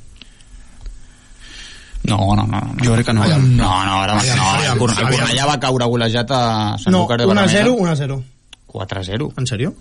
No, 2.06 2.36
no, 2.36 2.46
no. 2.46 2.60
no. 2.62 2.76
Jo 2.86 2.94
crec 2.94 3.08
que 3.08 3.14
no. 3.14 3.26
No, 3.26 3.38
no, 3.86 4.02
ara, 4.04 4.14
no, 4.14 4.20
aviam, 4.54 4.78
el. 4.78 4.80
Cornellà 4.80 5.46
va 5.50 5.60
caure 5.60 5.86
golejat 5.90 6.30
a 6.32 6.42
Sant 6.78 6.94
No, 6.94 7.02
Lucas 7.04 7.18
de 7.18 7.26
1-0, 7.26 7.34
Barrameda. 7.34 8.18
1-0. 8.18 8.24
4-0. 8.76 9.32
En 9.40 9.48
sèrio? 9.48 9.72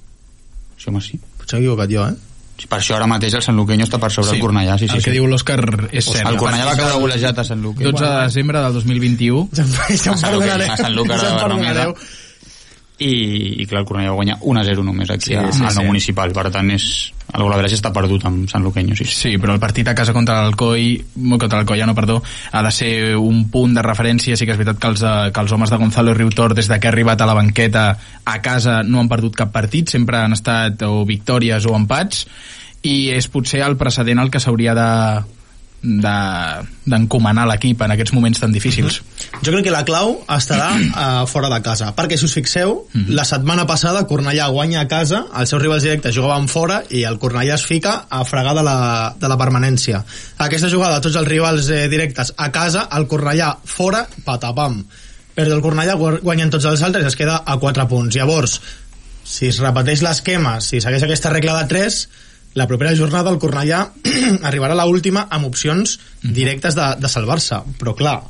Sí, 0.79 0.89
home, 0.89 1.03
sí. 1.05 1.19
Potser 1.39 1.59
m'he 1.59 1.67
equivocat 1.67 1.91
jo, 1.93 2.07
eh? 2.09 2.15
Sí, 2.55 2.69
per 2.71 2.79
això 2.79 2.95
ara 2.97 3.07
mateix 3.11 3.35
el 3.35 3.43
Sant 3.43 3.57
Luqueño 3.59 3.85
està 3.85 3.99
per 4.01 4.09
sobre 4.15 4.31
Sí, 4.31 4.37
el 4.39 4.43
Cornellà, 4.45 4.77
sí, 4.79 4.87
sí. 4.89 4.95
el 4.97 5.03
que 5.03 5.11
sí. 5.11 5.17
diu 5.19 5.27
l'Òscar 5.29 5.59
és 5.91 6.07
cert. 6.07 6.29
El 6.31 6.37
Cornellà 6.39 6.69
va 6.71 6.77
caure 6.79 7.01
golejat 7.03 7.41
a 7.43 7.45
Sant 7.45 7.61
Luqueño. 7.65 7.91
12 7.93 8.05
de 8.07 8.21
desembre 8.23 8.61
del 8.63 8.73
2021 8.79 9.49
Ja, 9.53 9.65
em- 9.65 9.75
A 9.75 9.97
Sant 9.99 10.33
Luqueño, 10.33 10.55
perdonareu. 10.55 10.71
a 10.73 10.77
Sant 10.77 10.95
Ja 10.95 11.19
de 11.19 11.29
em 11.29 11.37
Barrameda. 11.43 11.87
I, 13.05 13.15
i 13.61 13.67
clar, 13.69 13.83
el 13.83 13.89
Cornellà 13.89 14.13
va 14.13 14.21
guanyar 14.21 14.39
1-0 14.41 14.85
només 14.87 15.11
aquí 15.13 15.33
Sí, 15.33 15.37
sí, 15.37 15.59
sí, 15.59 15.65
al 15.65 15.77
sí. 15.77 15.85
municipal 15.85 16.33
per 16.33 16.47
tant 16.55 16.71
és, 16.73 16.87
el 17.35 17.43
golaveraix 17.43 17.75
està 17.77 17.91
perdut 17.95 18.25
amb 18.29 18.49
Sant 18.51 18.65
Luqueño 18.65 18.97
sí. 18.97 19.07
Sí, 19.09 19.35
però 19.43 19.55
el 19.57 19.61
partit 19.63 19.89
a 19.91 19.95
casa 19.97 20.15
contra 20.17 20.41
l'Alcoi, 20.43 20.93
contra 21.35 21.59
l'Alcoi, 21.59 21.81
ja 21.81 21.89
no, 21.89 21.97
perdó, 21.97 22.21
ha 22.53 22.63
de 22.63 22.73
ser 22.75 22.93
un 23.19 23.49
punt 23.51 23.75
de 23.75 23.83
referència. 23.85 24.37
Sí 24.39 24.47
que 24.47 24.55
és 24.55 24.61
veritat 24.61 24.81
que 24.81 24.91
els, 24.93 25.03
eh, 25.03 25.31
que 25.35 25.43
els 25.43 25.55
homes 25.57 25.73
de 25.73 25.79
Gonzalo 25.81 26.15
Riutor, 26.15 26.55
des 26.55 26.69
de 26.71 26.79
que 26.79 26.91
ha 26.91 26.93
arribat 26.95 27.21
a 27.21 27.29
la 27.29 27.35
banqueta 27.35 27.87
a 28.25 28.41
casa, 28.43 28.83
no 28.87 29.01
han 29.01 29.11
perdut 29.11 29.35
cap 29.37 29.53
partit, 29.55 29.91
sempre 29.91 30.21
han 30.21 30.37
estat 30.37 30.85
o 30.87 31.05
victòries 31.09 31.67
o 31.67 31.75
empats, 31.75 32.27
i 32.85 33.11
és 33.17 33.29
potser 33.33 33.65
el 33.67 33.79
precedent 33.81 34.21
el 34.21 34.31
que 34.31 34.43
s'hauria 34.43 34.77
de 34.77 34.89
de- 35.85 36.65
d'encomanar 36.89 37.45
l'equip 37.49 37.81
en 37.85 37.93
aquests 37.95 38.13
moments 38.17 38.41
tan 38.41 38.53
difícils. 38.53 38.99
Jo 39.45 39.53
crec 39.53 39.65
que 39.67 39.73
la 39.73 39.85
clau 39.85 40.15
estarà 40.33 40.71
uh, 40.75 41.27
fora 41.33 41.49
de 41.53 41.61
casa, 41.65 41.93
perquè 41.97 42.17
si 42.21 42.25
us 42.29 42.35
fixeu, 42.37 42.75
la 43.13 43.25
setmana 43.29 43.67
passada 43.69 44.03
Cornellà 44.09 44.49
guanya 44.53 44.83
a 44.83 44.89
casa, 44.89 45.23
els 45.37 45.53
seus 45.53 45.63
rivals 45.63 45.85
directes 45.87 46.17
jugaven 46.17 46.49
fora 46.49 46.83
i 46.91 47.05
el 47.09 47.19
Cornellà 47.23 47.55
es 47.59 47.65
fica 47.69 47.95
a 48.09 48.25
fregar 48.29 48.55
de 48.59 48.65
la, 48.67 48.77
de 49.21 49.29
la 49.33 49.39
permanència. 49.41 50.03
Aquesta 50.39 50.69
jugada, 50.73 51.01
tots 51.05 51.17
els 51.21 51.29
rivals 51.29 51.69
eh, 51.69 51.87
directes 51.93 52.35
a 52.37 52.51
casa, 52.53 52.89
el 52.97 53.07
Cornellà 53.09 53.55
fora, 53.65 54.07
patapam. 54.25 54.83
Però 55.35 55.51
el 55.57 55.63
Cornellà 55.65 55.97
gu- 55.99 56.21
guanyen 56.23 56.53
tots 56.53 56.65
els 56.71 56.83
altres 56.87 57.05
i 57.05 57.11
es 57.13 57.17
queda 57.19 57.41
a 57.45 57.57
4 57.59 57.89
punts. 57.91 58.15
Llavors, 58.15 58.61
si 59.25 59.49
es 59.49 59.59
repeteix 59.59 60.03
l'esquema, 60.05 60.59
si 60.61 60.81
segueix 60.85 61.03
aquesta 61.09 61.33
regla 61.33 61.57
de 61.63 61.69
3, 61.73 61.97
la 62.55 62.67
propera 62.71 62.95
jornada 62.97 63.31
el 63.31 63.41
Cornellà 63.43 63.81
arribarà 64.49 64.77
a 64.77 64.79
la 64.79 64.87
última 64.87 65.27
amb 65.31 65.49
opcions 65.51 65.99
directes 66.23 66.77
de, 66.79 66.93
de 67.01 67.11
salvar-se. 67.11 67.61
Però 67.81 67.95
clar, 67.99 68.21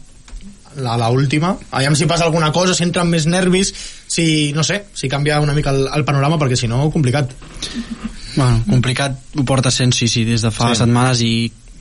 la, 0.76 0.96
la 0.98 1.10
última, 1.10 1.54
aviam 1.70 1.94
si 1.94 2.06
passa 2.10 2.24
alguna 2.24 2.50
cosa, 2.52 2.74
si 2.74 2.84
entren 2.86 3.10
més 3.10 3.26
nervis, 3.30 3.72
si, 4.08 4.52
no 4.56 4.64
sé, 4.66 4.84
si 4.94 5.10
canvia 5.12 5.40
una 5.44 5.54
mica 5.54 5.70
el, 5.74 5.86
el 5.86 6.06
panorama, 6.08 6.38
perquè 6.40 6.58
si 6.58 6.70
no, 6.70 6.88
complicat. 6.94 7.34
Bueno, 8.34 8.64
complicat 8.66 9.36
ho 9.38 9.44
porta 9.46 9.70
sent, 9.70 9.94
sí, 9.94 10.08
sí, 10.10 10.24
des 10.26 10.42
de 10.42 10.50
fa 10.50 10.72
Sí. 10.72 10.74
sí. 10.74 10.82
setmanes 10.82 11.20
i 11.22 11.34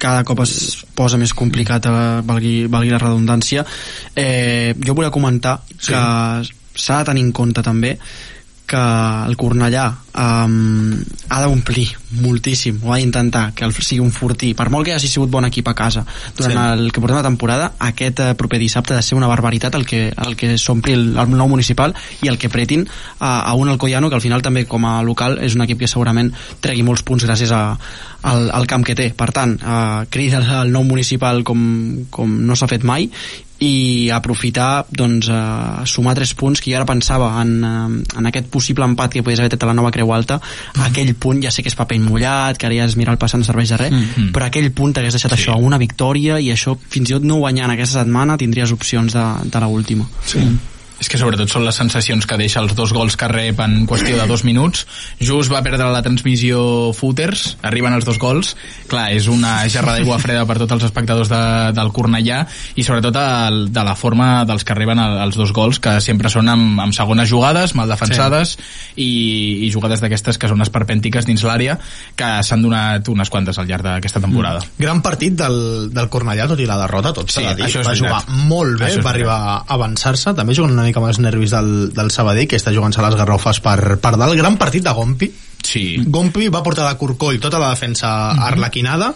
cada 0.03 0.25
cop 0.27 0.41
es 0.43 0.83
posa 0.93 1.17
més 1.17 1.31
complicat, 1.33 1.85
eh, 1.87 2.19
valgui, 2.27 2.67
valgui 2.67 2.91
la 2.91 2.99
redundància. 2.99 3.63
Eh, 4.15 4.75
jo 4.83 4.93
volia 4.93 5.13
comentar 5.15 5.61
sí. 5.71 5.93
que 5.93 6.03
s'ha 6.75 6.99
de 6.99 7.09
tenir 7.11 7.23
en 7.23 7.31
compte 7.31 7.63
també 7.63 7.97
que 8.74 8.82
el 9.30 9.38
Cornellà 9.38 9.86
um, 10.17 10.97
ha 11.30 11.41
d'omplir 11.43 11.86
moltíssim, 12.24 12.80
o 12.84 12.93
ha 12.93 12.97
d'intentar 13.01 13.51
que 13.57 13.65
el 13.65 13.74
sigui 13.74 14.01
un 14.01 14.11
fortí, 14.13 14.53
per 14.57 14.69
molt 14.74 14.88
que 14.88 14.93
hagi 14.95 15.09
sigut 15.09 15.32
bon 15.34 15.45
equip 15.45 15.69
a 15.69 15.76
casa 15.78 16.05
durant 16.38 16.53
Sí. 16.53 16.63
el 16.74 16.91
que 16.91 17.01
portem 17.01 17.17
la 17.17 17.26
temporada 17.26 17.71
aquest 17.80 18.19
eh, 18.21 18.34
proper 18.38 18.59
dissabte 18.61 18.93
ha 18.93 18.97
de 18.97 19.05
ser 19.05 19.17
una 19.17 19.30
barbaritat 19.30 19.76
el 19.76 19.86
que, 19.89 20.13
el 20.13 20.36
que 20.38 20.55
s'ompli 20.57 20.93
el, 20.93 21.05
el 21.17 21.34
nou 21.34 21.49
municipal 21.49 21.95
i 22.21 22.30
el 22.30 22.38
que 22.38 22.49
pretin 22.53 22.86
a, 23.19 23.41
a 23.41 23.53
un 23.53 23.69
Alcoyano 23.69 24.09
que 24.09 24.17
al 24.19 24.26
final 24.26 24.45
també 24.45 24.65
com 24.69 24.86
a 24.86 25.01
local 25.03 25.39
és 25.41 25.57
un 25.57 25.65
equip 25.65 25.84
que 25.84 25.89
segurament 25.91 26.32
tregui 26.61 26.86
molts 26.86 27.03
punts 27.03 27.26
gràcies 27.26 27.53
a, 27.53 27.63
al, 28.30 28.49
al 28.53 28.69
camp 28.69 28.86
que 28.86 28.97
té 28.97 29.11
per 29.17 29.32
tant, 29.34 29.57
eh, 29.57 30.05
crida 30.13 30.43
al 30.61 30.74
nou 30.74 30.86
municipal 30.86 31.43
com, 31.43 32.05
com 32.09 32.38
no 32.45 32.57
s'ha 32.57 32.69
fet 32.69 32.86
mai 32.86 33.09
i 33.64 34.09
aprofitar 34.11 34.86
doncs, 34.91 35.30
eh, 35.32 35.86
sumar 35.88 36.16
tres 36.18 36.34
punts 36.36 36.59
que 36.61 36.72
jo 36.72 36.78
ara 36.78 36.86
pensava 36.89 37.30
en, 37.41 37.53
eh, 37.64 38.18
en 38.20 38.26
aquest 38.30 38.47
possible 38.51 38.86
empat 38.86 39.14
que 39.14 39.24
podies 39.24 39.39
haver 39.39 39.49
tret 39.53 39.64
a 39.64 39.72
la 39.72 39.74
nova 39.78 39.91
Creu 39.95 40.11
Alta 40.14 40.39
aquell 40.86 41.14
punt 41.16 41.41
ja 41.43 41.51
sé 41.51 41.64
que 41.64 41.70
és 41.72 41.76
paper 41.80 41.99
mullat 42.03 42.57
que 42.57 42.68
ara 42.68 42.76
ja 42.82 42.86
és 42.89 42.97
mirar 42.99 43.14
el 43.16 43.22
passat 43.22 43.39
no 43.39 43.45
serveix 43.47 43.70
de 43.70 43.78
res 43.78 43.93
Mhm. 43.93 44.32
però 44.34 44.45
aquell 44.49 44.72
punt 44.72 44.93
t'hagués 44.95 45.14
deixat 45.14 45.32
sí. 45.34 45.38
això 45.41 45.57
una 45.57 45.78
victòria 45.78 46.39
i 46.39 46.51
això 46.51 46.76
fins 46.89 47.09
i 47.09 47.14
tot 47.14 47.24
no 47.24 47.38
guanyant 47.38 47.72
aquesta 47.72 48.03
setmana 48.03 48.38
tindries 48.38 48.72
opcions 48.72 49.14
de, 49.14 49.26
de 49.49 49.59
la 49.59 49.68
última 49.68 50.05
Sí. 50.26 50.39
És 51.04 51.10
que 51.12 51.20
sobretot 51.20 51.51
són 51.51 51.66
les 51.68 51.76
sensacions 51.76 52.24
que 52.24 52.38
deixa 52.39 52.62
els 52.64 52.72
dos 52.78 52.93
gols 52.95 53.18
que 53.20 53.28
rep 53.28 53.60
en 53.60 53.82
qüestió 53.89 54.16
de 54.16 54.24
dos 54.30 54.45
minuts. 54.47 54.86
Just 55.20 55.51
va 55.51 55.60
perdre 55.66 55.89
la 55.91 55.99
transmissió 56.06 56.93
Footers, 56.95 57.58
arriben 57.68 57.91
els 57.91 58.08
dos 58.08 58.16
gols. 58.22 58.54
Clar, 58.88 59.10
és 59.12 59.28
una 59.28 59.58
gerra 59.68 59.97
d'aigua 59.97 60.16
freda 60.24 60.45
per 60.47 60.56
tots 60.62 60.78
els 60.78 60.86
espectadors 60.88 61.28
de, 61.28 61.41
del 61.76 61.91
Cornellà 61.91 62.38
i 62.80 62.86
sobretot 62.88 63.20
el, 63.20 63.60
de 63.76 63.84
la 63.84 63.97
forma 63.99 64.45
dels 64.47 64.64
que 64.64 64.72
arriben 64.72 65.01
el, 65.04 65.18
els 65.26 65.36
dos 65.39 65.51
gols, 65.51 65.82
que 65.84 65.97
sempre 66.06 66.32
són 66.32 66.47
amb, 66.54 66.80
amb 66.86 66.95
segones 66.95 67.28
jugades, 67.28 67.76
mal 67.76 67.91
defensades 67.91 68.56
sí. 68.56 68.64
i, 69.04 69.10
i 69.68 69.72
jugades 69.76 69.99
d'aquestes 69.99 70.39
que 70.39 70.47
són 70.47 70.64
esperpèntiques 70.64 71.28
dins 71.28 71.43
l'àrea, 71.43 71.76
que 72.16 72.32
s'han 72.47 72.64
donat 72.64 73.12
unes 73.12 73.34
quantes 73.34 73.60
al 73.60 73.68
llarg 73.68 73.89
d'aquesta 73.89 74.24
temporada. 74.24 74.64
Mm. 74.64 74.80
Gran 74.88 75.04
partit 75.04 75.36
del, 75.43 75.60
del 75.91 76.08
Cornellà, 76.08 76.47
tot 76.47 76.64
i 76.64 76.70
la 76.70 76.80
derrota, 76.86 77.12
tot 77.20 77.28
Sí, 77.28 77.41
s'ha 77.41 77.58
de 77.58 77.68
dir. 77.68 77.84
Va 77.84 77.99
jugar 77.99 78.24
molt 78.47 78.80
bé, 78.80 78.95
va 79.04 79.12
arribar 79.12 79.38
a 79.51 79.60
avançar-se, 79.76 80.32
també 80.38 80.56
jugant 80.56 80.72
una 80.72 80.88
mica 80.88 80.92
amb 80.99 81.07
els 81.09 81.19
nervis 81.19 81.51
del, 81.51 81.71
del 81.93 82.11
Sabadell, 82.11 82.47
que 82.47 82.57
està 82.59 82.73
jugant-se 82.73 83.01
les 83.01 83.15
garrofes 83.15 83.59
per, 83.63 83.97
per 84.01 84.13
dalt. 84.17 84.35
Gran 84.37 84.57
partit 84.57 84.83
de 84.83 84.93
Gompi. 84.93 85.31
Sí. 85.63 86.03
Gompi 86.07 86.49
va 86.51 86.63
portar 86.63 86.89
de 86.89 86.97
corcoll 86.99 87.39
tota 87.39 87.59
la 87.59 87.69
defensa 87.71 88.33
Mhm. 88.33 88.43
arlequinada, 88.43 89.13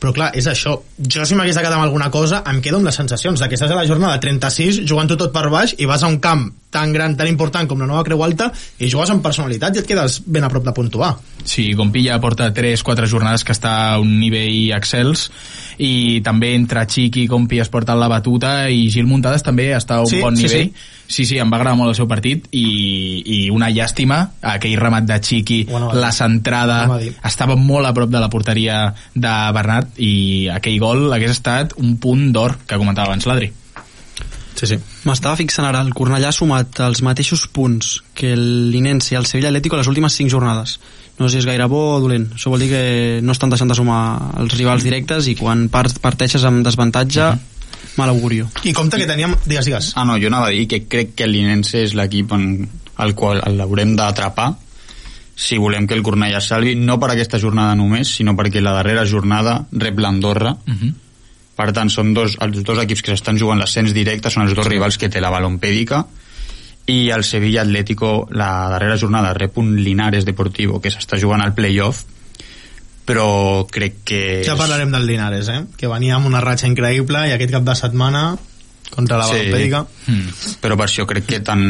però 0.00 0.12
clar, 0.12 0.30
és 0.34 0.46
això. 0.46 0.80
Jo 0.98 1.24
si 1.26 1.34
m'hagués 1.34 1.54
de 1.54 1.62
quedar 1.62 1.74
amb 1.78 1.84
alguna 1.84 2.10
cosa, 2.10 2.42
em 2.50 2.60
quedo 2.60 2.76
amb 2.78 2.86
les 2.86 2.94
sensacions 2.94 3.38
de 3.40 3.48
que 3.48 3.54
estàs 3.54 3.70
a 3.70 3.74
la 3.76 3.86
jornada 3.86 4.18
36 4.18 4.82
jugant-ho 4.88 5.16
tot 5.16 5.32
per 5.32 5.48
baix 5.50 5.74
i 5.78 5.84
vas 5.86 6.02
a 6.02 6.08
un 6.08 6.18
camp 6.18 6.48
tan 6.72 6.92
gran, 6.92 7.16
tan 7.18 7.28
important 7.30 7.68
com 7.68 7.80
la 7.82 7.88
nova 7.90 8.02
Creu 8.06 8.22
Alta 8.24 8.48
i 8.80 8.88
jugues 8.88 9.12
amb 9.12 9.22
personalitat 9.24 9.76
i 9.76 9.82
et 9.82 9.88
quedes 9.88 10.22
ben 10.26 10.44
a 10.44 10.50
prop 10.52 10.64
de 10.64 10.74
puntuar. 10.74 11.12
Sí, 11.44 11.72
Gompilla 11.76 12.20
porta 12.22 12.52
3-4 12.54 13.08
jornades 13.10 13.44
que 13.44 13.52
està 13.54 13.72
a 13.92 14.00
un 14.00 14.14
nivell 14.20 14.72
excels 14.76 15.28
i 15.82 16.20
també 16.24 16.52
entre 16.54 16.84
Chiqui 16.86 17.24
i 17.26 17.30
Gompi 17.30 17.60
es 17.62 17.70
porten 17.72 17.98
la 17.98 18.08
batuta 18.10 18.70
i 18.70 18.88
Gil 18.92 19.08
Muntades 19.10 19.44
també 19.44 19.72
està 19.76 20.00
a 20.00 20.06
un 20.06 20.10
Sí, 20.10 20.20
bon 20.22 20.36
sí, 20.36 20.46
nivell. 20.46 20.72
Sí, 21.12 21.26
sí, 21.28 21.36
em 21.42 21.50
va 21.52 21.58
agradar 21.58 21.76
molt 21.76 21.92
el 21.92 21.96
seu 21.98 22.08
partit 22.08 22.46
i, 22.56 22.64
i 23.26 23.38
una 23.52 23.68
llàstima, 23.68 24.22
aquell 24.54 24.78
remat 24.80 25.04
de 25.08 25.18
a 25.18 25.20
dir. 25.20 25.66
la 25.98 26.12
centrada, 26.12 26.98
dir. 26.98 27.12
estava 27.24 27.56
molt 27.56 27.86
a 27.86 27.92
prop 27.92 28.08
de 28.10 28.20
la 28.22 28.30
porteria 28.30 28.94
de 29.14 29.34
Bernat 29.52 29.98
i 29.98 30.48
aquell 30.48 30.78
gol 30.80 31.12
hagués 31.12 31.36
estat 31.36 31.76
un 31.76 31.98
punt 31.98 32.30
d'or 32.32 32.56
que 32.66 32.78
comentava 32.78 33.10
abans 33.12 33.26
l'Adri. 33.26 33.52
Sí, 34.54 34.66
sí. 34.66 34.78
M'estava 35.08 35.36
fixant 35.40 35.66
ara, 35.66 35.80
el 35.82 35.94
Cornellà 35.96 36.30
ha 36.30 36.36
sumat 36.36 36.80
els 36.86 37.02
mateixos 37.02 37.46
punts 37.52 38.00
que 38.14 38.34
l'Inense 38.36 39.14
i 39.14 39.18
el 39.18 39.26
Sevilla 39.26 39.50
Atlético 39.52 39.76
a 39.76 39.82
les 39.82 39.90
últimes 39.90 40.16
5 40.18 40.32
jornades. 40.32 40.78
No 41.18 41.28
sé 41.28 41.36
si 41.36 41.42
és 41.42 41.48
gaire 41.48 41.66
bo 41.68 41.82
o 41.96 42.00
dolent. 42.00 42.30
Això 42.36 42.52
vol 42.52 42.64
dir 42.64 42.70
que 42.72 42.84
no 43.22 43.34
estan 43.36 43.52
deixant 43.52 43.70
de 43.70 43.76
sumar 43.78 44.02
els 44.40 44.54
rivals 44.56 44.84
directes 44.86 45.28
i 45.28 45.36
quan 45.38 45.68
part, 45.72 45.98
parteixes 46.02 46.44
amb 46.48 46.64
desavantatge, 46.66 47.30
mal 47.96 48.12
augurio. 48.12 48.48
I 48.64 48.72
compte 48.76 49.00
que 49.00 49.08
teníem... 49.08 49.36
Digues, 49.44 49.68
digues. 49.68 49.92
Ah, 49.96 50.06
no, 50.08 50.16
jo 50.20 50.32
anava 50.32 50.48
a 50.48 50.54
dir 50.56 50.66
que 50.68 50.84
crec 50.88 51.16
que 51.16 51.28
el 51.28 51.34
Linense 51.36 51.84
és 51.84 51.96
l'equip 51.98 52.32
en 52.36 52.46
el 53.02 53.16
qual 53.18 53.42
l'haurem 53.56 53.96
d'atrapar 53.98 54.52
si 55.34 55.58
volem 55.58 55.86
que 55.88 55.96
el 55.96 56.04
Cornellà 56.04 56.40
salvi, 56.44 56.74
no 56.76 56.98
per 57.00 57.12
aquesta 57.12 57.40
jornada 57.40 57.74
només, 57.74 58.10
sinó 58.18 58.36
perquè 58.38 58.60
la 58.62 58.74
darrera 58.76 59.06
jornada 59.08 59.62
rep 59.72 59.98
l'Andorra, 59.98 60.56
Uh 60.66 60.74
-huh. 60.74 60.92
Per 61.62 61.70
tant 61.76 61.90
són 61.92 62.10
dos, 62.16 62.34
els 62.42 62.64
dos 62.66 62.82
equips 62.82 63.04
que 63.04 63.14
s'estan 63.14 63.38
jugant 63.38 63.60
l'ascens 63.62 63.94
directe, 63.94 64.30
són 64.30 64.48
els 64.48 64.56
dos 64.58 64.66
rivals 64.66 64.98
que 64.98 65.10
té 65.12 65.22
la 65.22 65.30
balompèdica, 65.30 66.02
i 66.90 67.10
el 67.14 67.22
Sevilla 67.22 67.62
Atlético 67.62 68.26
la 68.34 68.68
darrera 68.72 68.98
jornada 68.98 69.30
rep 69.36 69.58
un 69.62 69.76
Linares 69.78 70.26
Deportivo 70.26 70.80
que 70.82 70.90
s'està 70.90 71.18
jugant 71.22 71.44
al 71.44 71.54
playoff 71.54 72.02
però 73.06 73.66
crec 73.70 74.00
que 74.06 74.20
Ja 74.46 74.56
parlarem 74.58 74.90
del 74.94 75.06
Linares, 75.06 75.48
eh? 75.50 75.60
Que 75.78 75.90
venia 75.90 76.16
amb 76.18 76.28
una 76.30 76.42
ratxa 76.42 76.68
increïble 76.70 77.26
i 77.28 77.34
aquest 77.34 77.54
cap 77.54 77.66
de 77.66 77.74
setmana 77.78 78.22
contra 78.92 79.18
la 79.18 79.26
Balompèdica. 79.26 79.82
Mm. 80.06 80.56
Però 80.62 80.78
per 80.78 80.86
això 80.86 81.06
crec 81.10 81.26
que 81.26 81.40
tant 81.42 81.64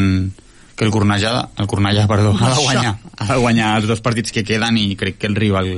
que 0.73 0.85
el 0.85 0.93
Cornellà, 0.93 1.33
el 1.61 1.69
Cornellà, 1.69 2.05
perdó, 2.09 2.33
ha 2.37 2.53
de 2.53 2.61
guanyar, 2.61 2.93
ha 3.17 3.27
de 3.31 3.39
guanyar 3.41 3.73
els 3.79 3.89
dos 3.89 4.01
partits 4.05 4.33
que 4.33 4.45
queden 4.45 4.77
i 4.81 4.93
crec 4.97 5.19
que 5.21 5.29
el 5.29 5.37
rival 5.37 5.69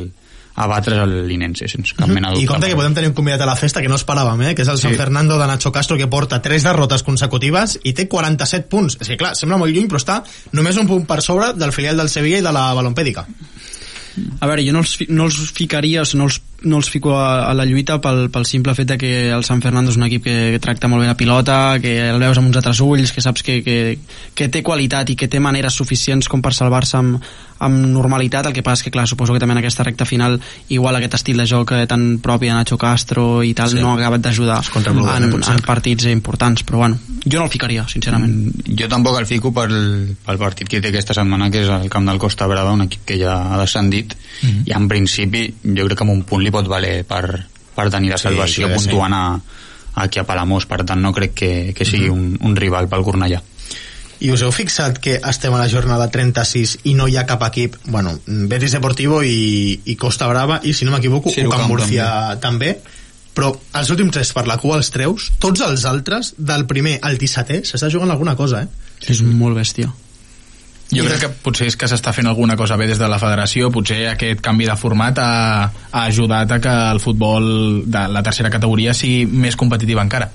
a 0.55 0.67
batre 0.71 0.95
és 0.95 1.01
el 1.03 1.13
Linense, 1.27 1.67
sense 1.67 1.95
cap 1.97 2.07
mena 2.07 2.29
de 2.31 2.37
I 2.37 2.45
dubte. 2.45 2.51
compte 2.53 2.69
que 2.71 2.77
podem 2.79 2.93
tenir 2.95 3.09
un 3.11 3.15
convidat 3.17 3.41
a 3.43 3.49
la 3.49 3.57
festa 3.59 3.81
que 3.83 3.89
no 3.91 3.97
esperàvem, 3.99 4.41
eh? 4.49 4.53
que 4.55 4.63
és 4.63 4.71
el 4.71 4.77
San 4.79 4.91
Sí. 4.93 4.97
Fernando 4.97 5.37
de 5.37 5.47
Nacho 5.47 5.71
Castro 5.75 5.97
que 5.99 6.07
porta 6.07 6.41
3 6.41 6.63
derrotes 6.63 7.03
consecutives 7.03 7.77
i 7.83 7.91
té 7.93 8.07
47 8.07 8.69
punts. 8.71 8.95
És 9.01 9.07
que 9.11 9.17
clar, 9.19 9.35
sembla 9.35 9.57
molt 9.59 9.75
lluny 9.75 9.89
però 9.91 9.99
està 9.99 10.21
només 10.53 10.77
un 10.79 10.87
punt 10.87 11.05
per 11.05 11.21
sobre 11.21 11.51
del 11.53 11.73
filial 11.75 11.97
del 11.97 12.09
Sevilla 12.09 12.39
i 12.39 12.45
de 12.45 12.55
la 12.55 12.69
Balompèdica. 12.73 13.27
A 14.39 14.47
veure, 14.47 14.63
jo 14.63 14.71
no 14.71 14.79
els, 14.79 14.93
no 15.11 15.25
els 15.27 15.35
ficaria, 15.51 15.99
o 16.01 16.05
sigui, 16.07 16.21
no 16.21 16.29
els, 16.29 16.37
no 16.63 16.77
els 16.79 16.87
fico 16.89 17.17
a, 17.19 17.49
a 17.49 17.53
la 17.53 17.65
lluita 17.67 17.97
pel, 17.99 18.29
pel 18.31 18.45
simple 18.47 18.71
fet 18.77 18.87
de 18.93 18.97
que 18.97 19.09
el 19.35 19.43
San 19.43 19.59
Fernando 19.59 19.91
és 19.91 19.97
un 19.99 20.05
equip 20.07 20.23
que, 20.23 20.35
que 20.53 20.61
tracta 20.63 20.87
molt 20.87 21.03
bé 21.03 21.09
la 21.09 21.17
pilota, 21.19 21.57
que 21.83 21.97
el 22.13 22.21
veus 22.23 22.39
amb 22.39 22.47
uns 22.47 22.61
altres 22.61 22.79
ulls, 22.79 23.11
que 23.11 23.19
saps 23.19 23.43
que, 23.43 23.57
que, 23.65 23.75
que 24.33 24.47
té 24.47 24.63
qualitat 24.63 25.11
i 25.11 25.17
que 25.19 25.27
té 25.27 25.41
maneres 25.43 25.75
suficients 25.75 26.31
com 26.31 26.39
per 26.41 26.53
salvar-se 26.55 26.95
amb, 26.95 27.19
amb 27.59 27.85
normalitat, 27.87 28.45
el 28.47 28.53
que 28.53 28.61
passa 28.63 28.81
és 28.81 28.83
que, 28.83 28.91
clar, 28.91 29.07
suposo 29.07 29.31
que 29.33 29.39
també 29.39 29.53
en 29.53 29.59
aquesta 29.61 29.83
recta 29.83 30.03
final 30.05 30.41
igual 30.69 30.95
aquest 30.97 31.13
estil 31.15 31.37
de 31.37 31.45
joc 31.47 31.71
eh, 31.71 31.85
tan 31.87 32.17
propi 32.19 32.47
de 32.47 32.53
Nacho 32.53 32.77
Castro 32.77 33.43
i 33.43 33.53
tal 33.53 33.69
Sí. 33.69 33.79
no 33.79 33.93
ha 33.93 33.95
acabat 33.95 34.21
d'ajudar 34.21 34.61
en, 34.75 35.33
en 35.33 35.61
partits 35.65 36.05
importants, 36.05 36.63
però 36.65 36.77
bueno, 36.77 36.99
jo 37.25 37.39
no 37.39 37.45
el 37.45 37.51
ficaria, 37.51 37.87
sincerament. 37.87 38.33
Mm, 38.33 38.75
Jo 38.79 38.87
tampoc 38.89 39.17
el 39.19 39.25
fico 39.25 39.53
pel, 39.53 40.15
pel 40.25 40.37
partit 40.37 40.67
que 40.67 40.81
té 40.81 40.89
aquesta 40.89 41.13
setmana, 41.13 41.49
que 41.49 41.61
és 41.63 41.69
el 41.69 41.89
camp 41.89 42.05
del 42.07 42.19
Costa 42.19 42.45
Brava, 42.47 42.73
un 42.73 42.81
equip 42.83 43.05
que 43.05 43.17
ja 43.19 43.53
ha 43.53 43.57
descendit, 43.61 44.15
Mhm. 44.41 44.63
i 44.67 44.71
en 44.75 44.87
principi 44.89 45.53
jo 45.63 45.85
crec 45.85 45.97
que 45.97 46.03
amb 46.03 46.11
un 46.11 46.23
punt 46.23 46.43
li 46.43 46.51
pot 46.51 46.67
valer 46.67 47.05
per, 47.05 47.45
per 47.75 47.89
tenir 47.89 48.09
la 48.11 48.17
Sí, 48.17 48.23
salvació 48.27 48.67
sí, 48.67 48.73
sí. 48.73 48.89
puntuant 48.89 49.13
a, 49.13 49.39
aquí 49.95 50.19
a 50.19 50.25
Palamós, 50.25 50.65
per 50.65 50.83
tant 50.83 50.99
no 51.01 51.13
crec 51.13 51.33
que, 51.33 51.73
que 51.73 51.85
sigui 51.85 52.09
Mhm. 52.09 52.13
un, 52.13 52.37
un 52.41 52.55
rival 52.55 52.89
pel 52.89 53.01
Cornellà. 53.03 53.41
I 54.25 54.31
us 54.33 54.41
heu 54.41 54.51
fixat 54.55 54.97
que 55.03 55.19
estem 55.29 55.53
a 55.53 55.59
la 55.61 55.67
jornada 55.69 56.07
36 56.09 56.79
i 56.89 56.95
no 56.97 57.05
hi 57.07 57.17
ha 57.19 57.25
cap 57.29 57.43
equip, 57.45 57.75
bueno, 57.85 58.15
Betis 58.25 58.73
Deportivo 58.73 59.21
i, 59.21 59.79
i 59.85 59.95
Costa 60.01 60.27
Brava, 60.31 60.59
i 60.63 60.73
si 60.73 60.85
no 60.87 60.93
m'equivoco, 60.95 61.29
Sí, 61.29 61.43
Ucam 61.45 61.65
Ucam 61.65 61.73
Murcia 61.75 62.07
també. 62.41 62.77
però 63.35 63.49
els 63.75 63.89
últims 63.91 64.13
tres 64.15 64.29
per 64.31 64.45
la 64.47 64.55
cua 64.57 64.77
els 64.79 64.89
treus, 64.95 65.25
tots 65.43 65.59
els 65.61 65.83
altres, 65.85 66.33
del 66.37 66.63
primer 66.69 66.93
al 67.03 67.17
17è, 67.19 67.65
s'està 67.67 67.89
jugant 67.91 68.13
alguna 68.13 68.33
cosa, 68.39 68.61
eh? 68.63 68.67
És 69.11 69.19
molt 69.21 69.57
bèstia. 69.59 69.89
Jo 70.93 71.03
crec 71.03 71.19
que 71.19 71.29
potser 71.43 71.65
és 71.67 71.75
que 71.75 71.89
s'està 71.89 72.13
fent 72.15 72.29
alguna 72.29 72.55
cosa 72.55 72.77
bé 72.77 72.85
des 72.87 72.99
de 73.01 73.07
la 73.11 73.17
federació, 73.19 73.71
potser 73.73 74.05
aquest 74.07 74.39
canvi 74.45 74.69
de 74.69 74.75
format 74.79 75.19
ha, 75.19 75.29
ha 75.91 76.03
ajudat 76.05 76.51
a 76.55 76.59
que 76.63 76.75
el 76.93 77.01
futbol 77.03 77.83
de 77.89 78.07
la 78.13 78.23
tercera 78.23 78.51
categoria 78.53 78.93
sigui 78.93 79.25
més 79.25 79.57
competitiva 79.59 80.05
encara. 80.05 80.29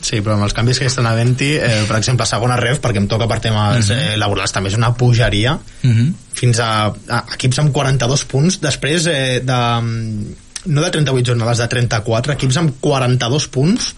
Sí, 0.00 0.20
però 0.22 0.34
amb 0.36 0.44
els 0.46 0.54
canvis 0.54 0.78
que 0.78 0.86
estan 0.86 1.06
havent-hi, 1.10 1.48
eh, 1.58 1.84
per 1.88 1.96
exemple, 1.98 2.24
segona 2.26 2.56
ref, 2.56 2.78
perquè 2.80 2.96
em 3.02 3.08
toca 3.10 3.26
per 3.26 3.40
temes 3.40 3.88
Mhm. 3.90 3.98
eh, 3.98 4.16
laborals, 4.16 4.52
també 4.52 4.70
és 4.70 4.76
una 4.76 4.94
pujaria, 4.94 5.54
Uh 5.82 5.90
-huh. 5.90 6.12
fins 6.34 6.58
a, 6.60 6.86
a 6.86 7.24
equips 7.34 7.58
amb 7.58 7.72
42 7.72 8.24
punts, 8.24 8.60
després 8.60 9.06
eh, 9.06 9.40
de, 9.44 9.80
mm, 9.80 10.34
no 10.66 10.82
de 10.82 10.90
38 10.90 11.26
jornades, 11.32 11.58
de 11.58 11.66
34, 11.68 12.32
equips 12.32 12.56
amb 12.56 12.74
42 12.80 13.48
punts 13.48 13.94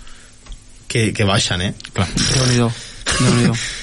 que, 0.89 1.13
que 1.13 1.25
baixen, 1.25 1.61
eh? 1.61 1.75
Clar. 1.93 2.09
Déu-n'hi-do. 2.35 2.73
Déu-n'hi-do. 3.21 3.55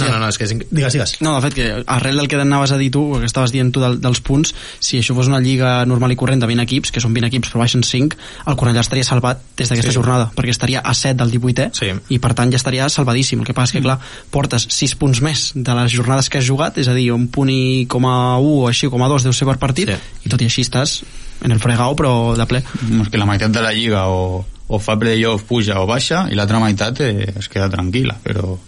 No, 0.00 0.08
no, 0.12 0.18
no, 0.22 0.28
és 0.28 0.38
que 0.38 0.44
és... 0.44 0.52
Digues, 0.70 0.92
digues. 0.92 1.14
No, 1.20 1.34
de 1.36 1.42
fet, 1.46 1.54
que 1.54 1.66
arrel 1.86 2.16
del 2.16 2.28
que 2.28 2.36
anaves 2.40 2.72
a 2.72 2.78
dir 2.78 2.90
tu, 2.94 3.02
que 3.18 3.26
estaves 3.26 3.52
dient 3.52 3.72
tu 3.72 3.80
del, 3.80 4.00
dels 4.00 4.20
punts, 4.20 4.54
si 4.80 4.98
això 5.00 5.14
fos 5.16 5.28
una 5.30 5.40
lliga 5.40 5.84
normal 5.86 6.12
i 6.12 6.16
corrent 6.16 6.40
de 6.40 6.46
20 6.50 6.62
equips, 6.66 6.92
que 6.92 7.00
són 7.00 7.14
20 7.14 7.28
equips 7.30 7.50
però 7.52 7.62
baixen 7.64 7.82
5, 7.82 8.16
el 8.46 8.56
Cornellà 8.56 8.80
estaria 8.84 9.04
salvat 9.04 9.40
des 9.56 9.68
d'aquesta 9.68 9.90
Sí. 9.92 9.96
jornada, 9.96 10.30
perquè 10.36 10.50
estaria 10.54 10.80
a 10.80 10.94
7 10.94 11.16
del 11.24 11.30
18è, 11.32 11.70
Sí. 11.72 11.92
i 12.14 12.18
per 12.18 12.34
tant 12.34 12.50
ja 12.52 12.56
estaria 12.56 12.88
salvadíssim. 12.88 13.40
El 13.40 13.46
que 13.46 13.54
passa 13.54 13.70
és 13.72 13.78
que, 13.78 13.82
clar, 13.82 13.98
portes 14.30 14.66
6 14.70 14.94
punts 14.96 15.20
més 15.22 15.52
de 15.54 15.74
les 15.74 15.92
jornades 15.92 16.28
que 16.28 16.38
has 16.38 16.46
jugat, 16.46 16.78
és 16.78 16.88
a 16.88 16.94
dir, 16.94 17.10
un 17.12 17.28
punt 17.28 17.50
i 17.50 17.86
com 17.88 18.04
a 18.06 18.38
1 18.38 18.64
o 18.64 18.68
així, 18.68 18.88
com 18.88 19.02
a 19.02 19.08
2 19.08 19.22
deu 19.24 19.32
ser 19.32 19.46
per 19.48 19.58
partit, 19.58 19.88
Sí. 19.88 19.96
i 20.24 20.28
tot 20.28 20.40
i 20.42 20.44
així 20.44 20.62
estàs 20.62 21.02
en 21.42 21.52
el 21.52 21.60
fregau, 21.60 21.94
però 21.96 22.34
de 22.36 22.46
ple. 22.46 22.62
És 23.02 23.08
que 23.10 23.18
la 23.18 23.26
meitat 23.26 23.50
de 23.52 23.62
la 23.62 23.72
lliga 23.72 24.06
o, 24.08 24.44
o 24.68 24.78
fa 24.78 24.98
playoff, 24.98 25.44
puja 25.48 25.80
o 25.80 25.86
baixa, 25.86 26.26
i 26.30 26.34
l'altra 26.34 26.58
meitat 26.60 27.00
eh, 27.00 27.32
es 27.38 27.48
queda 27.48 27.70
tranquil·la, 27.70 28.16
però... 28.22 28.58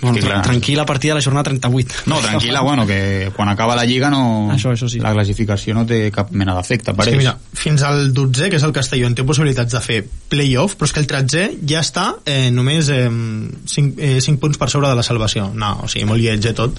Bueno, 0.00 0.18
clar, 0.22 0.42
tranquil 0.42 0.78
a 0.78 0.86
partir 0.86 1.10
de 1.10 1.16
la 1.16 1.22
jornada 1.22 1.44
38. 1.50 2.04
No, 2.06 2.20
tranquil·la, 2.22 2.60
bueno, 2.62 2.86
que 2.86 3.32
quan 3.34 3.48
acaba 3.48 3.74
la 3.74 3.84
lliga 3.84 4.10
no... 4.10 4.50
Això, 4.54 4.70
això 4.70 4.86
sí. 4.88 5.00
La 5.02 5.12
classificació 5.12 5.74
no 5.74 5.84
té 5.86 6.12
cap 6.14 6.30
mena 6.30 6.54
d'efecte, 6.54 6.94
que 6.94 7.08
ells. 7.10 7.18
mira, 7.18 7.32
fins 7.52 7.82
al 7.82 8.12
12, 8.14 8.48
que 8.50 8.56
és 8.60 8.62
el 8.62 8.72
Castelló, 8.72 9.08
en 9.10 9.16
té 9.18 9.24
possibilitats 9.26 9.74
de 9.74 9.80
fer 9.82 9.98
playoff, 10.30 10.76
però 10.78 10.86
és 10.86 10.94
que 10.94 11.00
el 11.02 11.08
13 11.10 11.42
ja 11.66 11.80
està 11.82 12.06
eh, 12.24 12.50
només 12.54 12.88
eh, 12.94 13.08
5, 13.10 13.98
eh, 13.98 14.20
5 14.22 14.38
punts 14.38 14.58
per 14.60 14.70
sobre 14.70 14.88
de 14.92 14.94
la 15.00 15.02
salvació. 15.02 15.48
No, 15.54 15.72
o 15.82 15.88
sigui, 15.90 16.06
molt 16.06 16.22
lletge 16.22 16.54
tot. 16.54 16.78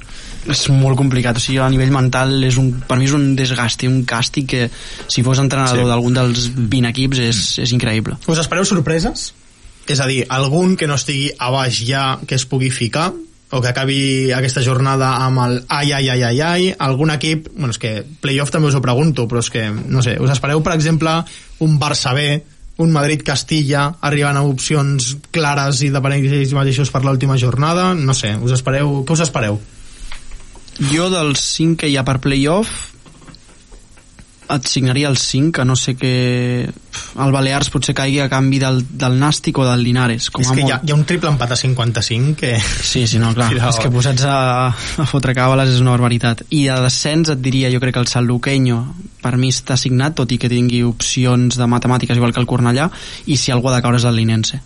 és 0.49 0.63
molt 0.72 0.95
complicat, 0.97 1.36
o 1.36 1.43
sigui, 1.43 1.59
a 1.59 1.67
nivell 1.70 1.91
mental 1.91 2.38
és 2.47 2.55
un, 2.57 2.72
per 2.88 2.95
mi 2.97 3.05
és 3.09 3.11
un 3.13 3.34
desgast 3.36 3.84
i 3.84 3.89
un 3.91 4.05
càstig 4.07 4.47
que 4.47 4.70
si 5.07 5.22
fos 5.28 5.38
entrenador 5.43 5.84
Sí. 5.84 5.89
d'algun 5.91 6.13
dels 6.15 6.47
20 6.55 6.88
equips 6.89 7.20
és, 7.20 7.41
és 7.59 7.72
increïble 7.76 8.15
Us 8.26 8.39
espereu 8.39 8.63
sorpreses? 8.65 9.34
És 9.89 9.99
a 9.99 10.05
dir, 10.05 10.21
algun 10.29 10.75
que 10.77 10.87
no 10.87 10.99
estigui 10.99 11.31
a 11.37 11.49
baix 11.53 11.81
ja 11.87 12.19
que 12.27 12.37
es 12.37 12.45
pugui 12.45 12.69
ficar 12.69 13.09
o 13.49 13.61
que 13.61 13.71
acabi 13.71 14.29
aquesta 14.31 14.61
jornada 14.61 15.15
amb 15.25 15.41
el 15.41 15.55
ai, 15.73 15.91
ai, 15.91 16.09
ai, 16.13 16.21
ai, 16.21 16.41
ai, 16.45 16.67
algun 16.77 17.09
equip 17.09 17.47
bueno, 17.55 17.73
és 17.73 17.81
que 17.81 17.93
playoff 18.21 18.53
també 18.53 18.69
us 18.69 18.77
ho 18.77 18.83
pregunto 18.85 19.25
però 19.27 19.41
és 19.41 19.49
que, 19.49 19.65
no 19.69 20.03
sé, 20.05 20.19
us 20.21 20.29
espereu 20.35 20.61
per 20.61 20.75
exemple 20.75 21.15
un 21.65 21.79
Barça 21.81 22.13
B, 22.13 22.27
un 22.85 22.93
Madrid-Castilla 22.93 23.87
arribant 24.05 24.37
a 24.37 24.45
opcions 24.45 25.15
clares 25.33 25.81
i 25.81 25.89
depenent 25.89 26.29
ells 26.29 26.53
mateixos 26.53 26.93
per 26.93 27.01
l'última 27.03 27.39
jornada 27.41 27.95
no 27.97 28.13
sé, 28.13 28.35
us 28.37 28.53
espereu, 28.53 29.01
què 29.01 29.17
us 29.17 29.25
espereu? 29.25 29.57
jo 30.93 31.09
dels 31.11 31.41
5 31.57 31.81
que 31.81 31.89
hi 31.89 31.97
ha 31.97 32.05
per 32.07 32.19
playoff 32.23 32.93
et 34.49 34.67
signaria 34.67 35.09
el 35.09 35.17
5 35.17 35.61
a 35.61 35.65
no 35.65 35.75
ser 35.75 35.95
que 35.99 36.11
el 36.65 37.31
Balears 37.31 37.69
potser 37.69 37.93
caigui 37.97 38.19
a 38.23 38.29
canvi 38.31 38.59
del, 38.61 38.81
del 38.89 39.17
Nàstic 39.21 39.59
o 39.61 39.65
del 39.67 39.83
Linares 39.85 40.29
com 40.33 40.41
és 40.41 40.49
que 40.49 40.63
hi 40.63 40.65
molt. 40.65 40.73
ha, 40.73 40.79
hi 40.85 40.93
ha 40.93 40.97
un 40.97 41.05
triple 41.09 41.29
empat 41.29 41.53
a 41.53 41.59
55 41.59 42.35
que... 42.39 42.55
Sí, 42.59 43.05
sí, 43.07 43.21
no, 43.21 43.33
clar, 43.37 43.51
Cuidao. 43.53 43.69
és 43.69 43.81
que 43.83 43.91
posats 43.93 44.25
a, 44.25 44.39
a 44.73 45.07
fotre 45.09 45.35
càbales 45.37 45.73
és 45.75 45.83
una 45.83 45.93
barbaritat. 45.93 46.47
I 46.49 46.65
de 46.67 46.79
descens 46.85 47.33
et 47.35 47.43
diria, 47.45 47.69
jo 47.73 47.81
crec 47.83 47.97
que 47.97 48.03
el 48.03 48.09
Sanluqueño 48.11 48.79
per 49.21 49.35
mi 49.37 49.51
està 49.53 49.77
signat, 49.77 50.15
tot 50.17 50.31
i 50.31 50.39
que 50.39 50.49
tingui 50.51 50.81
opcions 50.87 51.59
de 51.59 51.67
matemàtiques 51.69 52.17
igual 52.17 52.33
que 52.33 52.41
el 52.41 52.47
Cornellà, 52.49 52.89
i 53.27 53.37
si 53.37 53.51
algú 53.51 53.69
ha 53.69 53.75
de 53.75 53.83
caure 53.83 53.99
és 53.99 54.07
el 54.07 54.15
Linense. 54.15 54.61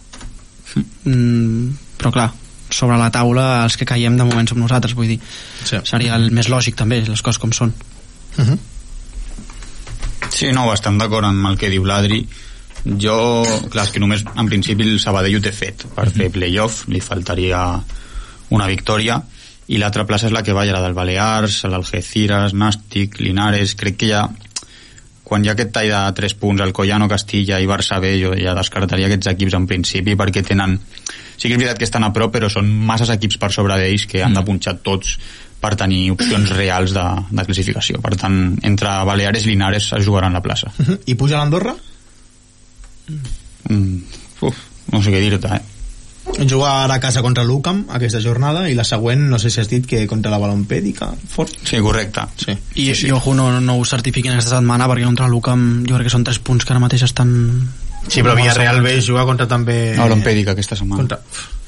Mm, 0.76 1.74
però 1.98 2.14
clar, 2.14 2.30
sobre 2.74 2.98
la 2.98 3.10
taula 3.14 3.48
els 3.64 3.78
que 3.78 3.88
caiem 3.90 4.18
de 4.18 4.28
moment 4.28 4.50
som 4.50 4.62
nosaltres, 4.62 4.96
vull 4.98 5.16
dir, 5.16 5.20
sí. 5.66 5.82
seria 5.90 6.18
el 6.20 6.30
més 6.34 6.50
lògic 6.54 6.78
també, 6.80 7.02
les 7.08 7.26
coses 7.26 7.42
com 7.42 7.54
són. 7.54 7.74
Uh 8.38 8.46
-huh. 8.46 8.58
Sí, 10.32 10.52
no, 10.56 10.68
bastant 10.70 10.98
d'acord 11.02 11.28
amb 11.28 11.52
el 11.52 11.60
que 11.60 11.72
diu 11.74 11.86
l'Adri. 11.86 12.24
Jo, 12.84 13.18
clar, 13.72 13.88
que 13.92 14.02
només 14.04 14.26
en 14.28 14.50
principi 14.50 14.88
el 14.88 15.00
Sabadell 15.00 15.38
ho 15.40 15.44
té 15.44 15.54
fet. 15.56 15.86
Per 15.96 16.10
fer 16.12 16.32
playoff, 16.34 16.88
li 16.92 17.04
faltaria 17.04 17.64
una 18.54 18.68
victòria. 18.68 19.22
I 19.72 19.80
l'altra 19.80 20.04
plaça 20.06 20.28
és 20.28 20.36
la 20.36 20.44
que 20.44 20.56
va, 20.56 20.66
la 20.68 20.82
del 20.84 20.96
Balears, 20.98 21.64
l'Algeciras, 21.72 22.54
Nàstic, 22.54 23.22
Linares, 23.24 23.78
crec 23.80 24.02
que 24.02 24.12
ja 24.12 24.26
quan 25.24 25.46
hi 25.46 25.50
ha 25.50 25.54
aquest 25.56 25.72
tall 25.74 25.90
de 25.90 26.00
3 26.20 26.36
punts, 26.38 26.62
el 26.62 26.74
Collano, 26.76 27.08
Castilla 27.10 27.58
i 27.64 27.68
Barça 27.70 28.00
B, 28.04 28.12
jo 28.20 28.34
ja 28.38 28.54
descartaria 28.58 29.08
aquests 29.08 29.32
equips 29.32 29.56
en 29.58 29.68
principi 29.70 30.18
perquè 30.20 30.44
tenen 30.46 30.76
sí 31.38 31.48
que 31.48 31.56
és 31.56 31.60
veritat 31.62 31.80
que 31.80 31.88
estan 31.88 32.04
a 32.04 32.12
prop 32.14 32.36
però 32.36 32.52
són 32.52 32.68
masses 32.90 33.10
equips 33.16 33.40
per 33.42 33.50
sobre 33.56 33.80
d'ells 33.80 34.06
que 34.12 34.22
han 34.22 34.36
de 34.36 34.44
punxar 34.46 34.76
tots 34.86 35.16
per 35.64 35.74
tenir 35.80 36.04
opcions 36.14 36.52
reals 36.58 36.94
de, 36.96 37.06
de 37.32 37.48
classificació 37.48 38.02
per 38.04 38.16
tant, 38.20 38.40
entre 38.68 38.94
Baleares 39.08 39.48
i 39.48 39.54
Linares 39.54 39.92
es 39.96 40.06
jugaran 40.06 40.36
la 40.36 40.44
plaça 40.44 40.72
Uh 40.74 40.86
-huh. 40.86 41.00
I 41.06 41.16
puja 41.16 41.38
l'Andorra? 41.38 41.76
mm, 43.70 43.98
uf, 44.42 44.58
no 44.92 45.02
sé 45.04 45.12
què 45.12 45.20
dir-te 45.20 45.48
eh? 45.48 45.62
Juga 46.48 46.84
ara 46.86 46.96
a 46.96 47.00
casa 47.04 47.22
contra 47.22 47.44
l'Ucam 47.44 47.84
aquesta 47.92 48.22
jornada 48.24 48.70
i 48.72 48.76
la 48.78 48.86
següent, 48.88 49.26
no 49.30 49.38
sé 49.40 49.50
si 49.52 49.60
has 49.60 49.68
dit 49.68 49.86
que 49.86 50.06
contra 50.08 50.32
la 50.32 50.40
Balompèdica, 50.40 51.10
fort. 51.28 51.52
Sí, 51.68 51.78
correcte. 51.84 52.22
Sí. 52.38 52.52
I, 52.76 52.86
sí, 52.86 52.96
sí. 52.96 53.08
i 53.08 53.12
ojo, 53.12 53.34
no, 53.36 53.60
no 53.60 53.76
ho 53.76 53.84
certifiquen 53.86 54.32
aquesta 54.32 54.56
setmana 54.56 54.88
perquè 54.88 55.04
contra 55.04 55.28
l'UCAM 55.28 55.86
jo 55.86 55.98
crec 55.98 56.08
que 56.08 56.14
són 56.16 56.24
3 56.24 56.40
punts 56.40 56.64
que 56.64 56.72
ara 56.72 56.80
mateix 56.80 57.04
estan 57.04 57.34
Sí, 58.08 58.22
però 58.22 58.36
Villarreal 58.36 58.82
B 58.84 58.98
juga 59.02 59.24
contra 59.26 59.48
també... 59.48 59.96
A 59.98 60.08
l'Ompèdica 60.12 60.52
aquesta 60.54 60.76
setmana. 60.76 61.02
Contra... 61.04 61.20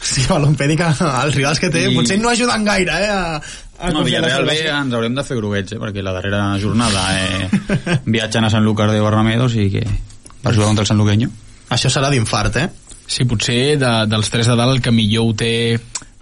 Sí, 0.06 0.26
a 0.30 0.38
l'Ompèdica, 0.38 0.90
els 1.24 1.36
rivals 1.38 1.62
que 1.64 1.70
té, 1.74 1.86
I- 1.90 1.96
potser 1.96 2.18
no 2.22 2.30
ajuden 2.30 2.66
gaire, 2.68 2.98
eh? 3.06 3.10
A, 3.10 3.40
a 3.88 3.92
No, 3.92 4.04
Villarreal 4.06 4.46
B 4.46 4.58
ens 4.68 4.94
haurem 4.94 5.16
de 5.16 5.24
fer 5.26 5.38
groguets, 5.40 5.74
eh, 5.76 5.80
perquè 5.82 6.04
la 6.06 6.14
darrera 6.16 6.44
jornada 6.62 7.06
eh, 7.18 7.50
viatgen 8.06 8.46
a 8.46 8.52
Sant 8.54 8.64
Lucas 8.68 8.92
de 8.92 9.00
Barrameda, 9.02 9.48
o 9.48 9.50
sigui 9.50 9.80
que 9.80 9.86
per 10.44 10.54
jugar 10.54 10.68
contra 10.70 10.84
el 10.86 10.92
Sant 10.92 11.00
Luqueño. 11.02 11.32
Això 11.74 11.90
serà 11.90 12.12
d'infart, 12.14 12.60
eh? 12.62 12.68
Sí, 13.08 13.26
potser 13.30 13.78
de, 13.82 13.94
dels 14.10 14.30
tres 14.34 14.48
de 14.52 14.56
dalt 14.60 14.76
el 14.78 14.84
que 14.86 14.94
millor 14.94 15.32
ho 15.32 15.34
té 15.38 15.52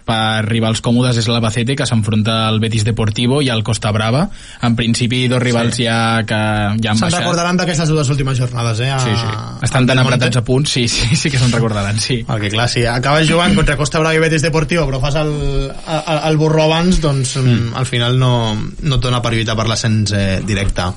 per 0.04 0.44
rivals 0.44 0.82
còmodes 0.84 1.16
és 1.20 1.28
l'Albacete 1.30 1.76
que 1.78 1.86
s'enfronta 1.88 2.44
al 2.48 2.60
Betis 2.60 2.84
Deportivo 2.84 3.40
i 3.44 3.48
al 3.52 3.64
Costa 3.64 3.92
Brava 3.94 4.26
en 4.66 4.76
principi 4.76 5.24
dos 5.32 5.40
rivals 5.42 5.78
sí. 5.78 5.86
ja 5.88 6.22
que 6.28 6.40
ja 6.76 6.92
han 6.92 7.00
Se'n 7.00 7.06
baixat 7.08 7.24
recordaran 7.24 7.60
d'aquestes 7.60 7.88
dues 7.88 8.10
últimes 8.12 8.38
jornades, 8.38 8.82
eh? 8.84 8.90
A, 8.92 9.00
sí, 9.00 9.14
sí. 9.16 9.32
estan 9.64 9.88
tan 9.88 10.02
apretats 10.02 10.40
a 10.40 10.44
punts 10.44 10.76
sí, 10.76 10.84
sí, 10.92 11.16
sí 11.16 11.32
que 11.32 11.40
se'n 11.40 11.54
recordaran 11.54 11.98
sí. 12.00 12.20
Perquè 12.28 12.52
clar, 12.52 12.68
si 12.68 12.84
acabes 12.90 13.30
jugant 13.30 13.56
contra 13.56 13.78
Costa 13.80 14.02
Brava 14.02 14.20
i 14.20 14.22
Betis 14.26 14.44
Deportivo 14.44 14.84
però 14.90 15.00
fas 15.02 15.16
el, 15.22 15.32
el, 15.72 16.20
el 16.30 16.38
burro 16.40 16.68
abans 16.68 17.00
doncs 17.00 17.38
mm. 17.40 17.74
al 17.80 17.88
final 17.88 18.20
no, 18.20 18.34
no 18.54 19.00
et 19.00 19.08
dona 19.08 19.24
per 19.24 19.34
lluitar 19.34 19.56
per 19.56 19.68
l'ascens 19.70 20.12
eh, 20.12 20.28
directe 20.44 20.92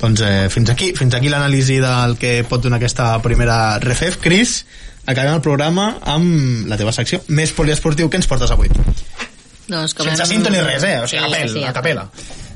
doncs 0.00 0.22
eh, 0.24 0.48
fins 0.50 0.70
aquí, 0.72 0.92
fins 0.96 1.14
aquí 1.14 1.28
l'anàlisi 1.28 1.78
del 1.82 2.16
que 2.18 2.40
pot 2.48 2.62
donar 2.64 2.80
aquesta 2.80 3.12
primera 3.22 3.78
refef 3.82 4.16
Cris, 4.22 4.64
acabem 5.10 5.34
el 5.34 5.42
programa 5.44 5.94
amb 6.14 6.68
la 6.70 6.78
teva 6.80 6.92
secció 6.96 7.20
més 7.28 7.52
poliesportiu 7.56 8.10
que 8.10 8.20
ens 8.20 8.30
portes 8.30 8.50
avui 8.50 8.70
Doncs 9.70 9.94
com 9.94 10.06
sense 10.08 10.24
hem- 10.24 10.28
cinto 10.28 10.50
ni 10.50 10.60
res, 10.60 10.82
eh? 10.82 10.98
o 10.98 11.06
sigui, 11.06 11.22
Sí, 11.22 11.26
a 11.26 11.34
pèl, 11.36 11.50
sí, 11.52 11.64
a 11.64 11.72
capella 11.72 12.08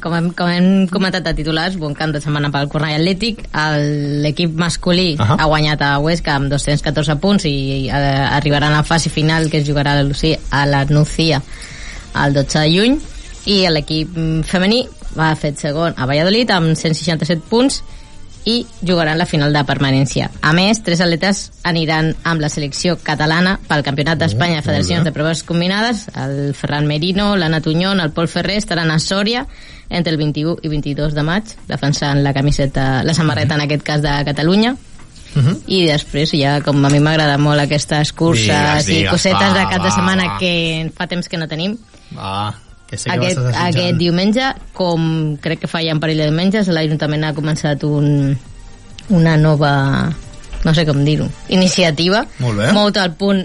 Com 0.05 0.13
hem, 0.13 0.27
com 0.37 0.51
hem 0.53 0.67
comentat 0.93 1.25
a 1.31 1.33
titulars, 1.33 1.79
bon 1.81 1.95
camp 1.97 2.11
de 2.13 2.21
setmana 2.21 2.51
pel 2.53 2.67
Cornell 2.69 2.99
Atlètic. 2.99 3.39
L'equip 4.21 4.53
masculí 4.53 5.15
uh. 5.15 5.23
-huh. 5.23 5.37
ha 5.41 5.47
guanyat 5.49 5.81
a 5.81 5.99
Huesca 5.99 6.35
amb 6.35 6.51
214 6.53 7.17
punts 7.23 7.47
i 7.49 7.89
eh, 7.89 7.93
arribarà 7.93 8.69
a 8.69 8.77
la 8.77 8.83
fase 8.83 9.09
final 9.09 9.49
que 9.49 9.63
es 9.63 9.69
jugarà 9.69 9.93
a 9.93 9.95
la, 9.95 10.03
Lucia, 10.03 10.39
a 10.51 10.67
la 10.67 10.85
Nucía 10.85 11.41
el 12.15 12.35
12 12.35 12.59
de 12.59 12.69
juny 12.77 13.01
i 13.47 13.67
l'equip 13.69 14.15
femení 14.45 14.87
va 15.17 15.35
fet 15.37 15.59
segon 15.59 15.95
a 15.97 16.07
Valladolid 16.07 16.51
amb 16.51 16.77
167 16.77 17.43
punts 17.49 17.83
i 18.45 18.67
jugaran 18.85 19.19
la 19.19 19.27
final 19.27 19.53
de 19.53 19.63
permanència. 19.65 20.31
A 20.43 20.53
més, 20.53 20.83
tres 20.85 21.01
atletes 21.01 21.51
aniran 21.65 22.13
amb 22.25 22.45
la 22.45 22.51
selecció 22.53 22.99
catalana 23.03 23.59
pel 23.69 23.85
Campionat 23.87 24.21
d'Espanya 24.21 24.61
de 24.61 24.63
molt 24.63 24.69
Federacions 24.69 25.05
de 25.05 25.13
Proves 25.17 25.43
Combinades. 25.49 26.07
El 26.15 26.53
Ferran 26.55 26.87
Merino, 26.87 27.35
l'Anna 27.37 27.63
Tunyón, 27.65 28.01
el 28.01 28.13
Pol 28.13 28.29
Ferrer 28.29 28.59
estaran 28.61 28.91
a 28.93 28.99
Sòria 29.01 29.47
entre 29.89 30.13
el 30.13 30.19
21 30.19 30.59
i 30.63 30.69
22 30.69 31.15
de 31.15 31.23
maig 31.23 31.55
defensant 31.69 32.23
la 32.25 32.33
camiseta, 32.33 33.05
la 33.05 33.15
samarreta 33.15 33.55
en 33.55 33.65
aquest 33.65 33.85
cas 33.85 34.03
de 34.03 34.17
Catalunya 34.25 34.77
i 35.67 35.85
després 35.89 36.33
ja 36.39 36.59
com 36.65 36.85
a 36.85 36.91
mi 36.93 37.01
m'agrada 37.03 37.39
molt 37.43 37.65
aquestes 37.65 38.13
curses 38.15 38.51
Digues, 38.51 38.89
i 38.89 38.99
digues, 39.01 39.11
cosetes 39.17 39.51
va, 39.51 39.57
de 39.57 39.65
cap 39.73 39.83
de 39.83 39.91
setmana 39.91 40.29
va. 40.29 40.37
que 40.39 40.91
fa 40.95 41.09
temps 41.11 41.29
que 41.29 41.41
no 41.41 41.49
tenim 41.51 41.77
va, 42.15 42.55
que 42.95 43.03
sé 43.03 43.11
que 43.11 43.17
aquest, 43.19 43.39
desitjant. 43.43 43.67
aquest 43.69 43.99
diumenge, 44.01 44.49
com 44.77 45.37
crec 45.43 45.61
que 45.65 45.71
fa 45.71 45.83
ja 45.85 45.93
un 45.97 46.01
parell 46.03 46.23
de 46.23 46.31
diumenges, 46.31 46.71
l'Ajuntament 46.73 47.27
ha 47.29 47.35
començat 47.37 47.85
un, 47.89 48.33
una 49.11 49.37
nova, 49.37 49.75
no 50.65 50.75
sé 50.75 50.87
com 50.89 51.03
dir-ho, 51.05 51.29
iniciativa. 51.53 52.25
Molt 52.41 52.59
bé. 52.63 52.73
Molt 52.73 52.97
al 53.03 53.13
punt 53.19 53.45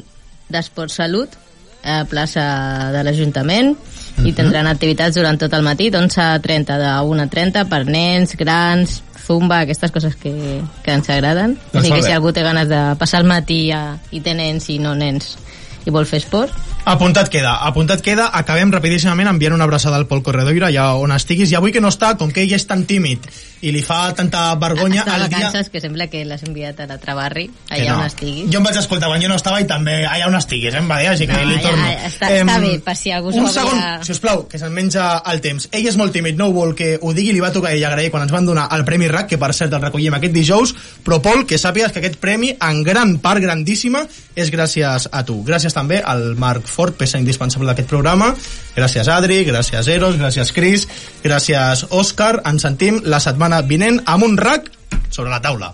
d'Esport 0.49 0.93
Salut, 0.93 1.35
a 1.83 2.03
plaça 2.09 2.91
de 2.91 3.03
l'Ajuntament, 3.07 3.75
i 4.19 4.21
Mhm. 4.31 4.35
tindran 4.35 4.67
activitats 4.67 5.15
durant 5.15 5.37
tot 5.39 5.53
el 5.53 5.61
matí, 5.63 5.89
d'11 5.89 6.17
a 6.19 6.39
30, 6.43 6.77
de 6.77 6.89
1 7.07 7.21
a 7.23 7.27
30, 7.27 7.65
per 7.69 7.85
nens, 7.87 8.35
grans, 8.35 9.01
zumba, 9.25 9.61
aquestes 9.61 9.91
coses 9.91 10.15
que, 10.17 10.61
que 10.83 10.91
ens 10.91 11.07
agraden. 11.09 11.53
Doncs 11.71 11.85
Així 11.85 11.93
que 11.93 12.03
si 12.03 12.11
algú 12.11 12.33
té 12.33 12.41
ganes 12.43 12.67
de 12.67 12.81
passar 12.99 13.21
el 13.21 13.27
matí 13.29 13.71
a, 13.71 13.97
i 14.11 14.19
té 14.19 14.33
nens 14.33 14.67
i 14.73 14.79
no 14.79 14.95
nens 14.95 15.37
i 15.85 15.89
vol 15.93 16.05
fer 16.09 16.17
esport, 16.19 16.51
Apuntat 16.89 17.29
queda, 17.29 17.51
apuntat 17.67 18.01
queda, 18.01 18.31
acabem 18.33 18.71
rapidíssimament 18.73 19.27
enviant 19.29 19.53
una 19.53 19.67
abraçada 19.67 19.99
al 19.99 20.07
Pol 20.09 20.23
Corredoira 20.25 20.71
allà 20.71 20.87
on 20.97 21.11
estiguis, 21.13 21.51
i 21.53 21.57
avui 21.59 21.69
que 21.75 21.83
no 21.83 21.91
està, 21.93 22.15
com 22.17 22.31
que 22.33 22.41
ell 22.41 22.55
és 22.57 22.65
tan 22.65 22.81
tímid 22.89 23.27
i 23.61 23.73
li 23.75 23.81
fa 23.83 24.13
tanta 24.15 24.53
vergonya 24.55 25.03
de 25.03 25.11
el 25.17 25.25
dia... 25.27 25.37
vacances, 25.37 25.67
que 25.69 25.81
sembla 25.83 26.07
que 26.07 26.21
l'has 26.25 26.41
enviat 26.47 26.79
a 26.79 26.85
l'altre 26.87 27.13
barri, 27.13 27.43
Que 27.67 27.75
allà 27.81 27.91
no. 27.91 27.97
on 27.99 28.05
estiguis. 28.07 28.45
Jo 28.53 28.61
em 28.61 28.65
vaig 28.69 28.77
escoltar 28.79 29.09
quan 29.11 29.19
jo 29.21 29.27
no 29.29 29.35
estava 29.35 29.59
i 29.61 29.67
també 29.67 29.97
allà 30.07 30.29
on 30.31 30.37
estiguis, 30.39 30.71
eh, 30.73 30.79
em 30.79 30.87
va 30.89 30.97
dir, 31.01 31.09
així 31.11 31.27
que 31.27 31.35
No, 31.35 31.43
li 31.49 31.57
ja, 31.59 31.65
torno. 31.67 31.83
ja, 31.91 32.07
està- 32.07 32.29
està 32.39 32.55
bé, 32.63 32.71
per 32.87 32.95
si 32.95 33.11
algú 33.11 33.33
s'ho 33.35 33.43
Un 33.43 33.51
segon, 33.51 33.81
si 34.07 34.13
us 34.15 34.21
plau, 34.23 34.45
que 34.47 34.57
se'n 34.57 34.71
menja 34.73 35.09
el 35.29 35.41
temps. 35.43 35.67
Ell 35.75 35.85
és 35.91 35.97
molt 35.99 36.15
tímid, 36.15 36.37
no 36.39 36.47
ho 36.47 36.53
vol 36.55 36.73
que 36.73 36.97
ho 37.01 37.13
digui, 37.13 37.33
li 37.35 37.43
va 37.43 37.51
tocar 37.51 37.69
a 37.69 37.75
ell 37.75 37.83
agrair 37.85 38.09
quan 38.15 38.23
ens 38.23 38.31
van 38.31 38.47
donar 38.47 38.69
el 38.71 38.85
Premi 38.87 39.09
RAC, 39.11 39.27
que 39.27 39.37
per 39.37 39.51
cert 39.53 39.75
el 39.75 39.81
recollim 39.83 40.15
aquest 40.15 40.33
dijous, 40.33 40.73
però 41.03 41.19
Pol, 41.21 41.45
que 41.45 41.59
sàpigues 41.59 41.91
que 41.91 41.99
aquest 41.99 42.15
premi, 42.17 42.55
en 42.59 42.81
gran 42.87 43.17
part 43.19 43.43
grandíssima, 43.43 44.07
és 44.39 44.49
gràcies 44.55 45.09
a 45.11 45.25
tu. 45.27 45.43
Gràcies 45.43 45.75
també 45.75 45.99
al 46.01 46.33
Marc 46.39 46.65
Fort, 46.79 46.95
peça 46.95 47.19
indispensable 47.19 47.67
d'aquest 47.67 47.89
programa. 47.91 48.31
Gràcies 48.77 49.09
Adri, 49.11 49.41
gràcies 49.43 49.91
Eros, 49.91 50.15
gràcies 50.15 50.53
Cris, 50.55 50.87
gràcies 51.25 51.83
Òscar. 51.91 52.37
Ens 52.47 52.63
sentim 52.63 53.01
la 53.03 53.19
setmana 53.19 53.59
vinent 53.67 53.99
amb 54.07 54.29
un 54.29 54.39
RAC 54.39 54.71
sobre 55.11 55.29
la 55.33 55.41
taula. 55.43 55.73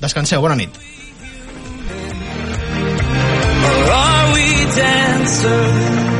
Descanseu, 0.00 0.40
bona 0.40 0.56
nit. 0.56 0.80
Or 3.66 3.96
are 4.00 4.32
we 4.32 4.48
dancers? 4.80 6.15